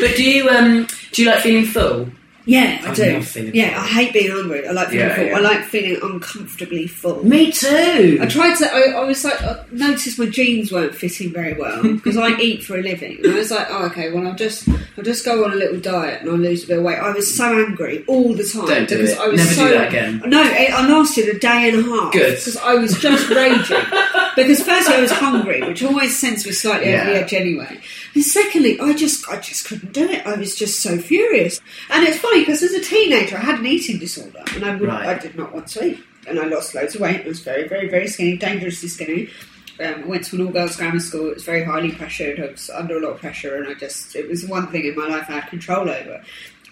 but 0.00 0.16
do 0.16 0.24
you 0.24 0.48
um 0.48 0.86
do 1.12 1.22
you 1.22 1.28
like 1.30 1.40
feeling 1.40 1.64
full? 1.66 2.08
Yeah, 2.48 2.80
I 2.84 2.90
I 2.90 2.94
do. 2.94 3.02
Yeah, 3.04 3.20
full. 3.20 3.50
I 3.54 3.86
hate 3.86 4.12
being 4.14 4.30
hungry. 4.30 4.66
I 4.66 4.72
like 4.72 4.88
feeling 4.88 5.06
Yeah, 5.06 5.14
full. 5.14 5.24
yeah. 5.26 5.36
I 5.36 5.40
like 5.40 5.64
feeling 5.64 5.98
uncomfortably 6.02 6.86
full. 6.86 7.22
Me 7.24 7.52
too. 7.52 8.18
I 8.22 8.26
tried 8.26 8.54
to. 8.56 8.66
I, 8.72 8.80
I 9.00 9.04
was 9.04 9.22
like, 9.24 9.40
I 9.42 9.64
noticed 9.70 10.18
my 10.18 10.26
jeans 10.26 10.72
weren't 10.72 10.94
fitting 10.94 11.30
very 11.32 11.52
well 11.54 11.82
because 11.94 12.16
I 12.16 12.30
eat 12.38 12.62
for 12.64 12.78
a 12.78 12.82
living, 12.82 13.18
and 13.22 13.32
I 13.32 13.36
was 13.36 13.50
like, 13.50 13.66
oh, 13.70 13.84
okay, 13.86 14.10
well, 14.10 14.26
I'll 14.26 14.34
just, 14.34 14.66
I'll 14.96 15.04
just 15.04 15.24
go 15.24 15.44
on 15.44 15.52
a 15.52 15.56
little 15.56 15.78
diet 15.78 16.22
and 16.22 16.30
I'll 16.30 16.36
lose 16.38 16.64
a 16.64 16.68
bit 16.68 16.78
of 16.78 16.84
weight. 16.84 16.96
I 16.98 17.10
was 17.12 17.36
so 17.36 17.44
angry 17.66 18.04
all 18.06 18.32
the 18.34 18.44
time 18.44 18.66
Don't 18.66 18.88
do 18.88 18.96
because 18.96 19.12
it. 19.12 19.18
I 19.18 19.28
was 19.28 19.38
Never 19.40 19.50
do 19.50 19.54
so. 19.56 19.68
that 19.78 19.88
again. 19.88 20.22
No, 20.26 20.42
it, 20.42 20.70
I 20.72 20.88
lasted 20.88 21.28
a 21.28 21.38
day 21.38 21.68
and 21.70 21.78
a 21.80 21.82
half. 21.82 22.12
Good. 22.12 22.30
because 22.36 22.56
I 22.56 22.74
was 22.74 22.98
just 22.98 23.28
raging. 23.28 23.76
because 24.36 24.62
firstly, 24.62 24.94
I 24.94 25.00
was 25.02 25.10
hungry, 25.12 25.60
which 25.62 25.82
always 25.82 26.18
sends 26.18 26.46
me 26.46 26.52
slightly 26.52 26.94
over 26.94 27.04
the 27.04 27.16
edge 27.22 27.34
anyway. 27.34 27.78
And 28.18 28.24
secondly, 28.24 28.80
I 28.80 28.94
just, 28.94 29.28
I 29.28 29.38
just 29.38 29.68
couldn't 29.68 29.92
do 29.92 30.02
it. 30.08 30.26
I 30.26 30.34
was 30.34 30.56
just 30.56 30.82
so 30.82 30.98
furious. 30.98 31.60
And 31.88 32.04
it's 32.04 32.18
funny 32.18 32.40
because 32.40 32.64
as 32.64 32.72
a 32.72 32.80
teenager, 32.80 33.36
I 33.36 33.42
had 33.42 33.60
an 33.60 33.66
eating 33.66 34.00
disorder, 34.00 34.42
and 34.56 34.64
I 34.64 34.74
would, 34.74 34.88
Right. 34.88 35.06
I 35.06 35.16
did 35.16 35.36
not 35.36 35.54
want 35.54 35.68
to 35.68 35.84
eat, 35.84 36.00
and 36.26 36.40
I 36.40 36.46
lost 36.46 36.74
loads 36.74 36.96
of 36.96 37.00
weight. 37.00 37.20
I 37.24 37.28
was 37.28 37.38
very, 37.38 37.68
very, 37.68 37.88
very 37.88 38.08
skinny, 38.08 38.36
dangerously 38.36 38.88
skinny. 38.88 39.30
Um, 39.78 40.02
I 40.02 40.06
went 40.06 40.24
to 40.24 40.34
an 40.34 40.46
all-girls 40.46 40.74
grammar 40.74 40.98
school. 40.98 41.28
It 41.28 41.34
was 41.34 41.44
very 41.44 41.62
highly 41.62 41.92
pressured. 41.92 42.40
I 42.40 42.50
was 42.50 42.68
under 42.70 42.98
a 42.98 43.00
lot 43.00 43.12
of 43.12 43.20
pressure, 43.20 43.54
and 43.54 43.68
I 43.68 43.74
just, 43.74 44.16
it 44.16 44.28
was 44.28 44.44
one 44.44 44.66
thing 44.66 44.84
in 44.84 44.96
my 44.96 45.06
life 45.06 45.26
I 45.28 45.34
had 45.34 45.48
control 45.48 45.88
over. 45.88 46.14
And 46.14 46.24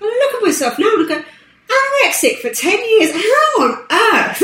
I 0.03 0.31
look 0.33 0.43
at 0.43 0.47
myself 0.47 0.81
now 0.81 0.91
and 0.97 1.13
I 1.13 1.15
go, 1.15 1.25
anorexic 1.77 2.39
for 2.39 2.51
10 2.51 2.73
years? 2.73 3.13
How 3.13 3.63
on 3.63 3.71
earth 3.91 4.39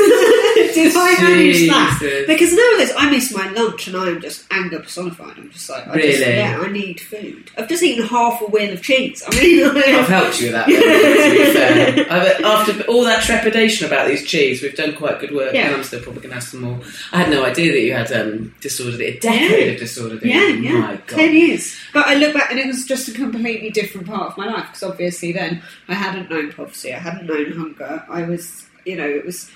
did 0.73 0.93
I 0.95 1.15
manage 1.21 1.67
that? 1.67 1.97
Jesus. 1.99 2.27
Because 2.27 2.53
nowadays 2.53 2.91
I 2.97 3.09
miss 3.09 3.33
my 3.35 3.49
lunch 3.51 3.87
and 3.87 3.97
I 3.97 4.09
am 4.09 4.21
just 4.21 4.45
anger 4.51 4.79
personified. 4.79 5.37
I'm 5.37 5.49
just 5.51 5.69
like, 5.69 5.87
I 5.87 5.99
just, 6.01 6.19
Really? 6.19 6.33
yeah, 6.37 6.59
I 6.61 6.71
need 6.71 6.99
food. 6.99 7.49
I've 7.57 7.67
just 7.69 7.83
eaten 7.83 8.05
half 8.07 8.41
a 8.41 8.45
wheel 8.45 8.71
of 8.73 8.81
cheese. 8.81 9.23
I 9.25 9.35
mean, 9.41 9.65
I've 9.77 10.07
helped 10.07 10.39
you 10.41 10.47
with 10.47 10.53
that. 10.53 10.65
To 10.67 11.31
be 11.31 11.53
fair. 11.53 12.45
After 12.45 12.83
all 12.83 13.03
that 13.05 13.23
trepidation 13.23 13.87
about 13.87 14.07
these 14.07 14.25
cheese, 14.25 14.61
we've 14.61 14.75
done 14.75 14.95
quite 14.95 15.19
good 15.19 15.31
work, 15.33 15.53
Yeah. 15.53 15.67
and 15.67 15.75
I'm 15.75 15.83
still 15.83 16.01
probably 16.01 16.21
going 16.21 16.29
to 16.31 16.35
have 16.35 16.43
some 16.43 16.61
more. 16.61 16.79
I 17.11 17.19
had 17.21 17.29
no 17.29 17.43
idea 17.45 17.71
that 17.71 17.79
you 17.81 17.93
had 17.93 18.11
um, 18.11 18.53
disordered 18.61 19.01
a 19.01 19.17
decade 19.19 19.73
of 19.73 19.79
disordered 19.79 20.23
Yeah, 20.23 20.47
eating. 20.49 20.63
yeah, 20.63 20.71
My 20.79 20.95
God. 20.95 21.07
ten 21.07 21.33
years. 21.35 21.75
But 21.93 22.07
I 22.07 22.15
look 22.15 22.33
back 22.33 22.51
and 22.51 22.59
it 22.59 22.67
was 22.67 22.85
just 22.85 23.07
a 23.07 23.11
completely 23.13 23.69
different 23.69 24.07
part 24.07 24.31
of 24.31 24.37
my 24.37 24.47
life 24.47 24.67
because 24.67 24.83
obviously 24.83 25.31
then 25.31 25.61
I 25.87 25.93
hadn't 25.93 26.29
known 26.29 26.51
poverty, 26.51 26.93
I 26.93 26.99
hadn't 26.99 27.22
known 27.25 27.51
hunger. 27.51 28.05
I 28.09 28.23
was, 28.23 28.67
you 28.85 28.95
know, 28.95 29.07
it 29.09 29.25
was, 29.25 29.49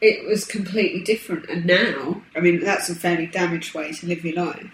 it 0.00 0.26
was 0.26 0.44
completely 0.44 1.02
different. 1.02 1.48
And 1.48 1.66
now, 1.66 2.22
I 2.36 2.40
mean, 2.40 2.60
that's 2.60 2.88
a 2.90 2.94
fairly 2.94 3.26
damaged 3.26 3.74
way 3.74 3.92
to 3.92 4.06
live 4.06 4.24
your 4.24 4.44
life. 4.44 4.72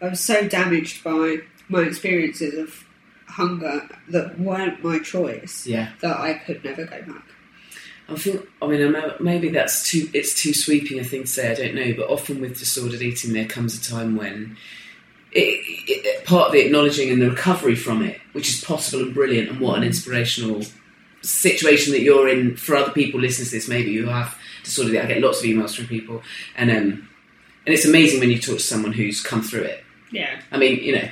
I 0.00 0.08
was 0.08 0.20
so 0.20 0.46
damaged 0.48 1.02
by 1.04 1.38
my 1.68 1.80
experiences 1.82 2.54
of 2.54 2.84
hunger 3.26 3.88
that 4.08 4.38
weren't 4.38 4.82
my 4.82 4.98
choice 5.00 5.66
Yeah. 5.66 5.90
that 6.00 6.18
I 6.18 6.34
could 6.34 6.64
never 6.64 6.84
go 6.84 7.02
back. 7.02 7.22
I 8.10 8.14
think. 8.14 8.48
I 8.62 8.66
mean, 8.68 8.96
maybe 9.20 9.50
that's 9.50 9.86
too. 9.90 10.08
It's 10.14 10.34
too 10.40 10.54
sweeping 10.54 10.98
a 10.98 11.04
thing 11.04 11.22
to 11.24 11.26
say. 11.26 11.50
I 11.50 11.54
don't 11.54 11.74
know. 11.74 11.92
But 11.94 12.08
often 12.08 12.40
with 12.40 12.58
disordered 12.58 13.02
eating, 13.02 13.34
there 13.34 13.44
comes 13.44 13.76
a 13.78 13.82
time 13.90 14.16
when 14.16 14.56
it, 15.32 15.60
it- 15.86 16.24
part 16.24 16.46
of 16.46 16.52
the 16.52 16.64
acknowledging 16.64 17.10
and 17.10 17.20
the 17.20 17.28
recovery 17.28 17.74
from 17.74 18.00
it, 18.02 18.18
which 18.32 18.48
is 18.48 18.64
possible 18.64 19.02
and 19.04 19.12
brilliant, 19.12 19.50
and 19.50 19.60
what 19.60 19.76
an 19.76 19.84
inspirational 19.84 20.62
situation 21.28 21.92
that 21.92 22.02
you're 22.02 22.28
in 22.28 22.56
for 22.56 22.76
other 22.76 22.92
people 22.92 23.20
listening 23.20 23.46
to 23.46 23.52
this. 23.52 23.68
Maybe 23.68 23.96
who 23.96 24.06
have 24.06 24.36
disorder. 24.64 25.00
I 25.00 25.06
get 25.06 25.20
lots 25.20 25.40
of 25.40 25.46
emails 25.46 25.76
from 25.76 25.86
people, 25.86 26.22
and 26.56 26.70
um, 26.70 27.08
and 27.66 27.74
it's 27.74 27.84
amazing 27.84 28.20
when 28.20 28.30
you 28.30 28.38
talk 28.38 28.56
to 28.56 28.62
someone 28.62 28.92
who's 28.92 29.20
come 29.22 29.42
through 29.42 29.62
it. 29.62 29.84
Yeah. 30.10 30.40
I 30.50 30.56
mean, 30.56 30.82
you 30.82 30.92
know, 30.96 31.08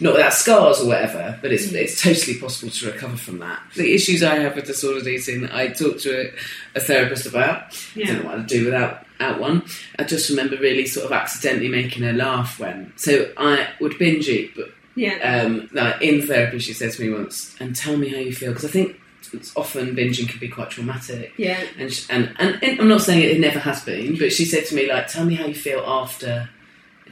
not 0.00 0.14
without 0.14 0.32
scars 0.32 0.80
or 0.80 0.86
whatever, 0.88 1.38
but 1.42 1.52
it's 1.52 1.72
it's 1.72 2.02
totally 2.02 2.38
possible 2.38 2.72
to 2.72 2.86
recover 2.90 3.16
from 3.16 3.38
that. 3.38 3.60
The 3.76 3.94
issues 3.94 4.22
I 4.22 4.36
have 4.36 4.56
with 4.56 4.66
disordered 4.66 5.06
eating, 5.06 5.48
I 5.50 5.68
talked 5.68 6.00
to 6.00 6.28
a, 6.28 6.32
a 6.76 6.80
therapist 6.80 7.26
about. 7.26 7.72
I 7.96 8.02
don't 8.04 8.22
know 8.22 8.30
what 8.30 8.38
I'd 8.40 8.46
do 8.46 8.64
without 8.64 9.06
out 9.20 9.38
one. 9.38 9.62
I 9.98 10.04
just 10.04 10.30
remember 10.30 10.56
really 10.56 10.86
sort 10.86 11.04
of 11.06 11.12
accidentally 11.12 11.68
making 11.68 12.02
her 12.02 12.12
laugh 12.14 12.58
when. 12.58 12.92
So 12.96 13.30
I 13.36 13.68
would 13.80 13.98
binge 13.98 14.28
eat, 14.28 14.54
but 14.56 14.70
Yeah. 14.96 15.18
um, 15.44 15.68
like 15.72 16.00
in 16.02 16.26
therapy, 16.26 16.58
she 16.58 16.72
said 16.72 16.92
to 16.92 17.02
me 17.02 17.10
once, 17.12 17.54
"And 17.60 17.76
tell 17.76 17.96
me 17.98 18.08
how 18.08 18.16
you 18.16 18.34
feel," 18.34 18.50
because 18.52 18.64
I 18.64 18.68
think 18.72 18.96
it's 19.32 19.56
often 19.56 19.94
binging 19.96 20.28
can 20.28 20.38
be 20.40 20.48
quite 20.48 20.70
traumatic. 20.70 21.32
Yeah. 21.36 21.60
And, 21.78 21.92
sh 21.92 22.06
and 22.10 22.34
and 22.38 22.62
and 22.62 22.80
I'm 22.80 22.88
not 22.88 23.02
saying 23.02 23.22
it, 23.22 23.40
never 23.40 23.58
has 23.58 23.84
been, 23.84 24.18
but 24.18 24.32
she 24.32 24.44
said 24.44 24.64
to 24.66 24.74
me 24.74 24.88
like, 24.88 25.06
"Tell 25.08 25.24
me 25.24 25.34
how 25.34 25.46
you 25.46 25.54
feel 25.54 25.80
after." 25.80 26.48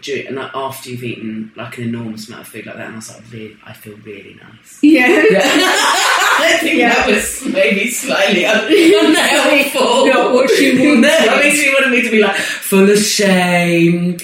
And 0.06 0.36
like 0.36 0.52
after 0.54 0.90
you've 0.90 1.02
eaten 1.02 1.50
like 1.56 1.76
an 1.78 1.82
enormous 1.82 2.28
amount 2.28 2.42
of 2.42 2.46
food 2.48 2.66
like 2.66 2.76
that, 2.76 2.84
and 2.86 2.92
I 2.92 2.96
was 2.98 3.12
like, 3.12 3.32
really, 3.32 3.56
I 3.66 3.72
feel 3.72 3.96
really 4.04 4.38
nice. 4.40 4.78
Yeah. 4.80 5.06
I 5.32 6.56
think 6.60 6.76
Yeah. 6.78 6.94
that 6.94 7.08
was 7.08 7.44
maybe 7.46 7.90
slightly 7.90 8.46
un- 8.46 8.66
unhelpful. 8.68 10.06
Not 10.06 10.32
what 10.34 10.50
she 10.50 10.78
wanted. 10.78 11.00
No, 11.00 11.08
I 11.10 11.42
mean, 11.42 11.52
she 11.52 11.74
wanted 11.74 11.90
me 11.90 12.02
to 12.02 12.10
be 12.12 12.20
like 12.20 12.36
full 12.36 12.88
of 12.88 12.96
shame, 12.98 14.18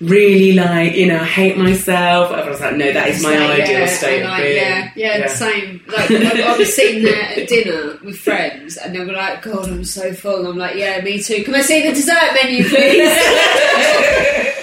really 0.00 0.52
like 0.52 0.94
you 0.94 1.06
know, 1.06 1.18
hate 1.18 1.56
myself. 1.56 2.30
I 2.30 2.48
was 2.48 2.60
like, 2.60 2.76
no, 2.76 2.92
that 2.92 3.08
is 3.08 3.22
my 3.22 3.32
Yeah, 3.32 3.48
ideal 3.48 3.80
yeah, 3.80 3.86
state 3.86 4.22
of 4.22 4.30
like, 4.30 4.42
being. 4.42 4.56
Yeah, 4.56 4.90
yeah, 4.94 5.26
same. 5.28 5.82
Like 5.88 6.10
I, 6.10 6.54
I 6.54 6.56
was 6.56 6.74
sitting 6.74 7.02
there 7.02 7.22
at 7.22 7.48
dinner 7.48 7.98
with 8.04 8.18
friends, 8.18 8.76
and 8.76 8.94
they 8.94 9.04
were 9.04 9.12
like, 9.12 9.42
"God, 9.42 9.68
I'm 9.68 9.84
so 9.84 10.12
full." 10.12 10.40
And 10.40 10.48
I'm 10.48 10.56
like, 10.58 10.76
"Yeah, 10.76 11.00
me 11.00 11.22
too. 11.22 11.42
Can 11.44 11.54
I 11.54 11.62
see 11.62 11.86
the 11.86 11.94
dessert 11.94 12.34
menu, 12.42 12.68
please?" 12.68 13.08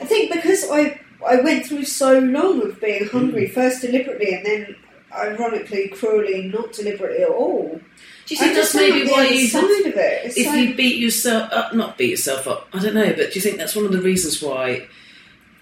I 0.00 0.04
think 0.04 0.32
because 0.32 0.64
I 0.70 1.00
I 1.26 1.40
went 1.40 1.66
through 1.66 1.84
so 1.84 2.18
long 2.18 2.62
of 2.62 2.80
being 2.80 3.08
hungry, 3.08 3.48
mm. 3.48 3.52
first 3.52 3.82
deliberately, 3.82 4.34
and 4.34 4.46
then 4.46 4.76
ironically, 5.12 5.88
cruelly, 5.88 6.48
not 6.48 6.72
deliberately 6.72 7.22
at 7.22 7.30
all. 7.30 7.80
Do 8.28 8.34
you 8.34 8.40
think 8.40 8.54
that's 8.54 8.74
maybe 8.74 9.08
why 9.10 9.26
you 9.26 9.46
side 9.46 9.64
of 9.64 9.96
it? 9.96 10.26
It's 10.26 10.36
if 10.36 10.46
like- 10.48 10.68
you 10.68 10.74
beat 10.74 10.98
yourself 10.98 11.50
up, 11.50 11.74
not 11.74 11.96
beat 11.96 12.10
yourself 12.10 12.46
up, 12.46 12.68
I 12.74 12.78
don't 12.78 12.94
know, 12.94 13.14
but 13.14 13.32
do 13.32 13.34
you 13.36 13.40
think 13.40 13.56
that's 13.56 13.74
one 13.74 13.86
of 13.86 13.92
the 13.92 14.02
reasons 14.02 14.42
why? 14.42 14.86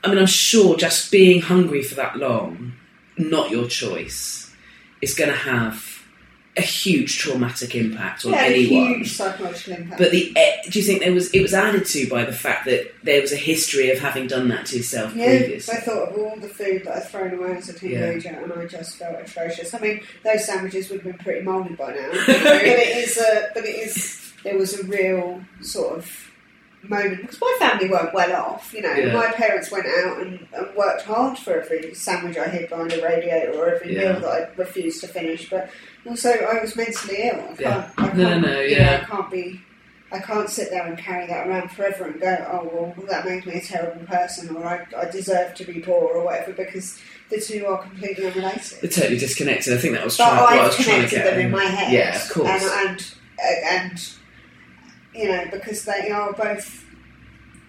I 0.02 0.08
mean, 0.08 0.18
I'm 0.18 0.26
sure 0.26 0.76
just 0.76 1.12
being 1.12 1.40
hungry 1.42 1.84
for 1.84 1.94
that 1.94 2.16
long, 2.16 2.72
not 3.16 3.50
your 3.50 3.68
choice, 3.68 4.52
is 5.00 5.14
going 5.14 5.30
to 5.30 5.36
have 5.36 5.95
a 6.56 6.62
huge 6.62 7.18
traumatic 7.18 7.74
impact 7.74 8.24
on 8.24 8.32
yeah, 8.32 8.44
a 8.44 8.46
anyone. 8.46 8.94
huge 8.94 9.12
psychological 9.12 9.74
impact. 9.74 9.98
But 9.98 10.10
the 10.10 10.32
eh, 10.36 10.62
do 10.70 10.78
you 10.78 10.84
think 10.84 11.00
there 11.00 11.12
was 11.12 11.30
it 11.30 11.40
was 11.42 11.52
added 11.52 11.84
to 11.86 12.08
by 12.08 12.24
the 12.24 12.32
fact 12.32 12.64
that 12.64 12.94
there 13.02 13.20
was 13.20 13.32
a 13.32 13.36
history 13.36 13.90
of 13.90 13.98
having 13.98 14.26
done 14.26 14.48
that 14.48 14.66
to 14.66 14.78
yourself 14.78 15.14
Yeah, 15.14 15.38
previously? 15.38 15.76
I 15.76 15.80
thought 15.80 16.08
of 16.08 16.18
all 16.18 16.36
the 16.36 16.48
food 16.48 16.84
that 16.84 16.96
I'd 16.96 17.08
thrown 17.08 17.34
away 17.34 17.56
as 17.56 17.68
a 17.68 17.74
teenager, 17.74 18.30
and 18.30 18.52
I 18.52 18.66
just 18.66 18.96
felt 18.96 19.20
atrocious. 19.20 19.74
I 19.74 19.78
mean, 19.80 20.00
those 20.24 20.46
sandwiches 20.46 20.88
would 20.90 21.02
have 21.02 21.16
been 21.16 21.24
pretty 21.24 21.42
mouldy 21.42 21.74
by 21.74 21.94
now, 21.94 22.10
but 22.26 22.62
it 22.64 22.96
is 22.96 23.18
a, 23.18 23.48
but 23.54 23.64
it 23.64 23.76
is 23.76 24.32
there 24.42 24.56
was 24.56 24.78
a 24.78 24.86
real 24.86 25.42
sort 25.60 25.98
of 25.98 26.30
moment 26.88 27.20
because 27.22 27.40
my 27.40 27.56
family 27.58 27.88
weren't 27.88 28.12
well 28.14 28.32
off. 28.36 28.72
You 28.74 28.82
know, 28.82 28.92
Yeah. 28.92 29.12
my 29.12 29.30
parents 29.32 29.70
went 29.70 29.86
out 29.86 30.20
and, 30.20 30.46
and 30.52 30.74
worked 30.76 31.02
hard 31.02 31.38
for 31.38 31.60
every 31.60 31.94
sandwich 31.94 32.36
I 32.38 32.48
hid 32.48 32.68
behind 32.68 32.92
a 32.92 33.02
radiator 33.02 33.52
or 33.58 33.74
every 33.74 33.94
Yeah. 33.96 34.12
meal 34.12 34.20
that 34.20 34.28
I 34.30 34.48
refused 34.56 35.00
to 35.02 35.08
finish. 35.08 35.48
But 35.50 35.70
also, 36.08 36.30
I 36.30 36.60
was 36.60 36.76
mentally 36.76 37.22
ill. 37.24 37.34
I 37.40 37.46
can't, 37.46 37.60
Yeah. 37.60 37.90
I 37.98 38.02
can't, 38.06 38.16
No, 38.18 38.38
no, 38.38 38.60
you 38.60 38.76
know, 38.76 38.82
yeah. 38.82 39.00
I 39.02 39.04
can't 39.10 39.30
be. 39.30 39.60
I 40.12 40.20
can't 40.20 40.48
sit 40.48 40.70
there 40.70 40.86
and 40.86 40.96
carry 40.96 41.26
that 41.26 41.48
around 41.48 41.68
forever 41.72 42.04
and 42.04 42.20
go, 42.20 42.36
oh 42.52 42.70
well, 42.96 43.06
that 43.08 43.24
makes 43.26 43.44
me 43.44 43.54
a 43.54 43.60
terrible 43.60 44.06
person, 44.06 44.54
or 44.56 44.64
I, 44.64 44.86
I 44.96 45.06
deserve 45.10 45.54
to 45.56 45.64
be 45.64 45.80
poor, 45.80 46.14
or 46.14 46.24
whatever, 46.24 46.52
because 46.52 47.00
the 47.28 47.40
two 47.40 47.66
are 47.66 47.82
completely 47.82 48.24
unrelated. 48.26 48.78
They're 48.80 48.88
totally 48.90 49.18
disconnected. 49.18 49.74
I 49.74 49.78
think 49.78 49.94
that 49.94 50.04
was 50.04 50.16
But 50.16 50.28
try- 50.30 50.40
what 50.40 50.52
I 50.52 50.58
I've 50.60 50.66
was 50.68 50.76
trying 50.76 50.86
to 50.86 50.92
connected 51.08 51.16
get. 51.16 51.24
them 51.34 51.40
in 51.46 51.50
my 51.50 51.64
head. 51.64 51.92
Yeah, 51.92 52.14
of 52.14 52.30
course. 52.30 52.48
And, 52.48 53.04
and 53.42 53.64
and 53.68 54.10
you 55.16 55.28
know 55.28 55.44
because 55.50 55.84
they 55.84 56.10
are 56.10 56.32
both 56.32 56.84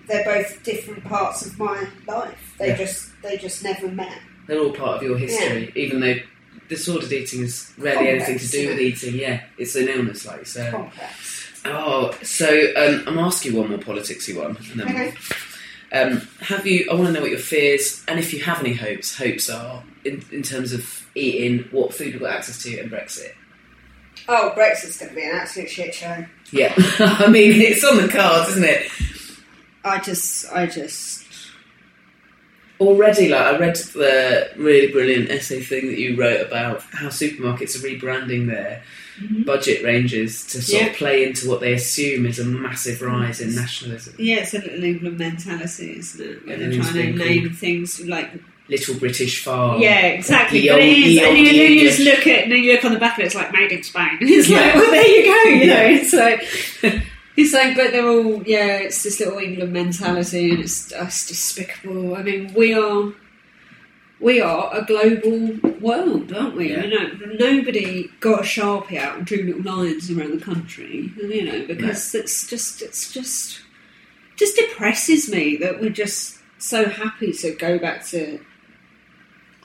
they're 0.07 0.23
both 0.25 0.63
different 0.63 1.03
parts 1.03 1.45
of 1.45 1.57
my 1.59 1.87
life. 2.07 2.55
They 2.59 2.69
Yeah. 2.69 2.77
just 2.77 3.09
they 3.21 3.37
just 3.37 3.63
never 3.63 3.87
met. 3.89 4.19
They're 4.47 4.59
all 4.59 4.71
part 4.71 4.97
of 4.97 5.03
your 5.03 5.17
history, 5.17 5.71
even 5.75 5.99
though 5.99 6.15
disordered 6.69 7.11
eating 7.11 7.43
is 7.43 7.71
rarely 7.77 8.07
Complex, 8.07 8.29
anything 8.29 8.47
to 8.47 8.51
do 8.51 8.67
with 8.69 8.79
eating. 8.79 9.15
Yeah, 9.15 9.41
it's 9.57 9.75
an 9.75 9.87
illness, 9.89 10.25
like 10.25 10.39
you 10.39 10.45
say. 10.45 10.69
Complex. 10.71 11.43
Oh, 11.65 12.17
so 12.23 12.47
um, 12.77 13.03
I'm 13.07 13.19
asking 13.19 13.53
you 13.53 13.59
one 13.59 13.69
more 13.69 13.77
politicsy 13.79 14.35
one. 14.37 14.55
And 14.71 14.79
then 14.79 14.87
Okay. 14.89 15.13
Um, 15.91 16.27
have 16.41 16.65
you? 16.67 16.87
I 16.91 16.95
want 16.95 17.07
to 17.07 17.13
know 17.13 17.21
what 17.21 17.29
your 17.29 17.39
fears 17.39 18.03
and 18.09 18.19
if 18.19 18.33
you 18.33 18.41
have 18.43 18.59
any 18.59 18.73
hopes. 18.73 19.17
Hopes 19.17 19.49
are 19.49 19.83
in, 20.05 20.23
in 20.31 20.43
terms 20.43 20.71
of 20.73 21.05
eating, 21.15 21.59
what 21.71 21.93
food 21.93 22.13
we've 22.13 22.19
got 22.21 22.31
access 22.33 22.61
to, 22.63 22.77
and 22.79 22.91
Brexit. 22.91 23.31
Oh, 24.29 24.51
Brexit's 24.55 24.97
going 24.97 25.09
to 25.09 25.15
be 25.15 25.23
an 25.23 25.35
absolute 25.35 25.69
shit 25.69 25.95
show. 25.95 26.25
Yeah, 26.51 26.73
I 26.99 27.27
mean 27.27 27.61
it's 27.61 27.83
on 27.83 27.97
the 27.97 28.07
cards, 28.07 28.49
isn't 28.51 28.63
it? 28.63 28.91
I 29.83 29.99
just, 29.99 30.51
I 30.51 30.65
just, 30.65 31.27
Already, 32.79 33.29
like 33.29 33.41
I 33.41 33.57
read 33.57 33.75
the 33.75 34.51
really 34.55 34.91
brilliant 34.91 35.31
essay 35.31 35.61
thing 35.61 35.87
that 35.87 35.97
you 35.97 36.15
wrote 36.15 36.45
about 36.45 36.81
how 36.91 37.07
supermarkets 37.07 37.75
are 37.75 37.87
rebranding 37.87 38.45
their 38.47 38.83
mm-hmm. 39.19 39.43
budget 39.43 39.83
ranges 39.83 40.45
to 40.47 40.61
sort 40.61 40.83
Yeah. 40.83 40.87
of 40.89 40.95
play 40.95 41.23
into 41.25 41.49
what 41.49 41.59
they 41.59 41.73
assume 41.73 42.27
is 42.27 42.37
a 42.37 42.45
massive 42.45 43.01
rise 43.01 43.41
in 43.41 43.55
nationalism. 43.55 44.13
yeah, 44.19 44.35
it's 44.37 44.53
a 44.53 44.59
little 44.59 44.83
England 44.83 45.17
mentality, 45.17 45.97
isn't 45.97 46.21
it? 46.23 46.45
Where 46.45 46.57
they're 46.57 46.71
trying 46.73 46.93
to 46.93 47.25
name 47.25 47.49
things 47.51 47.99
like 48.05 48.31
Little 48.69 48.95
British 48.95 49.43
farm. 49.43 49.81
Yeah, 49.81 50.07
exactly. 50.07 50.61
The 50.61 50.67
but 50.69 50.73
old- 50.75 50.83
it 50.83 50.97
is, 50.97 51.21
and 51.21 51.37
you, 51.37 51.45
then 51.45 51.71
you 51.71 51.79
just 51.89 51.99
look 51.99 52.27
at, 52.27 52.43
and 52.43 52.51
then 52.51 52.59
you 52.63 52.73
look 52.73 52.83
on 52.85 52.93
the 52.93 52.99
back 52.99 53.17
of 53.17 53.23
it, 53.23 53.27
it's 53.27 53.35
like 53.35 53.51
made 53.53 53.71
in 53.71 53.81
Spain. 53.83 54.17
It's 54.21 54.49
Yeah. 54.49 54.57
like, 54.59 54.75
well, 54.75 54.91
there 54.91 55.07
you 55.07 55.23
go. 55.25 55.49
You 55.49 55.67
know, 55.67 55.81
Yeah. 55.81 55.99
it's 56.01 56.13
like, 56.13 57.03
it's 57.37 57.53
like, 57.53 57.75
but 57.77 57.91
they're 57.91 58.07
all, 58.09 58.43
yeah, 58.43 58.77
it's 58.77 59.03
this 59.03 59.19
little 59.21 59.37
England 59.39 59.71
mentality, 59.71 60.51
and 60.51 60.59
it's, 60.59 60.91
it's 60.91 61.27
despicable. 61.27 62.15
I 62.15 62.23
mean, 62.23 62.53
we 62.55 62.73
are, 62.73 63.13
we 64.19 64.41
are 64.41 64.75
a 64.75 64.83
global 64.83 65.57
world, 65.79 66.33
aren't 66.33 66.55
we? 66.57 66.71
Yeah. 66.71 66.83
You 66.85 66.89
know, 66.89 67.35
nobody 67.39 68.09
got 68.19 68.39
a 68.39 68.43
sharpie 68.43 68.97
out 68.97 69.17
and 69.17 69.25
drew 69.25 69.43
little 69.43 69.61
lines 69.61 70.09
around 70.11 70.39
the 70.39 70.43
country. 70.43 71.11
You 71.17 71.45
know, 71.45 71.67
because 71.67 72.13
it's 72.15 72.47
just, 72.47 72.81
it's 72.81 73.13
just, 73.13 73.61
just 74.35 74.55
depresses 74.57 75.29
me 75.31 75.55
that 75.57 75.79
we're 75.79 75.89
just 75.91 76.39
so 76.57 76.89
happy 76.89 77.31
to 77.31 77.51
go 77.53 77.77
back 77.77 78.03
to 78.07 78.39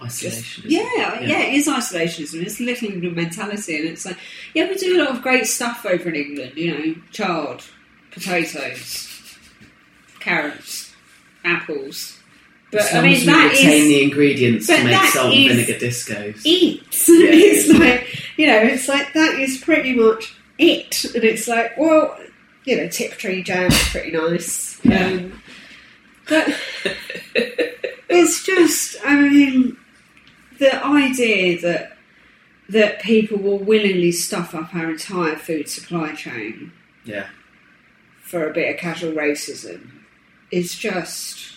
Isolation. 0.05 0.65
yeah, 0.67 1.21
yeah, 1.21 1.41
it 1.41 1.55
is 1.55 1.69
isolationism. 1.69 2.43
It's 2.43 2.61
little 2.61 2.89
England 2.91 3.17
mentality, 3.17 3.79
and 3.79 3.89
it's 3.89 4.05
like, 4.05 4.19
yeah, 4.55 4.69
we 4.69 4.77
do 4.77 4.97
a 4.97 5.05
lot 5.05 5.15
of 5.15 5.23
great 5.23 5.47
stuff 5.47 5.85
over 5.87 6.09
in 6.09 6.15
England. 6.17 6.53
You 6.57 6.79
know, 6.79 6.95
chard, 7.11 7.63
potatoes, 8.11 9.39
carrots, 10.21 10.93
apples. 11.45 12.19
But 12.71 12.83
as 12.83 12.95
I 12.95 13.03
mean, 13.03 13.27
that 13.27 13.51
retain 13.51 13.83
is 13.83 13.89
the 13.89 14.03
ingredients 14.03 14.67
to 14.69 14.85
make 14.85 15.03
salt 15.11 15.35
and 15.35 15.49
vinegar 15.51 15.75
discos. 15.75 16.41
eat. 16.45 16.83
Yeah, 17.09 17.31
it's 17.33 17.69
yeah. 17.69 17.79
like 17.79 18.39
you 18.39 18.47
know, 18.47 18.59
it's 18.59 18.89
like 18.89 19.13
that 19.13 19.39
is 19.39 19.59
pretty 19.59 19.95
much 19.95 20.35
it, 20.59 21.05
and 21.15 21.25
it's 21.25 21.49
like, 21.49 21.77
well, 21.77 22.17
you 22.65 22.77
know, 22.77 22.89
Tiptree 22.89 23.43
jam 23.43 23.71
is 23.71 23.89
pretty 23.91 24.13
nice. 24.13 24.81
Um, 24.87 25.43
but 26.29 26.49
it's 27.35 28.45
just, 28.45 28.97
I 29.05 29.17
mean, 29.17 29.77
the 30.63 30.85
idea 30.87 31.61
that 31.61 31.97
that 32.69 33.03
people 33.03 33.37
will 33.39 33.59
willingly 33.59 34.13
stuff 34.13 34.55
up 34.55 34.75
our 34.75 34.91
entire 34.91 35.37
food 35.37 35.69
supply 35.69 36.15
chain 36.15 36.73
Yeah. 37.05 37.27
for 38.23 38.49
a 38.49 38.53
bit 38.53 38.73
of 38.75 38.81
casual 38.81 39.13
racism 39.13 39.91
is 40.51 40.75
just. 40.77 41.49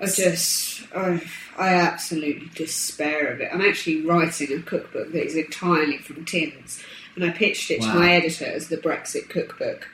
I 0.00 0.06
just, 0.06 0.84
I, 0.94 1.20
I 1.56 1.74
absolutely 1.74 2.48
despair 2.54 3.32
of 3.32 3.40
it. 3.40 3.48
I'm 3.52 3.60
actually 3.62 4.06
writing 4.06 4.56
a 4.56 4.62
cookbook 4.62 5.10
that 5.10 5.24
is 5.24 5.34
entirely 5.34 5.98
from 5.98 6.24
tins, 6.24 6.80
and 7.16 7.24
I 7.24 7.30
pitched 7.30 7.68
it 7.72 7.80
Wow. 7.80 7.92
to 7.94 7.98
my 7.98 8.12
editor 8.12 8.44
as 8.46 8.68
the 8.68 8.76
Brexit 8.76 9.28
cookbook, 9.28 9.88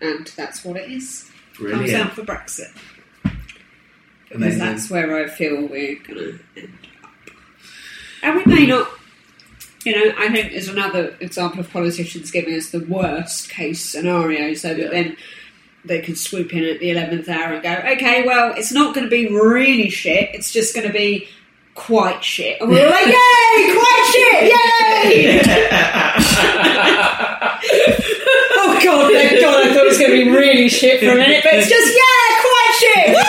and 0.00 0.28
that's 0.36 0.64
what 0.64 0.76
it 0.76 0.88
is. 0.92 1.28
Comes 1.54 1.92
out 1.92 2.12
for 2.12 2.22
Brexit 2.22 2.70
Amazing. 4.34 4.58
that's 4.58 4.90
where 4.90 5.16
I 5.24 5.28
feel 5.28 5.66
we're 5.66 5.96
going 5.96 6.14
to 6.18 6.38
end 6.56 6.68
up. 7.02 7.10
And 8.22 8.36
we 8.36 8.44
may 8.54 8.66
not, 8.66 8.88
you 9.84 9.92
know, 9.94 10.14
I 10.18 10.28
think 10.32 10.52
there's 10.52 10.68
another 10.68 11.16
example 11.20 11.60
of 11.60 11.70
politicians 11.70 12.30
giving 12.30 12.54
us 12.54 12.70
the 12.70 12.80
worst 12.80 13.48
case 13.50 13.84
scenario 13.84 14.52
so 14.54 14.68
that 14.74 14.78
Yeah. 14.78 14.88
then 14.88 15.16
they 15.84 16.00
can 16.00 16.16
swoop 16.16 16.52
in 16.52 16.64
at 16.64 16.80
the 16.80 16.90
11th 16.90 17.28
hour 17.28 17.54
and 17.54 17.62
go, 17.62 17.72
okay, 17.92 18.24
well, 18.26 18.52
it's 18.56 18.72
not 18.72 18.92
going 18.94 19.04
to 19.06 19.10
be 19.10 19.28
really 19.28 19.88
shit, 19.90 20.30
it's 20.34 20.50
just 20.50 20.74
going 20.74 20.86
to 20.86 20.92
be 20.92 21.28
quite 21.76 22.24
shit. 22.24 22.60
And 22.60 22.68
we're 22.70 22.90
like, 22.90 23.06
yay, 23.06 23.12
quite 23.76 24.10
shit, 24.12 24.42
yay! 24.50 25.40
oh 28.58 28.80
god, 28.82 29.12
thank 29.12 29.40
god, 29.40 29.66
I 29.66 29.68
thought 29.74 29.84
it 29.84 29.88
was 29.88 29.98
going 29.98 30.10
to 30.10 30.24
be 30.24 30.30
really 30.30 30.68
shit 30.68 30.98
for 31.00 31.10
a 31.12 31.14
minute, 31.14 31.42
but 31.44 31.54
it's 31.54 31.68
just, 31.68 31.94
yeah, 31.94 32.25
shit, 32.78 33.16
woo! 33.16 33.22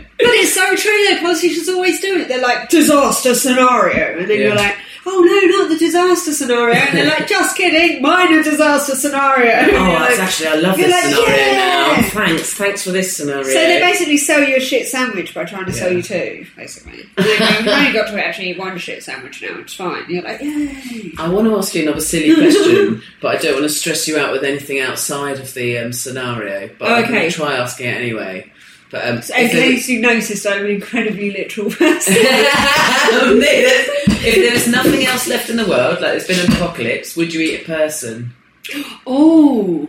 But 0.18 0.28
it's 0.34 0.54
so 0.54 0.74
true 0.74 1.04
though, 1.08 1.20
politicians 1.20 1.68
always 1.68 2.00
do 2.00 2.16
it. 2.16 2.28
They're 2.28 2.40
like, 2.40 2.70
disaster 2.70 3.34
scenario. 3.34 4.18
And 4.18 4.28
then 4.30 4.38
Yeah. 4.40 4.46
you're 4.46 4.56
like, 4.56 4.74
oh 5.06 5.20
no, 5.20 5.58
not 5.58 5.68
the 5.70 5.76
disaster 5.78 6.32
scenario. 6.32 6.74
And 6.74 6.96
they're 6.98 7.06
like, 7.06 7.26
just 7.28 7.56
kidding, 7.56 8.02
minor 8.02 8.42
disaster 8.42 8.94
scenario. 8.94 9.50
And 9.50 9.70
Oh, 9.70 9.74
that's 9.98 10.18
like- 10.18 10.26
actually, 10.28 10.48
I 10.48 10.54
love 10.56 10.76
this 10.76 10.90
like, 10.90 11.04
scenario 11.04 11.36
yeah. 11.36 11.96
now. 12.02 12.02
Thanks, 12.10 12.54
thanks 12.54 12.82
for 12.84 12.90
this 12.90 13.16
scenario. 13.16 13.44
So 13.44 13.54
they 13.54 13.80
basically 13.80 14.16
sell 14.16 14.42
you 14.42 14.56
a 14.56 14.60
shit 14.60 14.86
sandwich 14.88 15.34
by 15.34 15.44
trying 15.44 15.66
to 15.66 15.72
sell 15.72 15.92
you 15.92 16.02
two, 16.02 16.46
basically. 16.56 17.04
And 17.16 17.26
then 17.26 17.38
go, 17.38 17.58
we've 17.58 17.68
only 17.78 17.92
got 17.92 18.10
to 18.10 18.24
actually 18.24 18.50
eat 18.50 18.58
one 18.58 18.76
shit 18.78 19.02
sandwich 19.02 19.42
now, 19.42 19.58
it's 19.58 19.74
fine. 19.74 20.04
You're 20.08 20.22
like, 20.22 20.40
yay. 20.40 21.12
I 21.18 21.28
want 21.28 21.46
to 21.46 21.56
ask 21.56 21.74
you 21.74 21.82
another 21.82 22.00
silly 22.00 22.34
question, 22.34 23.02
but 23.20 23.36
I 23.36 23.38
don't 23.38 23.54
want 23.54 23.64
to 23.64 23.68
stress 23.70 24.06
you 24.08 24.18
out 24.18 24.32
with 24.32 24.42
anything 24.44 24.80
outside 24.80 25.38
of 25.38 25.54
the 25.54 25.78
um, 25.78 25.92
scenario. 25.92 26.68
But 26.78 26.90
I'm 26.90 27.10
going 27.10 27.30
to 27.30 27.36
try 27.36 27.54
asking 27.56 27.86
it 27.88 27.96
anyway. 27.96 28.52
But 28.90 29.06
um, 29.08 29.22
So 29.22 29.34
in 29.36 29.48
case 29.50 29.88
you 29.88 30.00
noticed, 30.00 30.46
I'm 30.46 30.64
an 30.64 30.70
incredibly 30.70 31.30
literal 31.32 31.70
person. 31.82 32.14
if 32.18 34.34
there 34.36 34.52
was 34.52 34.68
nothing 34.68 35.04
else 35.06 35.26
left 35.28 35.50
in 35.50 35.56
the 35.56 35.66
world, 35.66 36.00
like 36.00 36.12
there's 36.12 36.26
been 36.26 36.38
an 36.46 36.52
apocalypse, 36.52 37.16
would 37.16 37.32
you 37.34 37.40
eat 37.40 37.62
a 37.62 37.64
person? 37.64 38.32
Oh. 39.06 39.88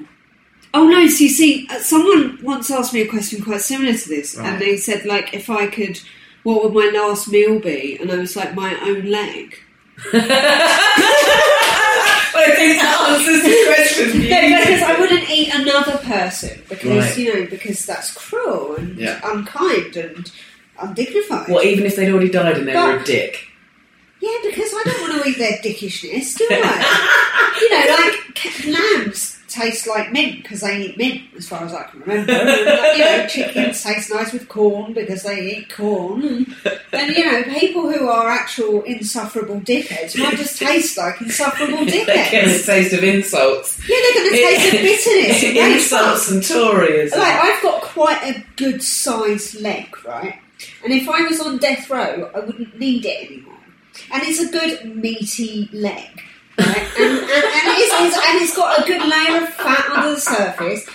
Oh 0.74 0.86
no, 0.88 1.08
so 1.08 1.24
you 1.24 1.30
see, 1.30 1.66
uh, 1.72 1.80
someone 1.80 2.38
once 2.43 2.70
asked 2.70 2.93
me 2.93 3.00
a 3.02 3.08
question 3.08 3.41
quite 3.41 3.62
similar 3.62 3.93
to 3.93 4.10
this, 4.10 4.36
Right. 4.36 4.48
and 4.50 4.60
they 4.62 4.76
said, 4.78 5.06
like, 5.06 5.34
if 5.34 5.50
I 5.50 5.68
could, 5.68 6.00
what 6.43 6.62
would 6.64 6.74
my 6.74 6.91
last 7.00 7.30
meal 7.30 7.58
be? 7.60 7.98
And 8.00 8.12
I 8.12 8.18
was 8.18 8.36
like, 8.36 8.54
my 8.54 8.78
own 8.82 9.06
leg. 9.10 9.58
I 12.39 12.52
think 12.56 12.78
that 12.80 13.00
answers 13.10 13.41
the 13.43 13.56
question. 13.74 14.08
No, 14.30 14.60
because 14.60 14.84
I 14.84 15.00
wouldn't 15.00 15.26
another 15.46 15.98
person, 15.98 16.62
because, 16.70 17.06
Right. 17.06 17.18
you 17.18 17.34
know, 17.34 17.46
because 17.50 17.86
that's 17.86 18.12
cruel 18.14 18.76
and 18.76 18.98
Yeah. 18.98 19.20
unkind 19.24 19.96
and 19.96 20.32
undignified. 20.80 21.48
Well, 21.50 21.64
even 21.64 21.86
if 21.86 21.96
they'd 21.96 22.12
already 22.12 22.30
died 22.30 22.58
and 22.58 22.68
they 22.68 22.76
were 22.76 22.98
a 22.98 23.04
dick? 23.04 23.48
Yeah, 24.20 24.38
because 24.44 24.72
I 24.74 24.82
don't 24.86 25.02
want 25.02 25.24
to 25.24 25.30
eat 25.30 25.38
their 25.38 25.60
dickishness, 25.64 26.38
do 26.38 26.48
I? 26.50 27.58
you 27.62 27.70
know, 27.70 27.96
like 27.96 28.96
lambs 28.96 29.37
taste 29.58 29.88
like 29.88 30.12
mint 30.12 30.41
because 30.43 30.62
they 30.62 30.82
eat 30.82 30.97
mint, 30.97 31.22
as 31.38 31.47
far 31.49 31.64
as 31.64 31.74
I 31.74 31.84
can 31.84 31.99
remember. 32.01 32.32
Like, 32.34 32.97
you 32.97 33.03
know, 33.03 33.28
chickens 33.30 33.84
taste 33.84 34.10
nice 34.12 34.32
with 34.34 34.47
corn 34.47 34.93
because 34.93 35.24
they 35.24 35.58
eat 35.58 35.74
corn. 35.74 36.45
And, 36.93 37.16
you 37.16 37.26
know, 37.26 37.43
people 37.43 37.91
who 37.91 38.08
are 38.08 38.30
actual 38.30 38.84
insufferable 38.84 39.60
dickheads 39.62 40.18
might 40.18 40.38
just 40.38 40.58
taste 40.60 40.97
like 40.97 41.20
insufferable 41.22 41.78
They 41.86 42.05
get 42.05 42.10
a 42.10 42.38
dickheads. 42.38 42.66
taste 42.66 42.93
of 42.93 43.03
insults. 43.03 43.89
Yeah, 43.89 43.95
they're 44.01 44.14
going 44.14 44.30
to 44.30 44.38
taste 44.38 44.66
of 44.66 44.82
bitterness. 44.82 45.43
and 45.43 45.74
insults 45.74 46.32
and 46.32 46.41
Toryism. 46.43 47.18
Like 47.18 47.36
I've 47.41 47.62
got 47.64 47.82
quite 47.82 48.24
a 48.24 48.43
good 48.55 48.82
sized 48.84 49.60
leg, 49.62 49.88
right? 50.05 50.39
And 50.84 50.93
if 50.93 51.08
I 51.10 51.22
was 51.24 51.39
on 51.39 51.58
death 51.58 51.89
row, 51.89 52.32
I 52.34 52.39
wouldn't 52.39 52.80
need 52.80 53.05
it 53.05 53.28
anymore. 53.32 53.53
And 54.12 54.24
it's 54.24 54.39
a 54.39 54.51
good 54.51 54.95
meaty 54.95 55.70
leg? 55.74 56.22
And, 56.58 56.68
and, 56.68 57.30
and, 57.30 57.68
it's, 57.78 57.93
it's, 58.01 58.18
and 58.18 58.41
it's 58.41 58.55
got 58.55 58.80
a 58.80 58.88
good 58.88 59.01
layer 59.01 59.43
of 59.43 59.49
fat 59.49 59.89
under 59.91 60.16
the 60.16 60.22
surface. 60.22 60.88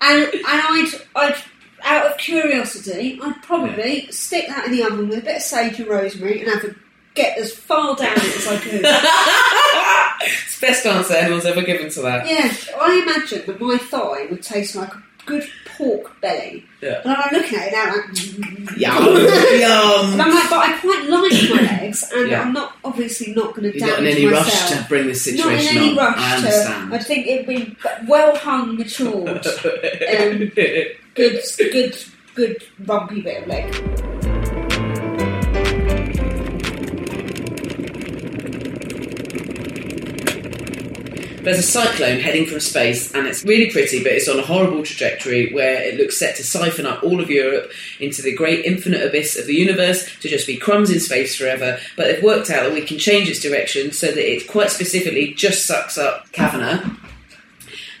And 0.00 0.24
and 0.24 0.44
I'd 0.44 0.92
I'd 1.14 1.36
out 1.82 2.10
of 2.10 2.18
curiosity, 2.18 3.18
I'd 3.22 3.42
probably 3.42 4.10
stick 4.10 4.48
that 4.48 4.66
in 4.66 4.72
the 4.72 4.82
oven 4.82 5.08
with 5.08 5.18
a 5.18 5.22
bit 5.22 5.36
of 5.36 5.42
sage 5.42 5.78
and 5.78 5.88
rosemary 5.88 6.40
and 6.40 6.50
have 6.50 6.64
a 6.64 6.74
get 7.14 7.38
as 7.38 7.52
far 7.52 7.96
down 7.96 8.12
it 8.16 8.36
as 8.36 8.46
I 8.46 8.56
could. 8.58 8.82
it's 10.22 10.60
the 10.60 10.66
best 10.66 10.86
answer 10.86 11.14
anyone's 11.14 11.46
ever 11.46 11.62
given 11.62 11.90
to 11.90 12.02
that. 12.02 12.28
Yeah, 12.28 12.52
I 12.78 13.02
imagine 13.02 13.44
that 13.46 13.60
my 13.60 13.78
thigh 13.78 14.26
would 14.30 14.42
taste 14.42 14.76
like 14.76 14.94
a 14.94 15.02
good 15.26 15.44
pork 15.76 16.20
belly. 16.20 16.64
Yeah. 16.80 17.02
And 17.04 17.12
I'm 17.12 17.32
looking 17.32 17.58
at 17.58 17.68
it 17.68 17.72
now 17.72 17.96
like, 17.96 18.78
Yum, 18.78 19.04
yum. 19.60 20.12
And 20.14 20.22
I'm 20.22 20.30
like, 20.34 20.48
but 20.50 20.58
I 20.60 20.78
quite 20.80 21.04
like 21.08 21.32
my 21.50 21.62
legs, 21.80 22.04
and 22.14 22.30
Yeah. 22.30 22.42
I'm 22.42 22.52
not 22.52 22.76
obviously 22.84 23.34
not 23.34 23.54
going 23.54 23.70
to 23.72 23.78
doubt 23.78 23.88
You're 23.88 23.96
not 23.98 24.06
in 24.06 24.06
any 24.06 24.26
myself. 24.26 24.46
rush 24.46 24.70
to 24.70 24.88
bring 24.88 25.06
this 25.08 25.24
situation. 25.24 25.48
not 25.50 25.60
in 25.60 25.76
any 25.76 25.90
on. 25.90 25.96
rush 25.96 26.16
I 26.18 26.30
to. 26.30 26.36
understand. 26.36 26.94
I 26.94 26.98
think 26.98 27.26
it'd 27.26 27.46
be 27.46 27.76
well 28.08 28.36
hung, 28.36 28.76
matured, 28.76 29.28
um, 29.46 30.38
good, 31.14 31.42
good, 31.58 31.96
good 32.34 32.62
rumpy 32.84 33.22
bit 33.24 33.42
of 33.42 33.48
leg. 33.48 34.15
There's 41.46 41.60
a 41.60 41.62
cyclone 41.62 42.18
heading 42.18 42.44
from 42.44 42.58
space, 42.58 43.14
and 43.14 43.28
it's 43.28 43.44
really 43.44 43.70
pretty, 43.70 44.02
but 44.02 44.10
it's 44.10 44.28
on 44.28 44.40
a 44.40 44.42
horrible 44.42 44.82
trajectory 44.82 45.52
where 45.52 45.80
it 45.80 45.94
looks 45.94 46.18
set 46.18 46.34
to 46.38 46.42
siphon 46.42 46.86
up 46.86 47.04
all 47.04 47.20
of 47.20 47.30
Europe 47.30 47.70
into 48.00 48.20
the 48.20 48.34
great 48.34 48.64
infinite 48.64 49.00
abyss 49.00 49.38
of 49.38 49.46
the 49.46 49.54
universe 49.54 50.12
to 50.22 50.28
just 50.28 50.48
be 50.48 50.56
crumbs 50.56 50.90
in 50.90 50.98
space 50.98 51.36
forever. 51.36 51.78
But 51.96 52.06
they've 52.08 52.24
worked 52.24 52.50
out 52.50 52.64
that 52.64 52.72
we 52.72 52.80
can 52.80 52.98
change 52.98 53.28
its 53.28 53.38
direction 53.38 53.92
so 53.92 54.08
that 54.08 54.18
it 54.18 54.48
quite 54.48 54.70
specifically 54.70 55.34
just 55.34 55.64
sucks 55.64 55.96
up 55.96 56.32
Kavanaugh 56.32 56.82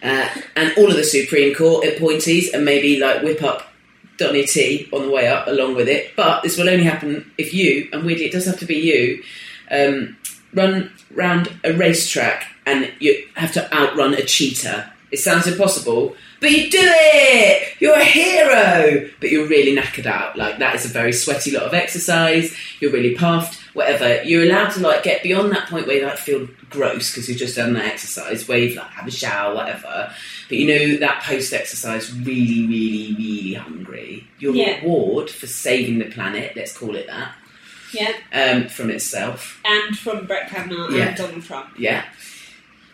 uh, 0.02 0.28
and 0.56 0.76
all 0.76 0.90
of 0.90 0.96
the 0.96 1.04
Supreme 1.04 1.54
Court 1.54 1.86
appointees, 1.86 2.52
and 2.52 2.64
maybe 2.64 2.98
like 2.98 3.22
whip 3.22 3.44
up 3.44 3.72
Donny 4.18 4.44
T 4.44 4.88
on 4.92 5.02
the 5.02 5.10
way 5.12 5.28
up 5.28 5.46
along 5.46 5.76
with 5.76 5.88
it. 5.88 6.16
But 6.16 6.42
this 6.42 6.58
will 6.58 6.68
only 6.68 6.82
happen 6.82 7.30
if 7.38 7.54
you, 7.54 7.88
and 7.92 8.04
weirdly, 8.04 8.24
it 8.24 8.32
does 8.32 8.46
have 8.46 8.58
to 8.58 8.66
be 8.66 8.74
you, 8.74 9.22
um, 9.70 10.16
run 10.52 10.90
round 11.12 11.56
a 11.62 11.72
racetrack 11.74 12.54
and 12.66 12.92
you 13.00 13.26
have 13.36 13.52
to 13.52 13.72
outrun 13.74 14.14
a 14.14 14.22
cheetah. 14.24 14.92
It 15.12 15.18
sounds 15.20 15.46
impossible, 15.46 16.16
but 16.40 16.50
you 16.50 16.68
do 16.68 16.80
it! 16.82 17.74
You're 17.78 17.94
a 17.94 18.04
hero! 18.04 19.08
But 19.20 19.30
you're 19.30 19.46
really 19.46 19.74
knackered 19.74 20.06
out. 20.06 20.36
Like, 20.36 20.58
that 20.58 20.74
is 20.74 20.84
a 20.84 20.88
very 20.88 21.12
sweaty 21.12 21.52
lot 21.52 21.62
of 21.62 21.72
exercise. 21.74 22.54
You're 22.80 22.90
really 22.92 23.14
puffed, 23.14 23.54
whatever. 23.74 24.22
You're 24.24 24.42
allowed 24.42 24.70
to, 24.70 24.80
like, 24.80 25.04
get 25.04 25.22
beyond 25.22 25.52
that 25.52 25.68
point 25.68 25.86
where 25.86 25.96
you, 25.98 26.04
like, 26.04 26.18
feel 26.18 26.48
gross 26.68 27.10
because 27.12 27.28
you've 27.28 27.38
just 27.38 27.54
done 27.56 27.72
that 27.74 27.84
exercise, 27.86 28.48
where 28.48 28.58
you've, 28.58 28.76
like, 28.76 28.88
have 28.90 29.06
a 29.06 29.10
shower, 29.12 29.54
whatever. 29.54 30.12
But 30.48 30.58
you 30.58 30.66
know 30.66 30.96
that 30.98 31.22
post-exercise 31.22 32.12
really, 32.12 32.66
really, 32.66 33.14
really 33.16 33.54
hungry. 33.54 34.26
Your 34.40 34.54
Yeah. 34.56 34.80
reward 34.80 35.30
for 35.30 35.46
saving 35.46 36.00
the 36.00 36.06
planet, 36.06 36.52
let's 36.56 36.76
call 36.76 36.96
it 36.96 37.06
that, 37.06 37.32
Yeah, 37.92 38.12
um, 38.32 38.68
from 38.68 38.90
itself, 38.90 39.60
and 39.64 39.96
from 39.96 40.26
Brett 40.26 40.50
Kavanaugh 40.50 40.88
Yeah. 40.90 41.06
and 41.06 41.16
Donald 41.16 41.44
Trump. 41.46 41.70
yeah, 41.78 42.02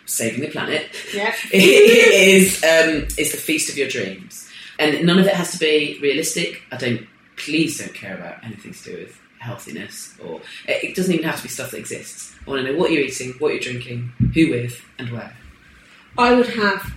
saving 0.05 0.41
the 0.41 0.47
planet, 0.49 0.87
Yeah. 1.13 1.33
is 1.51 2.63
um, 2.63 3.07
is 3.17 3.31
the 3.31 3.37
feast 3.37 3.69
of 3.69 3.77
your 3.77 3.87
dreams, 3.87 4.49
and 4.79 5.05
none 5.05 5.19
of 5.19 5.25
it 5.27 5.33
has 5.33 5.51
to 5.51 5.57
be 5.59 5.99
realistic. 6.01 6.61
I 6.71 6.77
don't. 6.77 7.07
Please 7.35 7.79
don't 7.79 7.93
care 7.95 8.15
about 8.15 8.43
anything 8.43 8.73
to 8.73 8.83
do 8.83 8.97
with 8.97 9.19
healthiness, 9.39 10.15
or 10.23 10.39
it 10.67 10.95
doesn't 10.95 11.13
even 11.13 11.25
have 11.25 11.37
to 11.37 11.43
be 11.43 11.49
stuff 11.49 11.71
that 11.71 11.77
exists. 11.77 12.33
I 12.45 12.49
want 12.49 12.65
to 12.65 12.71
know 12.71 12.77
what 12.79 12.91
you're 12.91 13.03
eating, 13.03 13.33
what 13.39 13.49
you're 13.53 13.59
drinking, 13.59 14.11
who 14.33 14.51
with, 14.51 14.81
and 14.99 15.09
where. 15.09 15.35
I 16.17 16.33
would 16.35 16.47
have 16.47 16.93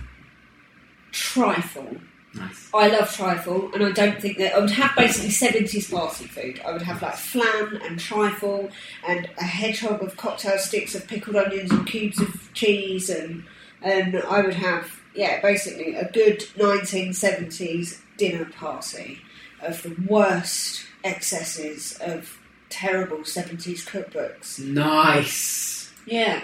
trifle. 1.11 1.97
Nice. 2.33 2.69
I 2.73 2.89
love 2.89 3.11
trifle, 3.15 3.71
and 3.73 3.83
I 3.83 3.91
don't 3.91 4.21
think 4.21 4.37
that 4.37 4.53
I 4.53 4.59
would 4.59 4.69
have 4.69 4.95
basically 4.95 5.31
seventies 5.31 5.89
party 5.89 6.25
food. 6.25 6.61
I 6.65 6.71
would 6.71 6.83
have 6.83 7.01
like 7.01 7.15
flan 7.15 7.77
and 7.83 7.99
trifle, 7.99 8.69
and 9.07 9.27
a 9.39 9.43
hedgehog 9.43 10.03
of 10.03 10.15
cocktail 10.17 10.59
sticks 10.59 10.93
of 10.93 11.07
pickled 11.07 11.35
onions 11.35 11.71
and 11.71 11.87
cubes 11.87 12.19
of 12.21 12.46
cheese, 12.57 13.09
and 13.09 13.43
and 13.81 14.17
I 14.17 14.41
would 14.41 14.55
have 14.55 14.91
yeah, 15.15 15.41
basically 15.41 15.95
a 15.95 16.09
good 16.11 16.43
nineteen 16.57 17.13
seventies 17.13 18.01
dinner 18.17 18.45
party 18.45 19.19
of 19.61 19.81
the 19.83 19.95
worst 20.07 20.85
excesses 21.03 21.97
of 22.01 22.39
terrible 22.69 23.25
seventies 23.25 23.85
cookbooks. 23.85 24.59
Nice. 24.59 25.91
Yeah, 26.05 26.43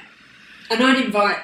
and 0.69 0.83
I'd 0.83 1.05
invite 1.05 1.37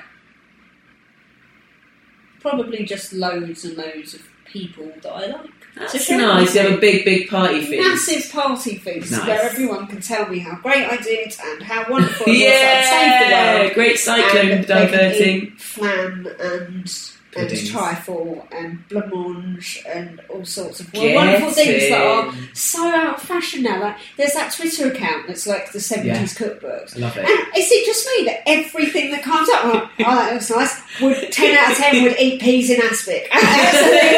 probably 2.40 2.86
just 2.86 3.14
loads 3.14 3.66
and 3.66 3.78
loads 3.78 4.14
of 4.14 4.22
people 4.46 4.92
that 5.04 5.12
I 5.12 5.28
like. 5.28 5.59
That's 5.80 6.10
nice. 6.10 6.56
You 6.56 6.62
have 6.62 6.74
a 6.74 6.78
big, 6.78 7.06
big 7.06 7.30
party 7.30 7.62
feast. 7.66 7.88
Massive 7.88 8.32
party 8.32 8.78
feast 8.78 9.12
Nice. 9.12 9.26
where 9.28 9.42
everyone 9.42 9.88
can 9.88 10.02
tell 10.02 10.28
me 10.28 10.40
how 10.40 10.56
great 10.58 10.86
I 10.86 10.98
did 10.98 11.34
and 11.44 11.64
how 11.64 11.86
wonderful 11.90 12.26
it 12.28 12.30
was 12.32 12.40
that 12.40 12.78
I 12.78 12.82
saved 12.90 13.26
the 13.26 13.30
Yeah, 13.30 13.60
world. 13.64 13.74
great 13.74 13.98
cyclone 14.00 14.52
and 14.52 14.68
diverting. 14.68 15.52
flan 15.58 16.28
and 16.42 16.92
and 17.38 17.68
trifle 17.68 18.48
and 18.52 18.80
blancmange 18.90 19.78
and 19.88 20.20
all 20.30 20.44
sorts 20.44 20.80
of 20.80 20.92
Get 20.92 21.14
wonderful 21.16 21.52
things 21.52 21.88
that 21.90 22.02
are 22.02 22.34
so 22.56 22.84
out 22.90 23.18
of 23.18 23.22
fashion 23.22 23.62
now. 23.62 23.80
Like 23.80 23.98
there's 24.18 24.34
that 24.34 24.52
Twitter 24.52 24.88
account 24.92 25.28
that's 25.28 25.46
like 25.46 25.72
the 25.72 25.80
seventies 25.80 26.34
cookbooks. 26.36 26.98
I 26.98 27.02
love 27.02 27.16
it. 27.18 27.26
And 27.26 27.48
is 27.56 27.70
it 27.72 27.86
just 27.86 28.08
me 28.08 28.26
that 28.26 28.42
everything 28.50 29.12
that 29.12 29.22
comes 29.22 29.48
up, 29.50 29.60
oh, 29.64 29.90
oh 30.00 30.16
that 30.16 30.34
looks 30.34 30.50
nice, 30.50 30.82
would 31.02 31.32
10 31.32 31.56
out 31.56 31.72
of 31.72 31.78
10 31.78 32.04
would 32.04 32.20
eat 32.20 32.42
peas 32.42 32.72
in 32.72 32.82
aspic? 32.82 33.30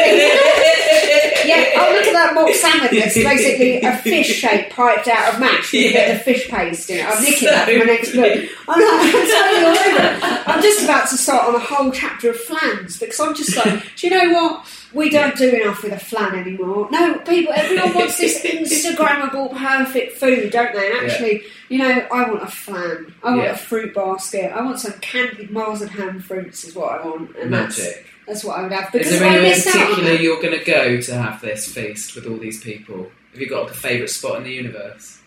Absolutely. 0.02 1.31
Yeah, 1.46 1.72
oh, 1.76 1.92
look 1.92 2.06
at 2.06 2.12
that 2.12 2.34
box 2.34 2.60
salmon 2.60 2.88
that's 2.92 3.14
basically 3.22 3.80
a 3.80 3.96
fish 3.98 4.40
shape 4.40 4.70
piped 4.70 5.08
out 5.08 5.34
of 5.34 5.40
mash 5.40 5.72
with 5.72 5.90
a 5.90 5.92
bit 5.92 6.16
of 6.16 6.22
fish 6.22 6.48
paste 6.48 6.90
in 6.90 6.98
it. 6.98 7.06
I'm 7.06 7.22
nicking 7.22 7.48
that 7.48 7.68
for 7.68 7.78
my 7.78 7.84
next 7.84 8.12
book. 8.12 8.48
I'm, 8.68 8.80
like, 8.80 9.14
I'm 9.14 9.26
telling 9.28 9.64
all 9.64 9.78
over. 9.78 10.42
I'm 10.50 10.62
just 10.62 10.84
about 10.84 11.08
to 11.10 11.16
start 11.16 11.48
on 11.48 11.54
a 11.54 11.58
whole 11.58 11.90
chapter 11.90 12.30
of 12.30 12.40
flans 12.40 12.98
because 12.98 13.20
I'm 13.20 13.34
just 13.34 13.56
like, 13.56 13.96
do 13.96 14.06
you 14.06 14.10
know 14.10 14.32
what? 14.32 14.66
We 14.94 15.08
don't 15.10 15.36
do 15.36 15.48
enough 15.48 15.82
with 15.82 15.92
a 15.92 15.98
flan 15.98 16.34
anymore. 16.34 16.88
No, 16.90 17.14
people, 17.20 17.52
everyone 17.54 17.94
wants 17.94 18.18
this 18.18 18.42
Instagrammable 18.44 19.56
perfect 19.56 20.18
food, 20.18 20.50
don't 20.52 20.74
they? 20.74 20.90
And 20.92 21.10
actually, 21.10 21.42
you 21.68 21.78
know, 21.78 22.06
I 22.12 22.28
want 22.30 22.42
a 22.42 22.46
flan. 22.46 23.14
I 23.22 23.30
want 23.30 23.42
Yeah. 23.42 23.50
a 23.52 23.56
fruit 23.56 23.94
basket. 23.94 24.52
I 24.52 24.62
want 24.62 24.78
some 24.80 24.92
candied 25.00 25.50
Mars 25.50 25.80
and 25.80 25.90
ham 25.90 26.20
fruits 26.20 26.64
is 26.64 26.74
what 26.74 26.92
I 27.00 27.06
want. 27.06 27.34
And 27.36 27.50
Magic. 27.50 28.06
that's 28.26 28.44
what 28.44 28.58
I 28.58 28.62
would 28.62 28.72
have. 28.72 28.92
Because 28.92 29.12
Is 29.12 29.18
there 29.20 29.28
anywhere 29.28 29.44
in 29.44 29.50
missed 29.50 29.68
out 29.68 29.76
on 29.76 29.88
particular 29.88 30.12
you're 30.20 30.42
going 30.42 30.58
to 30.58 30.64
go 30.64 31.00
to 31.00 31.14
have 31.14 31.40
this 31.40 31.72
feast 31.72 32.14
with 32.14 32.26
all 32.26 32.36
these 32.36 32.62
people? 32.62 33.10
Have 33.32 33.40
you 33.40 33.48
got 33.48 33.62
like 33.62 33.72
a 33.72 33.76
favourite 33.76 34.10
spot 34.10 34.36
in 34.38 34.44
the 34.44 34.50
universe? 34.52 35.18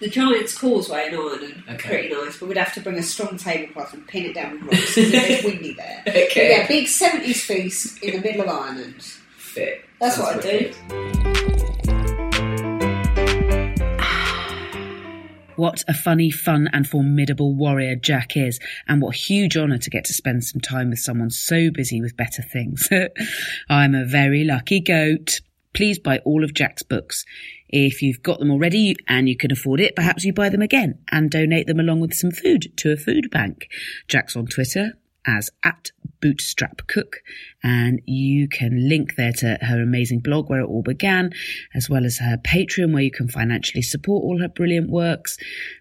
The 0.00 0.08
Giant's 0.08 0.56
Causeway 0.56 1.08
in 1.08 1.14
Ireland, 1.14 1.62
Okay. 1.70 1.88
pretty 1.88 2.08
nice, 2.14 2.36
but 2.38 2.48
we'd 2.48 2.58
have 2.58 2.72
to 2.74 2.80
bring 2.80 2.96
a 2.98 3.02
strong 3.02 3.36
tablecloth 3.36 3.92
and 3.94 4.06
pin 4.06 4.26
it 4.26 4.34
down 4.34 4.52
with 4.52 4.62
rocks 4.72 4.94
because 4.96 5.12
it's 5.14 5.44
windy 5.44 5.74
there. 5.74 6.02
But 6.06 6.36
yeah, 6.36 6.66
big 6.68 6.86
70s 6.86 7.40
feast 7.40 8.02
in 8.02 8.16
the 8.16 8.20
middle 8.20 8.42
of 8.42 8.48
Ireland. 8.48 9.02
Fit. 9.36 9.84
That's 10.00 10.16
Sounds 10.16 10.36
what 10.36 10.46
I 10.46 10.50
do. 10.50 10.72
What 15.56 15.82
a 15.88 15.92
funny, 15.94 16.30
fun, 16.30 16.68
and 16.72 16.88
formidable 16.88 17.52
warrior 17.52 17.96
Jack 17.96 18.36
is, 18.36 18.60
and 18.86 19.02
what 19.02 19.16
a 19.16 19.18
huge 19.18 19.56
honour 19.56 19.78
to 19.78 19.90
get 19.90 20.04
to 20.04 20.12
spend 20.14 20.44
some 20.44 20.60
time 20.60 20.90
with 20.90 21.00
someone 21.00 21.30
so 21.30 21.72
busy 21.72 22.00
with 22.00 22.16
better 22.16 22.42
things. 22.42 22.88
I'm 23.68 23.92
a 23.96 24.04
very 24.04 24.44
lucky 24.44 24.78
goat. 24.78 25.40
Please 25.74 25.98
buy 25.98 26.18
all 26.18 26.44
of 26.44 26.54
Jack's 26.54 26.82
books. 26.82 27.24
If 27.68 28.02
you've 28.02 28.22
got 28.22 28.38
them 28.38 28.50
already 28.50 28.96
and 29.06 29.28
you 29.28 29.36
can 29.36 29.52
afford 29.52 29.80
it, 29.80 29.94
perhaps 29.94 30.24
you 30.24 30.32
buy 30.32 30.48
them 30.48 30.62
again 30.62 30.98
and 31.10 31.30
donate 31.30 31.66
them 31.66 31.80
along 31.80 32.00
with 32.00 32.14
some 32.14 32.30
food 32.30 32.76
to 32.78 32.92
a 32.92 32.96
food 32.96 33.30
bank. 33.30 33.68
Jack's 34.08 34.36
on 34.36 34.46
Twitter 34.46 34.98
as 35.28 35.50
at 35.62 35.92
Bootstrap 36.20 36.86
Cook, 36.86 37.22
and 37.62 38.00
you 38.06 38.48
can 38.48 38.88
link 38.88 39.14
there 39.16 39.32
to 39.34 39.58
her 39.60 39.80
amazing 39.80 40.20
blog 40.20 40.48
where 40.48 40.60
it 40.60 40.66
all 40.66 40.82
began, 40.82 41.32
as 41.74 41.88
well 41.88 42.04
as 42.04 42.18
her 42.18 42.36
Patreon 42.38 42.92
where 42.92 43.02
you 43.02 43.10
can 43.10 43.28
financially 43.28 43.82
support 43.82 44.24
all 44.24 44.40
her 44.40 44.48
brilliant 44.48 44.90
works. 44.90 45.36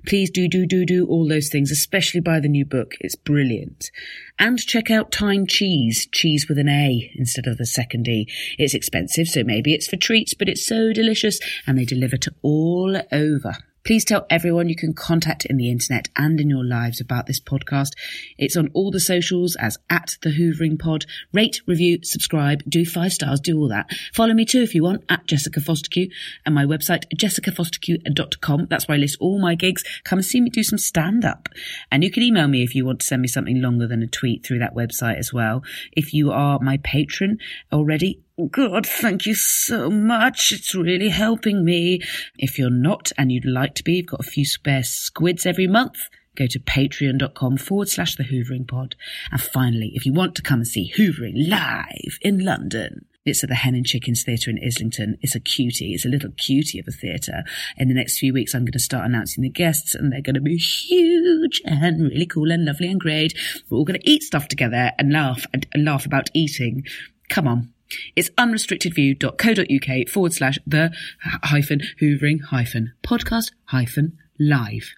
Please 0.06 0.30
do, 0.30 0.48
do, 0.48 0.66
do, 0.66 0.86
do 0.86 1.08
all 1.08 1.28
those 1.28 1.50
things, 1.50 1.72
especially 1.72 2.20
buy 2.20 2.40
the 2.40 2.50
new 2.50 2.66
book. 2.66 2.94
It's 3.00 3.16
brilliant. 3.16 3.90
And 4.38 4.60
check 4.60 4.92
out 4.92 5.12
Tyne 5.12 5.48
Chease, 5.48 6.08
cheese 6.08 6.48
with 6.48 6.60
an 6.60 6.70
A 6.70 7.12
instead 7.16 7.48
of 7.48 7.58
the 7.58 7.66
second 7.66 8.08
E. 8.08 8.28
It's 8.60 8.76
expensive, 8.76 9.28
so 9.28 9.44
maybe 9.44 9.74
it's 9.74 9.88
for 9.88 9.98
treats, 9.98 10.34
but 10.34 10.50
it's 10.50 10.66
so 10.66 10.94
delicious, 10.94 11.40
and 11.66 11.78
they 11.78 11.86
deliver 11.86 12.18
to 12.18 12.34
all 12.44 13.02
over. 13.12 13.56
Please 13.88 14.04
tell 14.04 14.26
everyone 14.30 14.68
you 14.68 14.76
can 14.76 14.94
contact 14.94 15.46
in 15.46 15.56
the 15.56 15.72
internet 15.72 16.10
and 16.18 16.42
in 16.42 16.50
your 16.50 16.66
lives 16.66 17.00
about 17.00 17.26
this 17.26 17.40
podcast. 17.40 17.94
It's 18.38 18.58
on 18.58 18.70
all 18.74 18.92
the 18.92 19.00
socials 19.00 19.56
as 19.56 19.78
at 19.90 20.18
the 20.24 20.32
Hoovering 20.32 20.78
Pod. 20.78 21.06
Rate, 21.32 21.62
review, 21.66 22.00
subscribe, 22.04 22.64
do 22.68 22.84
five 22.84 23.14
stars, 23.14 23.40
do 23.40 23.58
all 23.58 23.70
that. 23.70 23.90
Follow 24.14 24.34
me 24.34 24.44
too 24.44 24.62
if 24.62 24.76
you 24.76 24.84
want 24.84 25.06
at 25.08 25.26
Jessica 25.26 25.62
Fostekew 25.62 26.12
and 26.46 26.54
my 26.54 26.66
website 26.66 27.06
jessicafostekew.com. 27.16 28.68
That's 28.70 28.90
where 28.90 28.98
I 28.98 29.00
list 29.00 29.20
all 29.22 29.40
my 29.40 29.56
gigs. 29.56 29.86
Come 30.04 30.20
and 30.20 30.26
see 30.26 30.42
me 30.42 30.50
do 30.50 30.64
some 30.64 30.78
stand 30.78 31.24
up. 31.24 31.48
And 31.90 32.04
you 32.04 32.12
can 32.12 32.24
email 32.24 32.50
me 32.50 32.64
if 32.64 32.76
you 32.76 32.86
want 32.86 33.00
to 33.00 33.08
send 33.08 33.22
me 33.22 33.30
something 33.30 33.62
longer 33.62 33.88
than 33.88 34.04
a 34.04 34.08
tweet 34.08 34.46
through 34.46 34.60
that 34.60 34.76
website 34.76 35.18
as 35.18 35.32
well. 35.32 35.64
If 35.94 36.14
you 36.14 36.30
are 36.32 36.60
my 36.60 36.76
patron 36.84 37.40
already, 37.72 38.22
God, 38.46 38.86
thank 38.86 39.26
you 39.26 39.34
so 39.34 39.90
much. 39.90 40.52
It's 40.52 40.76
really 40.76 41.10
helping 41.10 41.66
me. 41.66 42.02
If 42.38 42.60
you're 42.60 42.70
not 42.70 43.12
and 43.18 43.32
you'd 43.32 43.46
like 43.46 43.74
to 43.76 43.84
be, 43.84 43.94
you've 43.96 44.06
got 44.06 44.20
a 44.20 44.30
few 44.30 44.46
spare 44.46 44.84
squids 44.84 45.48
every 45.48 45.66
month. 45.66 45.98
Go 46.36 46.46
to 46.46 46.60
patreon.com 46.60 47.58
forward 47.58 47.90
slash 47.90 48.16
the 48.16 48.24
Hoovering 48.24 48.68
Pod. 48.68 48.96
And 49.32 49.42
finally, 49.42 49.92
if 49.96 50.06
you 50.06 50.14
want 50.14 50.36
to 50.36 50.44
come 50.44 50.60
and 50.60 50.68
see 50.68 50.94
Hoovering 50.96 51.50
live 51.50 52.20
in 52.22 52.46
London, 52.46 53.08
it's 53.26 53.44
at 53.44 53.50
the 53.50 53.56
Hen 53.56 53.74
and 53.74 53.88
Chickens 53.88 54.24
Theatre 54.24 54.52
in 54.52 54.60
Islington. 54.64 55.18
It's 55.22 55.34
a 55.34 55.40
cutie. 55.40 55.96
It's 55.96 56.06
a 56.06 56.10
little 56.10 56.30
cutie 56.38 56.80
of 56.80 56.88
a 56.88 56.92
theatre. 56.92 57.44
In 57.76 57.88
the 57.88 57.96
next 57.96 58.20
few 58.20 58.34
weeks, 58.34 58.54
I'm 58.54 58.66
going 58.66 58.72
to 58.74 58.80
start 58.80 59.06
announcing 59.06 59.42
the 59.42 59.50
guests 59.50 59.96
and 59.96 60.14
they're 60.14 60.22
going 60.22 60.36
to 60.36 60.42
be 60.42 60.58
huge 60.58 61.60
and 61.66 62.04
really 62.04 62.28
cool 62.28 62.52
and 62.52 62.66
lovely 62.66 62.88
and 62.88 63.00
great. 63.00 63.34
We're 63.68 63.80
all 63.80 63.84
going 63.84 64.00
to 64.00 64.10
eat 64.10 64.22
stuff 64.22 64.48
together 64.48 64.92
and 65.00 65.12
laugh 65.12 65.48
and, 65.54 65.66
and 65.74 65.84
laugh 65.84 66.06
about 66.06 66.30
eating. 66.36 66.86
Come 67.30 67.48
on. 67.48 67.74
It's 68.16 68.30
unrestrictedview.co.uk 68.32 70.10
forward 70.10 70.34
slash 70.34 70.60
the 70.66 70.92
hyphen 71.22 71.82
hoovering 72.02 72.42
hyphen 72.42 72.94
podcast 73.04 73.52
hyphen 73.66 74.18
live. 74.40 74.94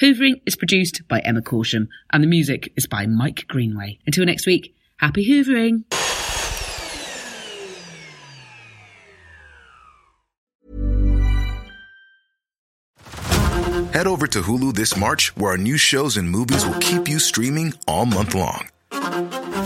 Hoovering 0.00 0.40
is 0.46 0.56
produced 0.56 1.02
by 1.08 1.20
Emma 1.20 1.42
Corsham 1.42 1.88
and 2.12 2.22
the 2.22 2.28
music 2.28 2.72
is 2.76 2.86
by 2.86 3.06
Mike 3.06 3.46
Greenway. 3.48 3.98
Until 4.06 4.24
next 4.24 4.46
week, 4.46 4.74
happy 4.98 5.28
hoovering! 5.28 5.84
Head 13.92 14.06
over 14.06 14.26
to 14.26 14.40
Hulu 14.40 14.74
this 14.74 14.96
March, 14.96 15.36
where 15.36 15.50
our 15.50 15.58
new 15.58 15.76
shows 15.76 16.16
and 16.16 16.28
movies 16.28 16.64
will 16.66 16.78
keep 16.80 17.08
you 17.08 17.18
streaming 17.18 17.74
all 17.86 18.06
month 18.06 18.34
long. 18.34 18.68